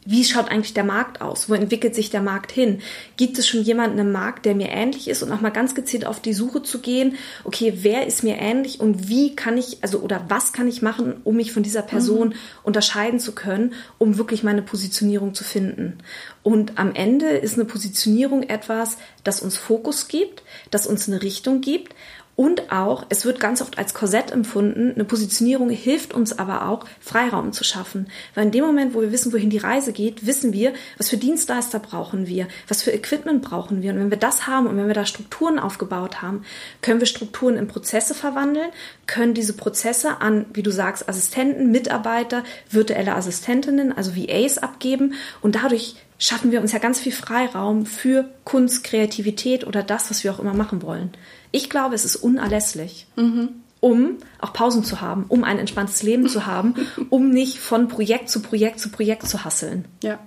wie 0.06 0.24
schaut 0.24 0.50
eigentlich 0.50 0.72
der 0.72 0.84
Markt 0.84 1.20
aus? 1.20 1.50
Wo 1.50 1.54
entwickelt 1.54 1.94
sich 1.94 2.10
der 2.10 2.22
Markt 2.22 2.52
hin? 2.52 2.80
Gibt 3.18 3.38
es 3.38 3.46
schon 3.46 3.62
jemanden 3.62 3.98
im 3.98 4.12
Markt, 4.12 4.46
der 4.46 4.54
mir 4.54 4.70
ähnlich 4.70 5.08
ist 5.08 5.22
und 5.22 5.30
auch 5.30 5.42
mal 5.42 5.50
ganz 5.50 5.74
gezielt 5.74 6.06
auf 6.06 6.20
die 6.20 6.32
Suche 6.32 6.62
zu 6.62 6.80
gehen? 6.80 7.16
Okay, 7.44 7.74
wer 7.76 8.06
ist 8.06 8.24
mir 8.24 8.38
ähnlich 8.38 8.80
und 8.80 9.08
wie 9.08 9.36
kann 9.36 9.58
ich, 9.58 9.78
also 9.82 9.98
oder 9.98 10.24
was 10.28 10.52
kann 10.52 10.68
ich 10.68 10.80
machen, 10.80 11.20
um 11.24 11.36
mich 11.36 11.52
von 11.52 11.62
dieser 11.62 11.82
Person 11.82 12.30
mhm. 12.30 12.34
unterscheiden 12.62 13.20
zu 13.20 13.32
können, 13.32 13.74
um 13.98 14.16
wirklich 14.16 14.42
meine 14.42 14.62
Positionierung 14.62 15.34
zu 15.34 15.44
finden? 15.44 15.98
Und 16.42 16.78
am 16.78 16.94
Ende 16.94 17.26
ist 17.26 17.54
eine 17.54 17.66
Positionierung 17.66 18.42
etwas, 18.44 18.96
das 19.22 19.42
uns 19.42 19.58
Fokus 19.58 20.08
gibt, 20.08 20.42
das 20.70 20.86
uns 20.86 21.08
eine 21.08 21.20
Richtung 21.20 21.60
gibt 21.60 21.94
und 22.40 22.72
auch, 22.72 23.04
es 23.10 23.26
wird 23.26 23.38
ganz 23.38 23.60
oft 23.60 23.76
als 23.76 23.92
Korsett 23.92 24.30
empfunden. 24.30 24.92
Eine 24.94 25.04
Positionierung 25.04 25.68
hilft 25.68 26.14
uns 26.14 26.38
aber 26.38 26.70
auch, 26.70 26.86
Freiraum 26.98 27.52
zu 27.52 27.64
schaffen. 27.64 28.06
Weil 28.34 28.46
in 28.46 28.50
dem 28.50 28.64
Moment, 28.64 28.94
wo 28.94 29.02
wir 29.02 29.12
wissen, 29.12 29.34
wohin 29.34 29.50
die 29.50 29.58
Reise 29.58 29.92
geht, 29.92 30.24
wissen 30.26 30.54
wir, 30.54 30.72
was 30.96 31.10
für 31.10 31.18
Dienstleister 31.18 31.78
brauchen 31.80 32.26
wir, 32.26 32.48
was 32.66 32.82
für 32.82 32.92
Equipment 32.92 33.42
brauchen 33.42 33.82
wir. 33.82 33.92
Und 33.92 33.98
wenn 33.98 34.10
wir 34.10 34.16
das 34.16 34.46
haben 34.46 34.66
und 34.68 34.78
wenn 34.78 34.86
wir 34.86 34.94
da 34.94 35.04
Strukturen 35.04 35.58
aufgebaut 35.58 36.22
haben, 36.22 36.46
können 36.80 37.00
wir 37.00 37.06
Strukturen 37.06 37.58
in 37.58 37.68
Prozesse 37.68 38.14
verwandeln, 38.14 38.70
können 39.10 39.34
diese 39.34 39.54
Prozesse 39.54 40.20
an, 40.20 40.46
wie 40.54 40.62
du 40.62 40.70
sagst, 40.70 41.08
Assistenten, 41.08 41.72
Mitarbeiter, 41.72 42.44
virtuelle 42.70 43.16
Assistentinnen, 43.16 43.92
also 43.92 44.14
VAs 44.14 44.58
abgeben. 44.58 45.14
Und 45.42 45.56
dadurch 45.56 45.96
schaffen 46.18 46.52
wir 46.52 46.60
uns 46.60 46.70
ja 46.70 46.78
ganz 46.78 47.00
viel 47.00 47.10
Freiraum 47.10 47.86
für 47.86 48.30
Kunst, 48.44 48.84
Kreativität 48.84 49.66
oder 49.66 49.82
das, 49.82 50.10
was 50.10 50.22
wir 50.22 50.32
auch 50.32 50.38
immer 50.38 50.54
machen 50.54 50.82
wollen. 50.82 51.10
Ich 51.50 51.68
glaube, 51.68 51.96
es 51.96 52.04
ist 52.04 52.14
unerlässlich, 52.14 53.08
mhm. 53.16 53.48
um 53.80 54.18
auch 54.38 54.52
Pausen 54.52 54.84
zu 54.84 55.00
haben, 55.00 55.24
um 55.26 55.42
ein 55.42 55.58
entspanntes 55.58 56.04
Leben 56.04 56.28
zu 56.28 56.46
haben, 56.46 56.74
um 57.10 57.30
nicht 57.30 57.58
von 57.58 57.88
Projekt 57.88 58.30
zu 58.30 58.40
Projekt 58.40 58.78
zu 58.78 58.90
Projekt 58.90 59.26
zu 59.26 59.44
hasseln. 59.44 59.86
Ja, 60.04 60.20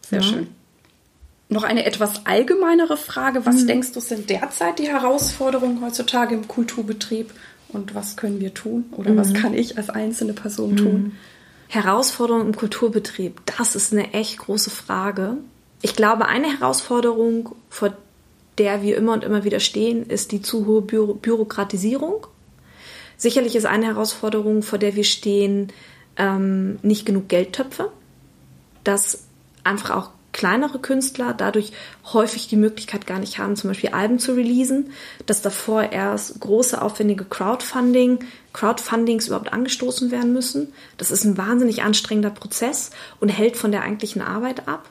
sehr 0.00 0.22
ja. 0.22 0.26
schön. 0.26 0.48
Noch 1.50 1.64
eine 1.64 1.84
etwas 1.84 2.24
allgemeinere 2.24 2.96
Frage. 2.96 3.44
Was 3.44 3.56
mhm. 3.56 3.66
denkst 3.66 3.92
du, 3.92 4.00
sind 4.00 4.30
derzeit 4.30 4.78
die 4.78 4.88
Herausforderungen 4.88 5.84
heutzutage 5.84 6.34
im 6.34 6.48
Kulturbetrieb? 6.48 7.30
Und 7.72 7.94
was 7.94 8.16
können 8.16 8.40
wir 8.40 8.54
tun? 8.54 8.84
Oder 8.92 9.12
mhm. 9.12 9.16
was 9.16 9.34
kann 9.34 9.54
ich 9.54 9.78
als 9.78 9.90
einzelne 9.90 10.32
Person 10.32 10.76
tun? 10.76 11.02
Mhm. 11.02 11.12
Herausforderungen 11.68 12.48
im 12.48 12.56
Kulturbetrieb, 12.56 13.40
das 13.56 13.76
ist 13.76 13.92
eine 13.92 14.12
echt 14.12 14.38
große 14.38 14.70
Frage. 14.70 15.38
Ich 15.80 15.96
glaube, 15.96 16.26
eine 16.26 16.58
Herausforderung, 16.58 17.54
vor 17.70 17.96
der 18.58 18.82
wir 18.82 18.96
immer 18.96 19.14
und 19.14 19.24
immer 19.24 19.44
wieder 19.44 19.58
stehen, 19.58 20.04
ist 20.04 20.32
die 20.32 20.42
zu 20.42 20.66
hohe 20.66 20.82
Bü 20.82 21.14
Bürokratisierung. 21.14 22.26
Sicherlich 23.16 23.56
ist 23.56 23.66
eine 23.66 23.86
Herausforderung, 23.86 24.62
vor 24.62 24.78
der 24.78 24.94
wir 24.96 25.04
stehen, 25.04 25.72
ähm, 26.16 26.78
nicht 26.82 27.06
genug 27.06 27.28
Geldtöpfe, 27.28 27.90
dass 28.84 29.24
einfach 29.64 29.90
auch 29.90 30.10
kleinere 30.32 30.78
Künstler 30.78 31.34
dadurch 31.34 31.72
häufig 32.12 32.48
die 32.48 32.56
Möglichkeit 32.56 33.06
gar 33.06 33.18
nicht 33.18 33.38
haben, 33.38 33.56
zum 33.56 33.70
Beispiel 33.70 33.90
Alben 33.90 34.18
zu 34.18 34.32
releasen, 34.32 34.92
dass 35.26 35.42
davor 35.42 35.92
erst 35.92 36.40
große, 36.40 36.80
aufwendige 36.80 37.24
Crowdfunding, 37.24 38.20
Crowdfundings 38.52 39.26
überhaupt 39.26 39.52
angestoßen 39.52 40.10
werden 40.10 40.32
müssen. 40.32 40.72
Das 40.96 41.10
ist 41.10 41.24
ein 41.24 41.36
wahnsinnig 41.36 41.82
anstrengender 41.82 42.30
Prozess 42.30 42.90
und 43.20 43.28
hält 43.28 43.56
von 43.56 43.72
der 43.72 43.82
eigentlichen 43.82 44.22
Arbeit 44.22 44.68
ab 44.68 44.88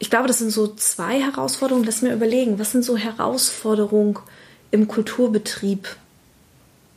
ich 0.00 0.08
glaube, 0.08 0.26
das 0.26 0.38
sind 0.38 0.50
so 0.50 0.66
zwei 0.66 1.20
Herausforderungen. 1.20 1.84
Lass 1.84 2.02
mir 2.02 2.14
überlegen, 2.14 2.58
was 2.58 2.72
sind 2.72 2.84
so 2.84 2.96
Herausforderungen 2.96 4.18
im 4.70 4.88
Kulturbetrieb? 4.88 5.86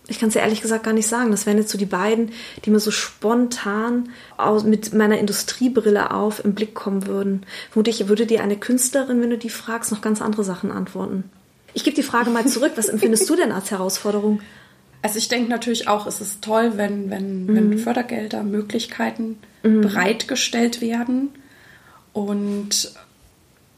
Ich 0.08 0.20
kann 0.20 0.30
es 0.30 0.36
ja 0.36 0.42
ehrlich 0.42 0.62
gesagt 0.62 0.84
gar 0.84 0.94
nicht 0.94 1.08
sagen. 1.08 1.32
Das 1.32 1.46
wären 1.46 1.58
jetzt 1.58 1.72
so 1.72 1.78
die 1.78 1.86
beiden, 1.86 2.32
die 2.66 2.70
mir 2.70 2.80
so 2.80 2.92
spontan 2.92 4.10
aus, 4.38 4.64
mit 4.64 4.94
meiner 4.94 5.18
Industriebrille 5.18 6.12
auf 6.12 6.44
im 6.44 6.54
Blick 6.54 6.74
kommen 6.74 7.08
würden. 7.08 7.46
Vermutlich 7.72 8.08
würde 8.10 8.26
dir 8.26 8.44
eine 8.44 8.58
Künstlerin, 8.58 9.22
wenn 9.22 9.30
du 9.30 9.38
die 9.38 9.50
fragst, 9.50 9.92
noch 9.92 10.02
ganz 10.02 10.22
andere 10.22 10.44
Sachen 10.44 10.72
antworten. 10.72 11.24
Ich 11.74 11.84
gebe 11.84 11.96
die 11.96 12.04
Frage 12.04 12.30
mal 12.30 12.46
zurück. 12.46 12.74
Was 12.76 12.90
empfindest 12.90 13.30
du 13.30 13.36
denn 13.36 13.52
als 13.52 13.72
Herausforderung? 13.72 14.42
Also 15.02 15.18
ich 15.18 15.28
denke 15.28 15.50
natürlich 15.50 15.88
auch, 15.88 16.08
es 16.08 16.22
ist 16.22 16.42
toll, 16.42 16.74
wenn, 16.76 17.10
wenn, 17.10 17.46
mhm. 17.46 17.56
wenn 17.56 17.78
Fördergelder, 17.78 18.44
Möglichkeiten 18.44 19.38
mhm. 19.64 19.82
bereitgestellt 19.82 20.82
werden 20.82 21.30
und 22.14 22.94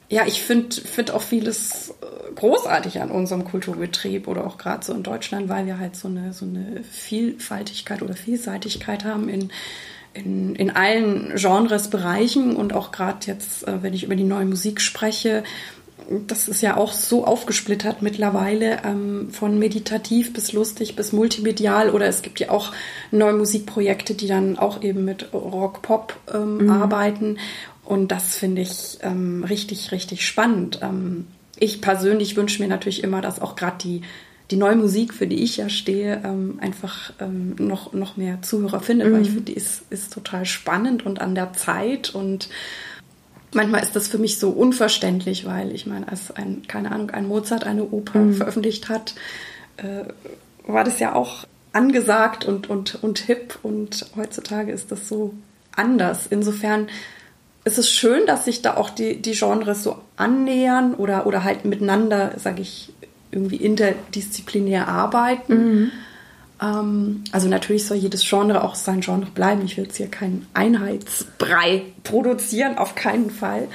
ja, 0.10 0.26
ich 0.26 0.44
finde 0.44 0.76
find 0.76 1.12
auch 1.12 1.22
vieles 1.22 1.94
äh, 2.02 2.34
großartig 2.36 3.02
an 3.02 3.10
unserem 3.10 3.44
Kulturbetrieb 3.44 4.28
oder 4.28 4.46
auch 4.46 4.58
gerade 4.58 4.86
so 4.86 4.94
in 4.94 5.04
Deutschland, 5.04 5.50
weil 5.50 5.66
wir 5.66 5.80
halt 5.80 5.96
so 5.96 6.08
eine, 6.08 6.34
so 6.34 6.46
eine 6.46 6.84
Vielfaltigkeit 6.84 8.02
oder 8.02 8.14
Vielseitigkeit 8.14 9.04
haben 9.04 9.30
in, 9.30 9.52
in, 10.14 10.56
in 10.56 10.70
allen 10.70 11.34
Genres, 11.36 11.90
Bereichen 11.90 12.56
und 12.56 12.74
auch 12.74 12.92
gerade 12.92 13.26
jetzt, 13.26 13.68
äh, 13.68 13.82
wenn 13.82 13.94
ich 13.94 14.04
über 14.04 14.16
die 14.16 14.24
neue 14.24 14.46
Musik 14.46 14.80
spreche, 14.80 15.44
das 16.28 16.48
ist 16.48 16.62
ja 16.62 16.78
auch 16.78 16.94
so 16.94 17.26
aufgesplittert 17.26 18.02
mittlerweile, 18.02 18.84
ähm, 18.84 19.30
von 19.32 19.58
meditativ 19.58 20.34
bis 20.34 20.54
lustig 20.54 20.96
bis 20.96 21.14
multimedial 21.14 21.90
oder 21.90 22.06
es 22.06 22.22
gibt 22.22 22.40
ja 22.40 22.50
auch 22.50 22.72
neue 23.12 23.34
Musikprojekte, 23.34 24.14
die 24.14 24.28
dann 24.28 24.58
auch 24.58 24.84
eben 24.84 25.04
mit 25.06 25.34
Rock, 25.34 25.82
Pop 25.82 26.16
ähm, 26.34 26.66
mhm. 26.66 26.70
arbeiten 26.70 27.38
und 27.86 28.12
das 28.12 28.36
finde 28.36 28.62
ich 28.62 28.98
ähm, 29.02 29.44
richtig, 29.44 29.92
richtig 29.92 30.26
spannend. 30.26 30.80
Ähm, 30.82 31.28
ich 31.58 31.82
persönlich 31.82 32.36
wünsche 32.36 32.62
mir 32.62 32.68
natürlich 32.68 33.04
immer, 33.04 33.22
dass 33.22 33.42
auch 33.42 33.56
gerade 33.56 33.78
die, 33.82 34.02
die 34.52 34.58
neue 34.58 34.76
Musik, 34.76 35.14
für 35.14 35.28
die 35.28 35.44
ich 35.44 35.58
ja 35.58 35.70
stehe, 35.70 36.22
ähm, 36.24 36.60
einfach 36.62 37.14
ähm, 37.20 37.56
noch, 37.58 37.94
noch 37.94 38.18
mehr 38.18 38.42
Zuhörer 38.42 38.80
findet, 38.80 39.08
mhm. 39.08 39.14
weil 39.14 39.22
ich 39.22 39.30
mhm. 39.30 39.34
finde, 39.36 39.52
die 39.52 39.58
ist, 39.58 39.84
ist 39.90 40.14
total 40.14 40.46
spannend 40.46 41.06
und 41.06 41.22
an 41.22 41.36
der 41.36 41.54
Zeit 41.54 42.14
und 42.14 42.50
manchmal 43.54 43.82
ist 43.82 43.96
das 43.96 44.08
für 44.08 44.18
mich 44.18 44.38
so 44.38 44.50
unverständlich, 44.50 45.46
weil 45.46 45.72
ich 45.72 45.86
meine, 45.86 46.08
als 46.08 46.32
ein, 46.32 46.64
keine 46.68 46.92
Ahnung, 46.92 47.12
ein 47.12 47.28
Mozart 47.28 47.64
eine 47.66 47.84
Oper 47.84 48.20
mhm. 48.20 48.34
veröffentlicht 48.34 48.90
hat, 48.90 49.16
äh, 49.78 50.06
war 50.68 50.84
das 50.84 51.00
ja 51.00 51.14
auch 51.14 51.46
angesagt 51.72 52.46
und, 52.46 52.70
und, 52.70 53.04
und 53.04 53.20
hip 53.20 53.60
und 53.62 54.08
heutzutage 54.16 54.72
ist 54.72 54.92
das 54.92 55.08
so 55.08 55.34
anders. 55.76 56.28
Insofern 56.30 56.88
es 57.66 57.80
ist 57.80 57.90
schön, 57.90 58.26
dass 58.28 58.46
sich 58.46 58.62
da 58.62 58.78
auch 58.78 58.92
die, 58.92 59.22
die 59.22 59.34
Genres 59.34 59.84
so 59.84 59.98
annähern 60.16 60.94
oder, 60.94 61.26
oder 61.26 61.44
halt 61.44 61.66
miteinander, 61.66 62.34
sage 62.38 62.62
ich, 62.62 62.94
irgendwie 63.32 63.58
interdisziplinär 63.58 64.88
arbeiten. 64.88 65.54
Mhm. 65.54 65.92
Ähm, 66.62 67.24
also 67.32 67.50
natürlich 67.50 67.86
soll 67.86 67.98
jedes 67.98 68.24
Genre 68.28 68.64
auch 68.64 68.76
sein 68.76 69.02
Genre 69.02 69.26
bleiben. 69.34 69.66
Ich 69.66 69.78
will 69.78 69.86
jetzt 69.86 69.98
hier 69.98 70.08
keinen 70.08 70.46
Einheitsbrei 70.54 71.82
produzieren, 72.04 72.78
auf 72.78 72.94
keinen 72.94 73.32
Fall. 73.32 73.68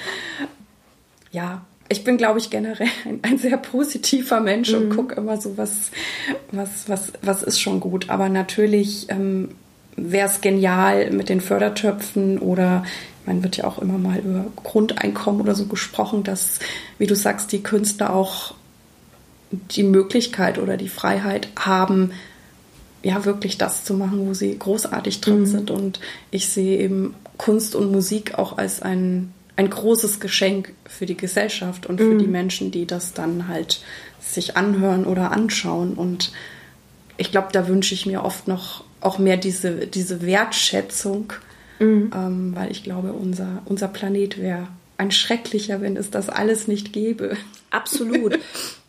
Ja, 1.32 1.62
ich 1.88 2.04
bin, 2.04 2.16
glaube 2.16 2.38
ich, 2.38 2.48
generell 2.48 2.88
ein, 3.04 3.18
ein 3.22 3.38
sehr 3.38 3.56
positiver 3.56 4.40
Mensch 4.40 4.70
mhm. 4.70 4.76
und 4.78 4.96
gucke 4.96 5.14
immer 5.16 5.40
so, 5.40 5.58
was, 5.58 5.90
was, 6.52 6.88
was, 6.88 7.12
was 7.22 7.42
ist 7.42 7.60
schon 7.60 7.80
gut. 7.80 8.08
Aber 8.08 8.28
natürlich 8.28 9.06
ähm, 9.08 9.48
wäre 9.96 10.28
es 10.28 10.40
genial 10.40 11.10
mit 11.10 11.28
den 11.28 11.40
Fördertöpfen 11.40 12.38
oder 12.38 12.84
man 13.30 13.44
wird 13.44 13.56
ja 13.56 13.64
auch 13.64 13.78
immer 13.78 13.96
mal 13.96 14.18
über 14.18 14.46
Grundeinkommen 14.56 15.40
oder 15.40 15.54
so 15.54 15.66
gesprochen, 15.66 16.24
dass, 16.24 16.58
wie 16.98 17.06
du 17.06 17.14
sagst, 17.14 17.52
die 17.52 17.62
Künstler 17.62 18.12
auch 18.12 18.54
die 19.52 19.84
Möglichkeit 19.84 20.58
oder 20.58 20.76
die 20.76 20.88
Freiheit 20.88 21.48
haben, 21.56 22.10
ja, 23.02 23.24
wirklich 23.24 23.56
das 23.56 23.84
zu 23.84 23.94
machen, 23.94 24.26
wo 24.26 24.34
sie 24.34 24.58
großartig 24.58 25.20
drin 25.20 25.40
mhm. 25.40 25.46
sind. 25.46 25.70
Und 25.70 26.00
ich 26.32 26.48
sehe 26.48 26.78
eben 26.78 27.14
Kunst 27.38 27.74
und 27.76 27.92
Musik 27.92 28.34
auch 28.34 28.58
als 28.58 28.82
ein, 28.82 29.32
ein 29.56 29.70
großes 29.70 30.18
Geschenk 30.18 30.74
für 30.84 31.06
die 31.06 31.16
Gesellschaft 31.16 31.86
und 31.86 31.98
für 31.98 32.14
mhm. 32.14 32.18
die 32.18 32.26
Menschen, 32.26 32.72
die 32.72 32.86
das 32.86 33.14
dann 33.14 33.46
halt 33.46 33.80
sich 34.20 34.56
anhören 34.56 35.04
oder 35.06 35.30
anschauen. 35.30 35.94
Und 35.94 36.32
ich 37.16 37.30
glaube, 37.30 37.48
da 37.52 37.68
wünsche 37.68 37.94
ich 37.94 38.06
mir 38.06 38.24
oft 38.24 38.48
noch 38.48 38.84
auch 39.00 39.18
mehr 39.18 39.36
diese, 39.36 39.86
diese 39.86 40.20
Wertschätzung 40.20 41.32
mhm. 41.80 42.12
ähm, 42.14 42.52
weil 42.54 42.70
ich 42.70 42.84
glaube, 42.84 43.12
unser, 43.12 43.62
unser 43.64 43.88
Planet 43.88 44.38
wäre 44.38 44.68
ein 44.96 45.10
schrecklicher, 45.10 45.80
wenn 45.80 45.96
es 45.96 46.10
das 46.10 46.28
alles 46.28 46.68
nicht 46.68 46.92
gäbe. 46.92 47.36
Absolut. 47.70 48.38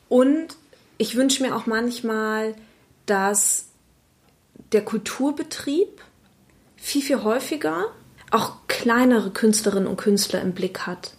Und 0.10 0.47
ich 0.97 1.15
wünsche 1.15 1.41
mir 1.41 1.56
auch 1.56 1.65
manchmal, 1.65 2.54
dass 3.06 3.69
der 4.73 4.84
Kulturbetrieb 4.84 5.89
viel, 6.75 7.02
viel 7.02 7.23
häufiger 7.23 7.87
auch 8.31 8.54
kleinere 8.67 9.31
Künstlerinnen 9.31 9.87
und 9.87 9.98
Künstler 9.98 10.42
im 10.42 10.54
Blick 10.54 10.81
hat. 10.87 11.13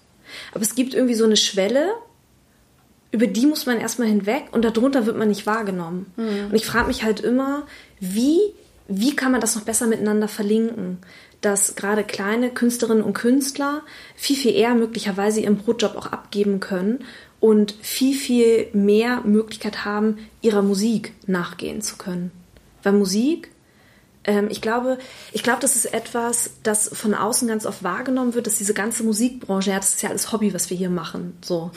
Aber 0.53 0.62
es 0.62 0.75
gibt 0.75 0.95
irgendwie 0.95 1.14
so 1.14 1.25
eine 1.25 1.37
Schwelle, 1.37 1.93
über 3.11 3.27
die 3.27 3.47
muss 3.47 3.66
man 3.66 3.79
erstmal 3.79 4.09
hinweg 4.09 4.45
und 4.53 4.64
darunter 4.64 5.05
wird 5.05 5.18
man 5.18 5.29
nicht 5.29 5.47
wahrgenommen. 5.47 6.11
Mhm. 6.16 6.47
Und 6.47 6.55
ich 6.55 6.64
frage 6.64 6.89
mich 6.89 7.05
halt 7.05 7.20
immer, 7.20 7.66
wie, 8.01 8.41
wie 8.89 9.14
kann 9.14 9.33
man 9.33 9.43
das 9.43 9.55
noch 9.55 9.62
besser 9.62 9.87
miteinander 9.87 10.29
verlinken? 10.29 10.99
Dass 11.43 11.74
gerade 11.74 12.05
kleine 12.05 12.51
Künstlerinnen 12.51 13.03
und 13.03 13.12
Künstler 13.12 13.82
viel, 14.16 14.36
viel 14.36 14.55
eher 14.55 14.74
möglicherweise 14.74 15.40
ihren 15.40 15.59
Brotjob 15.59 15.95
auch 15.97 16.07
abgeben 16.07 16.61
können 16.61 17.05
und 17.38 17.72
viel, 17.82 18.16
viel 18.16 18.68
mehr 18.72 19.20
Möglichkeit 19.20 19.84
haben, 19.84 20.18
ihrer 20.40 20.62
Musik 20.62 21.12
nachgehen 21.26 21.82
zu 21.82 21.97
können. 21.97 22.30
Weil 22.82 22.95
Musik 22.95 23.53
ähm, 24.24 24.49
ich 24.51 24.61
glaube, 24.61 24.99
ich 25.32 25.43
glaube, 25.43 25.61
das 25.61 25.76
ist 25.76 25.93
etwas, 25.93 26.53
das 26.62 26.88
von 26.93 27.14
außen 27.14 27.49
ganz 27.49 27.66
oft 27.66 27.82
wahrgenommen 27.82 28.34
wird, 28.34 28.47
dass 28.47 28.59
diese 28.59 28.74
ganze 28.74 29.03
Musikbranche, 29.03 29.70
ja, 29.70 29.76
das 29.76 29.95
ist 29.95 30.03
ja 30.03 30.11
alles 30.11 30.32
Hobby, 30.32 30.55
was 30.55 30.70
wir 30.70 30.76
hier 30.76 30.90
machen, 30.90 31.36
so. 31.43 31.70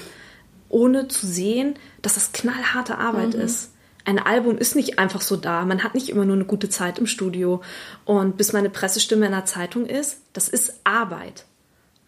Ohne 0.69 1.07
zu 1.07 1.25
sehen, 1.25 1.75
dass 2.01 2.15
das 2.15 2.31
knallharte 2.31 2.97
Arbeit 2.97 3.35
mhm. 3.35 3.41
ist. 3.41 3.71
Ein 4.05 4.19
Album 4.19 4.57
ist 4.57 4.75
nicht 4.75 4.99
einfach 4.99 5.21
so 5.21 5.35
da. 5.35 5.65
Man 5.65 5.83
hat 5.83 5.95
nicht 5.95 6.09
immer 6.09 6.25
nur 6.25 6.35
eine 6.35 6.45
gute 6.45 6.69
Zeit 6.69 6.99
im 6.99 7.07
Studio. 7.07 7.61
Und 8.05 8.37
bis 8.37 8.53
meine 8.53 8.69
Pressestimme 8.69 9.25
in 9.25 9.31
der 9.31 9.45
Zeitung 9.45 9.85
ist, 9.85 10.21
das 10.33 10.47
ist 10.47 10.79
Arbeit. 10.83 11.45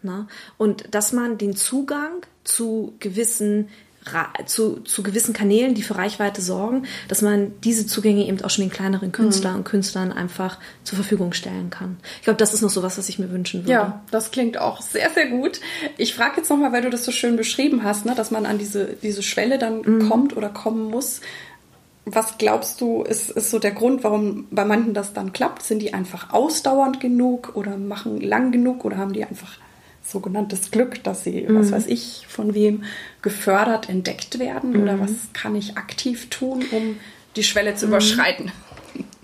Ne? 0.02 0.28
Und 0.56 0.94
dass 0.94 1.12
man 1.12 1.38
den 1.38 1.56
Zugang 1.56 2.24
zu 2.44 2.94
gewissen 3.00 3.68
zu, 4.46 4.80
zu 4.80 5.02
gewissen 5.02 5.34
Kanälen, 5.34 5.74
die 5.74 5.82
für 5.82 5.96
Reichweite 5.96 6.40
sorgen, 6.40 6.86
dass 7.08 7.22
man 7.22 7.52
diese 7.62 7.86
Zugänge 7.86 8.26
eben 8.26 8.42
auch 8.42 8.50
schon 8.50 8.64
den 8.64 8.70
kleineren 8.70 9.12
Künstlern 9.12 9.52
mhm. 9.52 9.58
und 9.58 9.64
Künstlern 9.64 10.12
einfach 10.12 10.58
zur 10.84 10.96
Verfügung 10.96 11.32
stellen 11.32 11.70
kann. 11.70 11.98
Ich 12.16 12.22
glaube, 12.22 12.38
das 12.38 12.54
ist 12.54 12.62
noch 12.62 12.70
so 12.70 12.82
was, 12.82 12.98
was 12.98 13.08
ich 13.08 13.18
mir 13.18 13.30
wünschen 13.30 13.62
würde. 13.62 13.72
Ja, 13.72 14.02
das 14.10 14.30
klingt 14.30 14.58
auch 14.58 14.80
sehr, 14.80 15.10
sehr 15.10 15.26
gut. 15.26 15.60
Ich 15.96 16.14
frage 16.14 16.38
jetzt 16.38 16.50
nochmal, 16.50 16.72
weil 16.72 16.82
du 16.82 16.90
das 16.90 17.04
so 17.04 17.12
schön 17.12 17.36
beschrieben 17.36 17.82
hast, 17.84 18.06
ne, 18.06 18.14
dass 18.14 18.30
man 18.30 18.46
an 18.46 18.58
diese, 18.58 18.94
diese 19.02 19.22
Schwelle 19.22 19.58
dann 19.58 19.82
mhm. 19.82 20.08
kommt 20.08 20.36
oder 20.36 20.48
kommen 20.48 20.90
muss. 20.90 21.20
Was 22.14 22.38
glaubst 22.38 22.80
du, 22.80 23.02
ist, 23.02 23.30
ist 23.30 23.50
so 23.50 23.58
der 23.58 23.72
Grund, 23.72 24.04
warum 24.04 24.46
bei 24.50 24.64
manchen 24.64 24.94
das 24.94 25.12
dann 25.12 25.32
klappt? 25.32 25.62
Sind 25.62 25.80
die 25.80 25.94
einfach 25.94 26.32
ausdauernd 26.32 27.00
genug 27.00 27.52
oder 27.54 27.76
machen 27.76 28.20
lang 28.20 28.52
genug 28.52 28.84
oder 28.84 28.96
haben 28.96 29.12
die 29.12 29.24
einfach 29.24 29.58
sogenanntes 30.04 30.70
Glück, 30.70 31.02
dass 31.04 31.24
sie, 31.24 31.42
mhm. 31.42 31.58
was 31.58 31.72
weiß 31.72 31.86
ich, 31.86 32.26
von 32.28 32.54
wem 32.54 32.84
gefördert, 33.22 33.88
entdeckt 33.88 34.38
werden? 34.38 34.72
Mhm. 34.72 34.82
Oder 34.82 35.00
was 35.00 35.10
kann 35.32 35.54
ich 35.54 35.76
aktiv 35.76 36.30
tun, 36.30 36.64
um 36.70 36.96
die 37.36 37.44
Schwelle 37.44 37.74
zu 37.74 37.86
mhm. 37.86 37.92
überschreiten? 37.92 38.52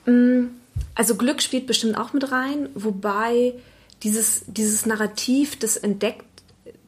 Mhm. 0.06 0.50
Also 0.94 1.16
Glück 1.16 1.42
spielt 1.42 1.66
bestimmt 1.66 1.96
auch 1.96 2.12
mit 2.12 2.30
rein, 2.30 2.68
wobei 2.74 3.54
dieses, 4.02 4.44
dieses 4.46 4.86
Narrativ 4.86 5.58
des 5.58 5.76
Entdeckt, 5.76 6.24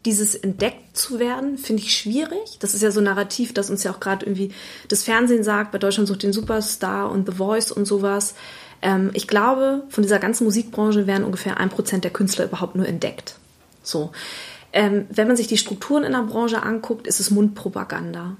dieses 0.06 0.36
entdeckt 0.36 0.96
zu 0.96 1.18
werden, 1.18 1.58
finde 1.58 1.82
ich 1.82 1.94
schwierig. 1.94 2.58
Das 2.60 2.74
ist 2.74 2.82
ja 2.82 2.90
so 2.90 3.00
ein 3.00 3.04
Narrativ, 3.04 3.52
das 3.52 3.68
uns 3.68 3.82
ja 3.82 3.90
auch 3.90 4.00
gerade 4.00 4.24
irgendwie 4.24 4.52
das 4.88 5.02
Fernsehen 5.02 5.42
sagt, 5.42 5.72
bei 5.72 5.78
Deutschland 5.78 6.08
sucht 6.08 6.22
den 6.22 6.32
Superstar 6.32 7.10
und 7.10 7.26
The 7.26 7.36
Voice 7.36 7.72
und 7.72 7.84
sowas. 7.86 8.34
Ähm, 8.82 9.10
ich 9.14 9.26
glaube, 9.26 9.82
von 9.88 10.02
dieser 10.02 10.20
ganzen 10.20 10.44
Musikbranche 10.44 11.06
werden 11.06 11.24
ungefähr 11.24 11.58
ein 11.58 11.70
Prozent 11.70 12.04
der 12.04 12.12
Künstler 12.12 12.44
überhaupt 12.44 12.76
nur 12.76 12.86
entdeckt. 12.86 13.36
So. 13.82 14.12
Ähm, 14.72 15.06
wenn 15.10 15.26
man 15.26 15.36
sich 15.36 15.48
die 15.48 15.58
Strukturen 15.58 16.04
in 16.04 16.12
der 16.12 16.22
Branche 16.22 16.62
anguckt, 16.62 17.06
ist 17.06 17.18
es 17.18 17.30
Mundpropaganda. 17.30 18.36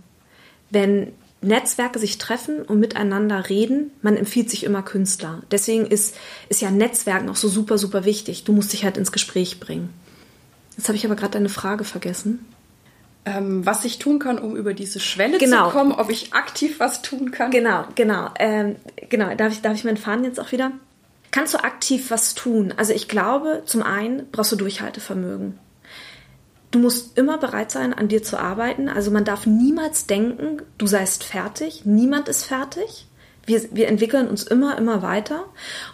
Wenn 0.70 1.12
Netzwerke 1.40 1.98
sich 1.98 2.18
treffen 2.18 2.62
und 2.62 2.78
miteinander 2.78 3.48
reden, 3.48 3.90
man 4.02 4.16
empfiehlt 4.16 4.50
sich 4.50 4.64
immer 4.64 4.82
Künstler. 4.82 5.42
Deswegen 5.50 5.86
ist, 5.86 6.14
ist 6.48 6.60
ja 6.60 6.70
Netzwerken 6.70 7.28
auch 7.28 7.36
so 7.36 7.48
super, 7.48 7.76
super 7.76 8.04
wichtig. 8.04 8.44
Du 8.44 8.52
musst 8.52 8.72
dich 8.72 8.84
halt 8.84 8.96
ins 8.96 9.12
Gespräch 9.12 9.60
bringen. 9.60 9.90
Jetzt 10.76 10.88
habe 10.88 10.96
ich 10.96 11.06
aber 11.06 11.16
gerade 11.16 11.32
deine 11.32 11.48
Frage 11.48 11.84
vergessen. 11.84 12.46
Ähm, 13.24 13.66
was 13.66 13.84
ich 13.84 13.98
tun 13.98 14.18
kann, 14.18 14.38
um 14.38 14.54
über 14.54 14.72
diese 14.72 15.00
Schwelle 15.00 15.38
genau. 15.38 15.66
zu 15.66 15.72
kommen, 15.72 15.92
ob 15.92 16.10
ich 16.10 16.32
aktiv 16.32 16.78
was 16.78 17.02
tun 17.02 17.32
kann. 17.32 17.50
Genau, 17.50 17.84
genau. 17.94 18.30
Ähm, 18.38 18.76
genau, 19.08 19.34
darf 19.34 19.52
ich, 19.52 19.62
darf 19.62 19.74
ich 19.74 19.84
meinen 19.84 19.96
Faden 19.96 20.24
jetzt 20.24 20.38
auch 20.38 20.52
wieder? 20.52 20.72
kannst 21.36 21.52
du 21.52 21.62
aktiv 21.62 22.10
was 22.10 22.34
tun? 22.34 22.72
Also 22.78 22.94
ich 22.94 23.08
glaube, 23.08 23.60
zum 23.66 23.82
einen 23.82 24.30
brauchst 24.30 24.52
du 24.52 24.56
Durchhaltevermögen. 24.56 25.58
Du 26.70 26.78
musst 26.78 27.18
immer 27.18 27.36
bereit 27.36 27.70
sein, 27.70 27.92
an 27.92 28.08
dir 28.08 28.22
zu 28.22 28.38
arbeiten. 28.38 28.88
Also 28.88 29.10
man 29.10 29.26
darf 29.26 29.44
niemals 29.44 30.06
denken, 30.06 30.62
du 30.78 30.86
seist 30.86 31.24
fertig. 31.24 31.84
Niemand 31.84 32.28
ist 32.28 32.44
fertig. 32.44 33.06
Wir, 33.46 33.62
wir 33.72 33.88
entwickeln 33.88 34.28
uns 34.28 34.42
immer, 34.42 34.76
immer 34.76 35.02
weiter. 35.02 35.44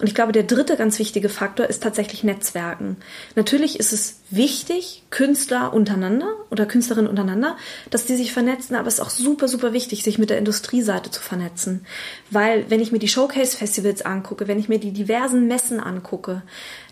Und 0.01 0.09
ich 0.09 0.15
glaube, 0.15 0.33
der 0.33 0.43
dritte 0.43 0.77
ganz 0.77 0.99
wichtige 0.99 1.29
Faktor 1.29 1.67
ist 1.67 1.83
tatsächlich 1.83 2.25
Netzwerken. 2.25 2.97
Natürlich 3.37 3.79
ist 3.79 3.93
es 3.93 4.21
wichtig, 4.31 5.05
Künstler 5.11 5.75
untereinander 5.75 6.29
oder 6.51 6.65
Künstlerinnen 6.65 7.11
untereinander, 7.11 7.57
dass 7.91 8.07
die 8.07 8.17
sich 8.17 8.33
vernetzen, 8.33 8.75
aber 8.75 8.89
es 8.89 8.95
ist 8.95 9.01
auch 9.01 9.11
super, 9.11 9.49
super 9.49 9.75
wichtig, 9.75 10.03
sich 10.03 10.19
mit 10.19 10.31
der 10.31 10.39
Industrieseite 10.39 11.11
zu 11.11 11.21
vernetzen. 11.21 11.87
Weil, 12.31 12.71
wenn 12.71 12.81
ich 12.81 12.91
mir 12.91 12.99
die 12.99 13.09
Showcase-Festivals 13.09 14.03
angucke, 14.03 14.49
wenn 14.49 14.59
ich 14.59 14.71
mir 14.71 14.81
die 14.81 14.93
diversen 14.93 15.47
Messen 15.47 15.79
angucke, 15.79 16.43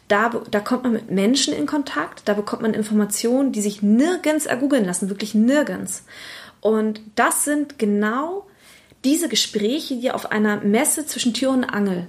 da, 0.09 0.43
da 0.51 0.61
kommt 0.61 0.83
man 0.83 0.93
mit 0.93 1.11
Menschen 1.11 1.55
in 1.55 1.67
Kontakt, 1.67 2.23
da 2.25 2.35
bekommt 2.35 2.63
man 2.63 2.75
Informationen, 2.75 3.53
die 3.53 3.63
sich 3.63 3.81
nirgends 3.81 4.45
ergoogeln 4.45 4.85
lassen, 4.85 5.09
wirklich 5.09 5.35
nirgends. 5.35 6.05
Und 6.61 7.01
das 7.15 7.45
sind 7.45 7.79
genau 7.79 8.47
diese 9.05 9.29
Gespräche, 9.29 9.97
die 9.97 10.11
auf 10.11 10.31
einer 10.31 10.59
Messe 10.61 11.07
zwischen 11.07 11.35
Tür 11.35 11.51
und 11.51 11.65
Angel 11.65 12.07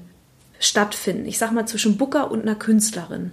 stattfinden, 0.59 1.25
ich 1.25 1.37
sag 1.37 1.51
mal 1.51 1.65
zwischen 1.65 1.97
Booker 1.97 2.29
und 2.29 2.43
einer 2.43 2.55
Künstlerin. 2.55 3.31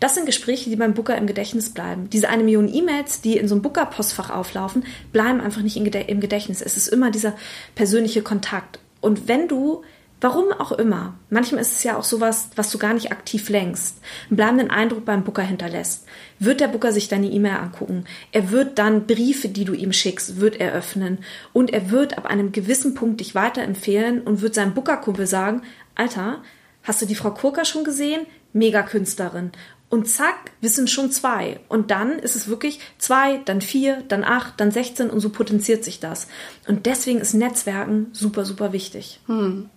Das 0.00 0.14
sind 0.14 0.26
Gespräche, 0.26 0.70
die 0.70 0.76
beim 0.76 0.94
Booker 0.94 1.16
im 1.16 1.26
Gedächtnis 1.26 1.70
bleiben. 1.70 2.08
Diese 2.10 2.28
eine 2.28 2.42
Million 2.42 2.72
E-Mails, 2.72 3.20
die 3.20 3.36
in 3.36 3.48
so 3.48 3.54
einem 3.54 3.62
Booker-Postfach 3.62 4.30
auflaufen, 4.30 4.84
bleiben 5.12 5.40
einfach 5.40 5.62
nicht 5.62 5.76
im 5.76 6.20
Gedächtnis. 6.20 6.62
Es 6.62 6.76
ist 6.76 6.88
immer 6.88 7.10
dieser 7.10 7.34
persönliche 7.74 8.22
Kontakt. 8.22 8.78
Und 9.00 9.28
wenn 9.28 9.46
du 9.46 9.82
Warum 10.24 10.52
auch 10.52 10.72
immer. 10.72 11.18
Manchmal 11.28 11.60
ist 11.60 11.76
es 11.76 11.84
ja 11.84 11.98
auch 11.98 12.02
sowas, 12.02 12.48
was 12.56 12.70
du 12.70 12.78
gar 12.78 12.94
nicht 12.94 13.12
aktiv 13.12 13.50
lenkst, 13.50 13.98
einen 14.30 14.38
bleibenden 14.38 14.70
Eindruck 14.70 15.04
beim 15.04 15.22
Booker 15.22 15.42
hinterlässt. 15.42 16.06
Wird 16.38 16.60
der 16.60 16.68
Booker 16.68 16.92
sich 16.92 17.08
deine 17.08 17.26
E-Mail 17.26 17.56
angucken? 17.56 18.06
Er 18.32 18.50
wird 18.50 18.78
dann 18.78 19.06
Briefe, 19.06 19.50
die 19.50 19.66
du 19.66 19.74
ihm 19.74 19.92
schickst, 19.92 20.40
wird 20.40 20.56
er 20.56 20.72
öffnen. 20.72 21.18
Und 21.52 21.74
er 21.74 21.90
wird 21.90 22.16
ab 22.16 22.24
einem 22.24 22.52
gewissen 22.52 22.94
Punkt 22.94 23.20
dich 23.20 23.34
weiterempfehlen 23.34 24.22
und 24.22 24.40
wird 24.40 24.54
seinem 24.54 24.72
Booker-Kumpel 24.72 25.26
sagen, 25.26 25.60
Alter, 25.94 26.42
hast 26.82 27.02
du 27.02 27.06
die 27.06 27.16
Frau 27.16 27.32
Kurka 27.32 27.66
schon 27.66 27.84
gesehen? 27.84 28.24
Mega 28.54 28.82
Künstlerin. 28.82 29.52
Und 29.90 30.08
zack, 30.08 30.52
wir 30.62 30.70
sind 30.70 30.88
schon 30.88 31.10
zwei. 31.10 31.60
Und 31.68 31.90
dann 31.90 32.18
ist 32.18 32.34
es 32.34 32.48
wirklich 32.48 32.80
zwei, 32.96 33.42
dann 33.44 33.60
vier, 33.60 34.02
dann 34.08 34.24
acht, 34.24 34.58
dann 34.58 34.70
16 34.70 35.10
und 35.10 35.20
so 35.20 35.28
potenziert 35.28 35.84
sich 35.84 36.00
das. 36.00 36.28
Und 36.66 36.86
deswegen 36.86 37.20
ist 37.20 37.34
Netzwerken 37.34 38.06
super, 38.12 38.46
super 38.46 38.72
wichtig. 38.72 39.20
Hm. 39.26 39.68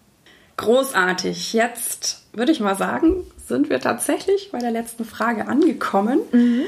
Großartig. 0.58 1.54
Jetzt 1.54 2.24
würde 2.34 2.52
ich 2.52 2.60
mal 2.60 2.76
sagen, 2.76 3.24
sind 3.48 3.70
wir 3.70 3.80
tatsächlich 3.80 4.50
bei 4.52 4.60
der 4.60 4.72
letzten 4.72 5.06
Frage 5.06 5.48
angekommen. 5.48 6.20
Mhm. 6.32 6.64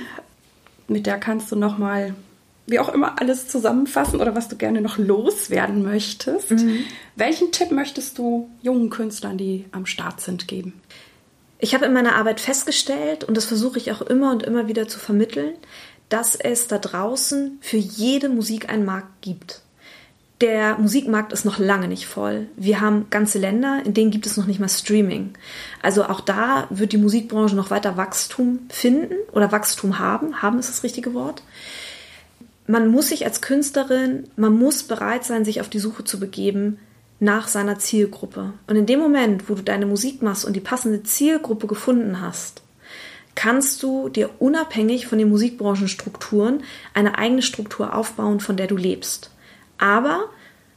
Mit 0.87 1.05
der 1.05 1.17
kannst 1.19 1.51
du 1.51 1.55
noch 1.55 1.77
mal 1.77 2.15
wie 2.67 2.79
auch 2.79 2.89
immer 2.89 3.19
alles 3.19 3.47
zusammenfassen 3.47 4.21
oder 4.21 4.35
was 4.35 4.47
du 4.47 4.55
gerne 4.55 4.81
noch 4.81 4.99
loswerden 4.99 5.83
möchtest. 5.83 6.51
Mhm. 6.51 6.83
Welchen 7.15 7.51
Tipp 7.51 7.71
möchtest 7.71 8.17
du 8.19 8.49
jungen 8.61 8.91
Künstlern, 8.91 9.37
die 9.37 9.65
am 9.71 9.87
Start 9.87 10.21
sind, 10.21 10.47
geben? 10.47 10.79
Ich 11.57 11.73
habe 11.73 11.85
in 11.85 11.93
meiner 11.93 12.15
Arbeit 12.15 12.39
festgestellt, 12.39 13.23
und 13.23 13.35
das 13.35 13.45
versuche 13.45 13.79
ich 13.79 13.91
auch 13.91 14.01
immer 14.01 14.31
und 14.31 14.43
immer 14.43 14.67
wieder 14.67 14.87
zu 14.87 14.99
vermitteln, 14.99 15.55
dass 16.07 16.35
es 16.35 16.67
da 16.67 16.77
draußen 16.77 17.57
für 17.59 17.77
jede 17.77 18.29
Musik 18.29 18.69
einen 18.69 18.85
Markt 18.85 19.21
gibt 19.21 19.61
der 20.41 20.77
Musikmarkt 20.77 21.33
ist 21.33 21.43
noch 21.43 21.59
lange 21.59 21.87
nicht 21.87 22.05
voll. 22.05 22.47
Wir 22.55 22.79
haben 22.79 23.07
ganze 23.09 23.39
Länder, 23.39 23.81
in 23.85 23.93
denen 23.93 24.11
gibt 24.11 24.25
es 24.25 24.37
noch 24.37 24.45
nicht 24.45 24.59
mal 24.59 24.69
Streaming. 24.69 25.33
Also 25.81 26.05
auch 26.05 26.21
da 26.21 26.67
wird 26.69 26.93
die 26.93 26.97
Musikbranche 26.97 27.55
noch 27.55 27.71
weiter 27.71 27.97
Wachstum 27.97 28.59
finden 28.69 29.15
oder 29.33 29.51
Wachstum 29.51 29.99
haben. 29.99 30.41
Haben 30.41 30.59
ist 30.59 30.69
das 30.69 30.83
richtige 30.83 31.13
Wort. 31.13 31.43
Man 32.67 32.87
muss 32.87 33.09
sich 33.09 33.25
als 33.25 33.41
Künstlerin, 33.41 34.29
man 34.37 34.57
muss 34.57 34.83
bereit 34.83 35.25
sein, 35.25 35.43
sich 35.43 35.59
auf 35.59 35.69
die 35.69 35.79
Suche 35.79 36.03
zu 36.03 36.19
begeben 36.19 36.77
nach 37.19 37.47
seiner 37.47 37.79
Zielgruppe. 37.79 38.53
Und 38.67 38.75
in 38.77 38.85
dem 38.85 38.99
Moment, 38.99 39.49
wo 39.49 39.55
du 39.55 39.63
deine 39.63 39.85
Musik 39.85 40.21
machst 40.21 40.45
und 40.45 40.55
die 40.55 40.61
passende 40.61 41.03
Zielgruppe 41.03 41.67
gefunden 41.67 42.21
hast, 42.21 42.61
kannst 43.35 43.83
du 43.83 44.07
dir 44.07 44.29
unabhängig 44.39 45.07
von 45.07 45.17
den 45.17 45.29
Musikbranchenstrukturen 45.29 46.63
eine 46.93 47.17
eigene 47.17 47.41
Struktur 47.41 47.93
aufbauen, 47.93 48.39
von 48.39 48.55
der 48.55 48.67
du 48.67 48.77
lebst. 48.77 49.31
Aber 49.79 50.25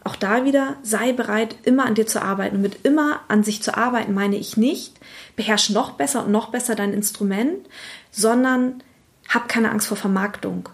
auch 0.05 0.17
da 0.17 0.45
wieder, 0.45 0.77
sei 0.83 1.13
bereit, 1.13 1.55
immer 1.63 1.85
an 1.85 1.95
dir 1.95 2.07
zu 2.07 2.23
arbeiten. 2.23 2.57
Und 2.57 2.63
mit 2.63 2.85
immer 2.85 3.21
an 3.29 3.45
sich 3.45 3.63
zu 3.63 3.77
arbeiten 3.77 4.15
meine 4.15 4.37
ich 4.37 4.57
nicht, 4.57 4.99
beherrsch 5.37 5.71
noch 5.71 5.93
besser 5.93 6.25
und 6.25 6.33
noch 6.33 6.51
besser 6.51 6.75
dein 6.75 6.95
Instrument, 6.95 7.69
sondern 8.11 8.83
hab 9.29 9.49
keine 9.49 9.71
Angst 9.71 9.87
vor 9.89 9.97
Vermarktung. 9.97 10.69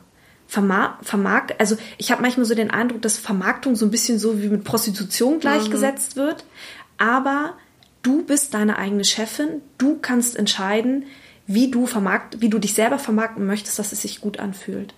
Vermar 0.47 0.99
vermarkt, 1.03 1.61
also 1.61 1.77
ich 1.99 2.11
habe 2.11 2.23
manchmal 2.23 2.47
so 2.47 2.55
den 2.55 2.71
Eindruck, 2.71 3.03
dass 3.03 3.19
Vermarktung 3.19 3.77
so 3.77 3.85
ein 3.85 3.91
bisschen 3.91 4.19
so 4.19 4.41
wie 4.41 4.49
mit 4.49 4.65
Prostitution 4.65 5.41
gleichgesetzt 5.41 6.17
mhm. 6.17 6.21
wird. 6.21 6.45
Aber 6.97 7.55
Du 8.03 8.23
bist 8.23 8.55
deine 8.55 8.79
eigene 8.79 9.05
Chefin. 9.05 9.63
Du 9.77 9.99
kannst 10.01 10.37
entscheiden, 10.37 11.05
wie 11.47 11.71
du 11.71 11.87
vermarkt, 11.87 12.41
wie 12.41 12.49
du 12.49 12.59
dich 12.59 12.75
selber 12.75 12.99
vermarkten 12.99 13.47
möchtest, 13.47 13.79
dass 13.79 13.93
es 13.93 14.03
sich 14.03 14.21
gut 14.21 14.39
anfühlt. 14.39 14.95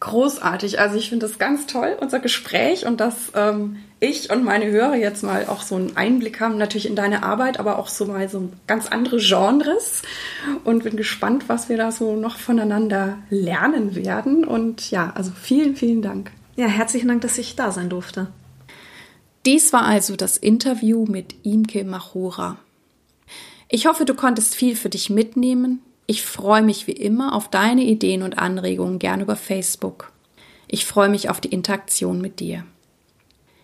Großartig. 0.00 0.80
Also 0.80 0.96
ich 0.96 1.10
finde 1.10 1.26
das 1.26 1.38
ganz 1.38 1.66
toll, 1.66 1.94
unser 2.00 2.20
Gespräch 2.20 2.86
und 2.86 3.00
dass 3.00 3.32
ähm, 3.34 3.76
ich 4.00 4.30
und 4.30 4.44
meine 4.44 4.66
Hörer 4.70 4.96
jetzt 4.96 5.22
mal 5.22 5.44
auch 5.46 5.60
so 5.60 5.76
einen 5.76 5.94
Einblick 5.94 6.40
haben, 6.40 6.56
natürlich 6.56 6.86
in 6.86 6.96
deine 6.96 7.22
Arbeit, 7.22 7.60
aber 7.60 7.78
auch 7.78 7.88
so 7.88 8.06
mal 8.06 8.26
so 8.30 8.48
ganz 8.66 8.86
andere 8.86 9.18
Genres 9.18 10.00
und 10.64 10.84
bin 10.84 10.96
gespannt, 10.96 11.44
was 11.48 11.68
wir 11.68 11.76
da 11.76 11.92
so 11.92 12.16
noch 12.16 12.38
voneinander 12.38 13.18
lernen 13.28 13.94
werden. 13.94 14.46
Und 14.46 14.90
ja, 14.90 15.12
also 15.14 15.32
vielen, 15.38 15.76
vielen 15.76 16.00
Dank. 16.00 16.30
Ja, 16.56 16.66
herzlichen 16.66 17.08
Dank, 17.08 17.20
dass 17.20 17.36
ich 17.36 17.54
da 17.54 17.70
sein 17.70 17.90
durfte. 17.90 18.28
Dies 19.44 19.72
war 19.74 19.84
also 19.84 20.16
das 20.16 20.38
Interview 20.38 21.04
mit 21.04 21.34
Imke 21.42 21.84
Machora. 21.84 22.56
Ich 23.68 23.86
hoffe, 23.86 24.06
du 24.06 24.14
konntest 24.14 24.54
viel 24.54 24.76
für 24.76 24.88
dich 24.88 25.10
mitnehmen. 25.10 25.80
Ich 26.10 26.22
freue 26.22 26.62
mich 26.62 26.88
wie 26.88 26.92
immer 27.06 27.36
auf 27.36 27.48
deine 27.48 27.84
Ideen 27.84 28.24
und 28.24 28.36
Anregungen 28.36 28.98
gern 28.98 29.20
über 29.20 29.36
Facebook. 29.36 30.10
Ich 30.66 30.84
freue 30.84 31.08
mich 31.08 31.30
auf 31.30 31.40
die 31.40 31.52
Interaktion 31.52 32.20
mit 32.20 32.40
dir. 32.40 32.64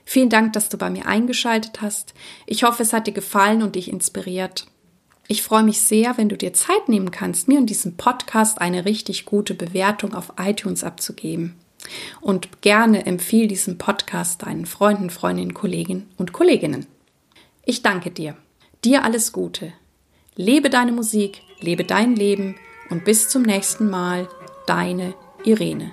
Vielen 0.04 0.30
Dank, 0.30 0.52
dass 0.52 0.68
du 0.68 0.78
bei 0.78 0.88
mir 0.88 1.06
eingeschaltet 1.06 1.82
hast. 1.82 2.14
Ich 2.46 2.62
hoffe, 2.62 2.84
es 2.84 2.92
hat 2.92 3.08
dir 3.08 3.12
gefallen 3.12 3.64
und 3.64 3.74
dich 3.74 3.90
inspiriert. 3.90 4.68
Ich 5.26 5.42
freue 5.42 5.64
mich 5.64 5.80
sehr, 5.80 6.18
wenn 6.18 6.28
du 6.28 6.36
dir 6.36 6.52
Zeit 6.52 6.88
nehmen 6.88 7.10
kannst, 7.10 7.48
mir 7.48 7.58
und 7.58 7.66
diesem 7.66 7.96
Podcast 7.96 8.60
eine 8.60 8.84
richtig 8.84 9.24
gute 9.24 9.54
Bewertung 9.54 10.14
auf 10.14 10.34
iTunes 10.38 10.84
abzugeben. 10.84 11.56
Und 12.20 12.62
gerne 12.62 13.06
empfiehl 13.06 13.48
diesen 13.48 13.76
Podcast 13.76 14.44
deinen 14.44 14.66
Freunden, 14.66 15.10
Freundinnen, 15.10 15.52
Kolleginnen 15.52 16.08
und 16.16 16.32
Kolleginnen. 16.32 16.86
Ich 17.64 17.82
danke 17.82 18.12
dir. 18.12 18.36
Dir 18.84 19.02
alles 19.02 19.32
Gute. 19.32 19.72
Lebe 20.36 20.70
deine 20.70 20.92
Musik, 20.92 21.42
lebe 21.60 21.84
dein 21.84 22.14
Leben 22.14 22.56
und 22.90 23.04
bis 23.04 23.28
zum 23.28 23.42
nächsten 23.42 23.88
Mal, 23.90 24.28
deine 24.66 25.14
Irene. 25.44 25.92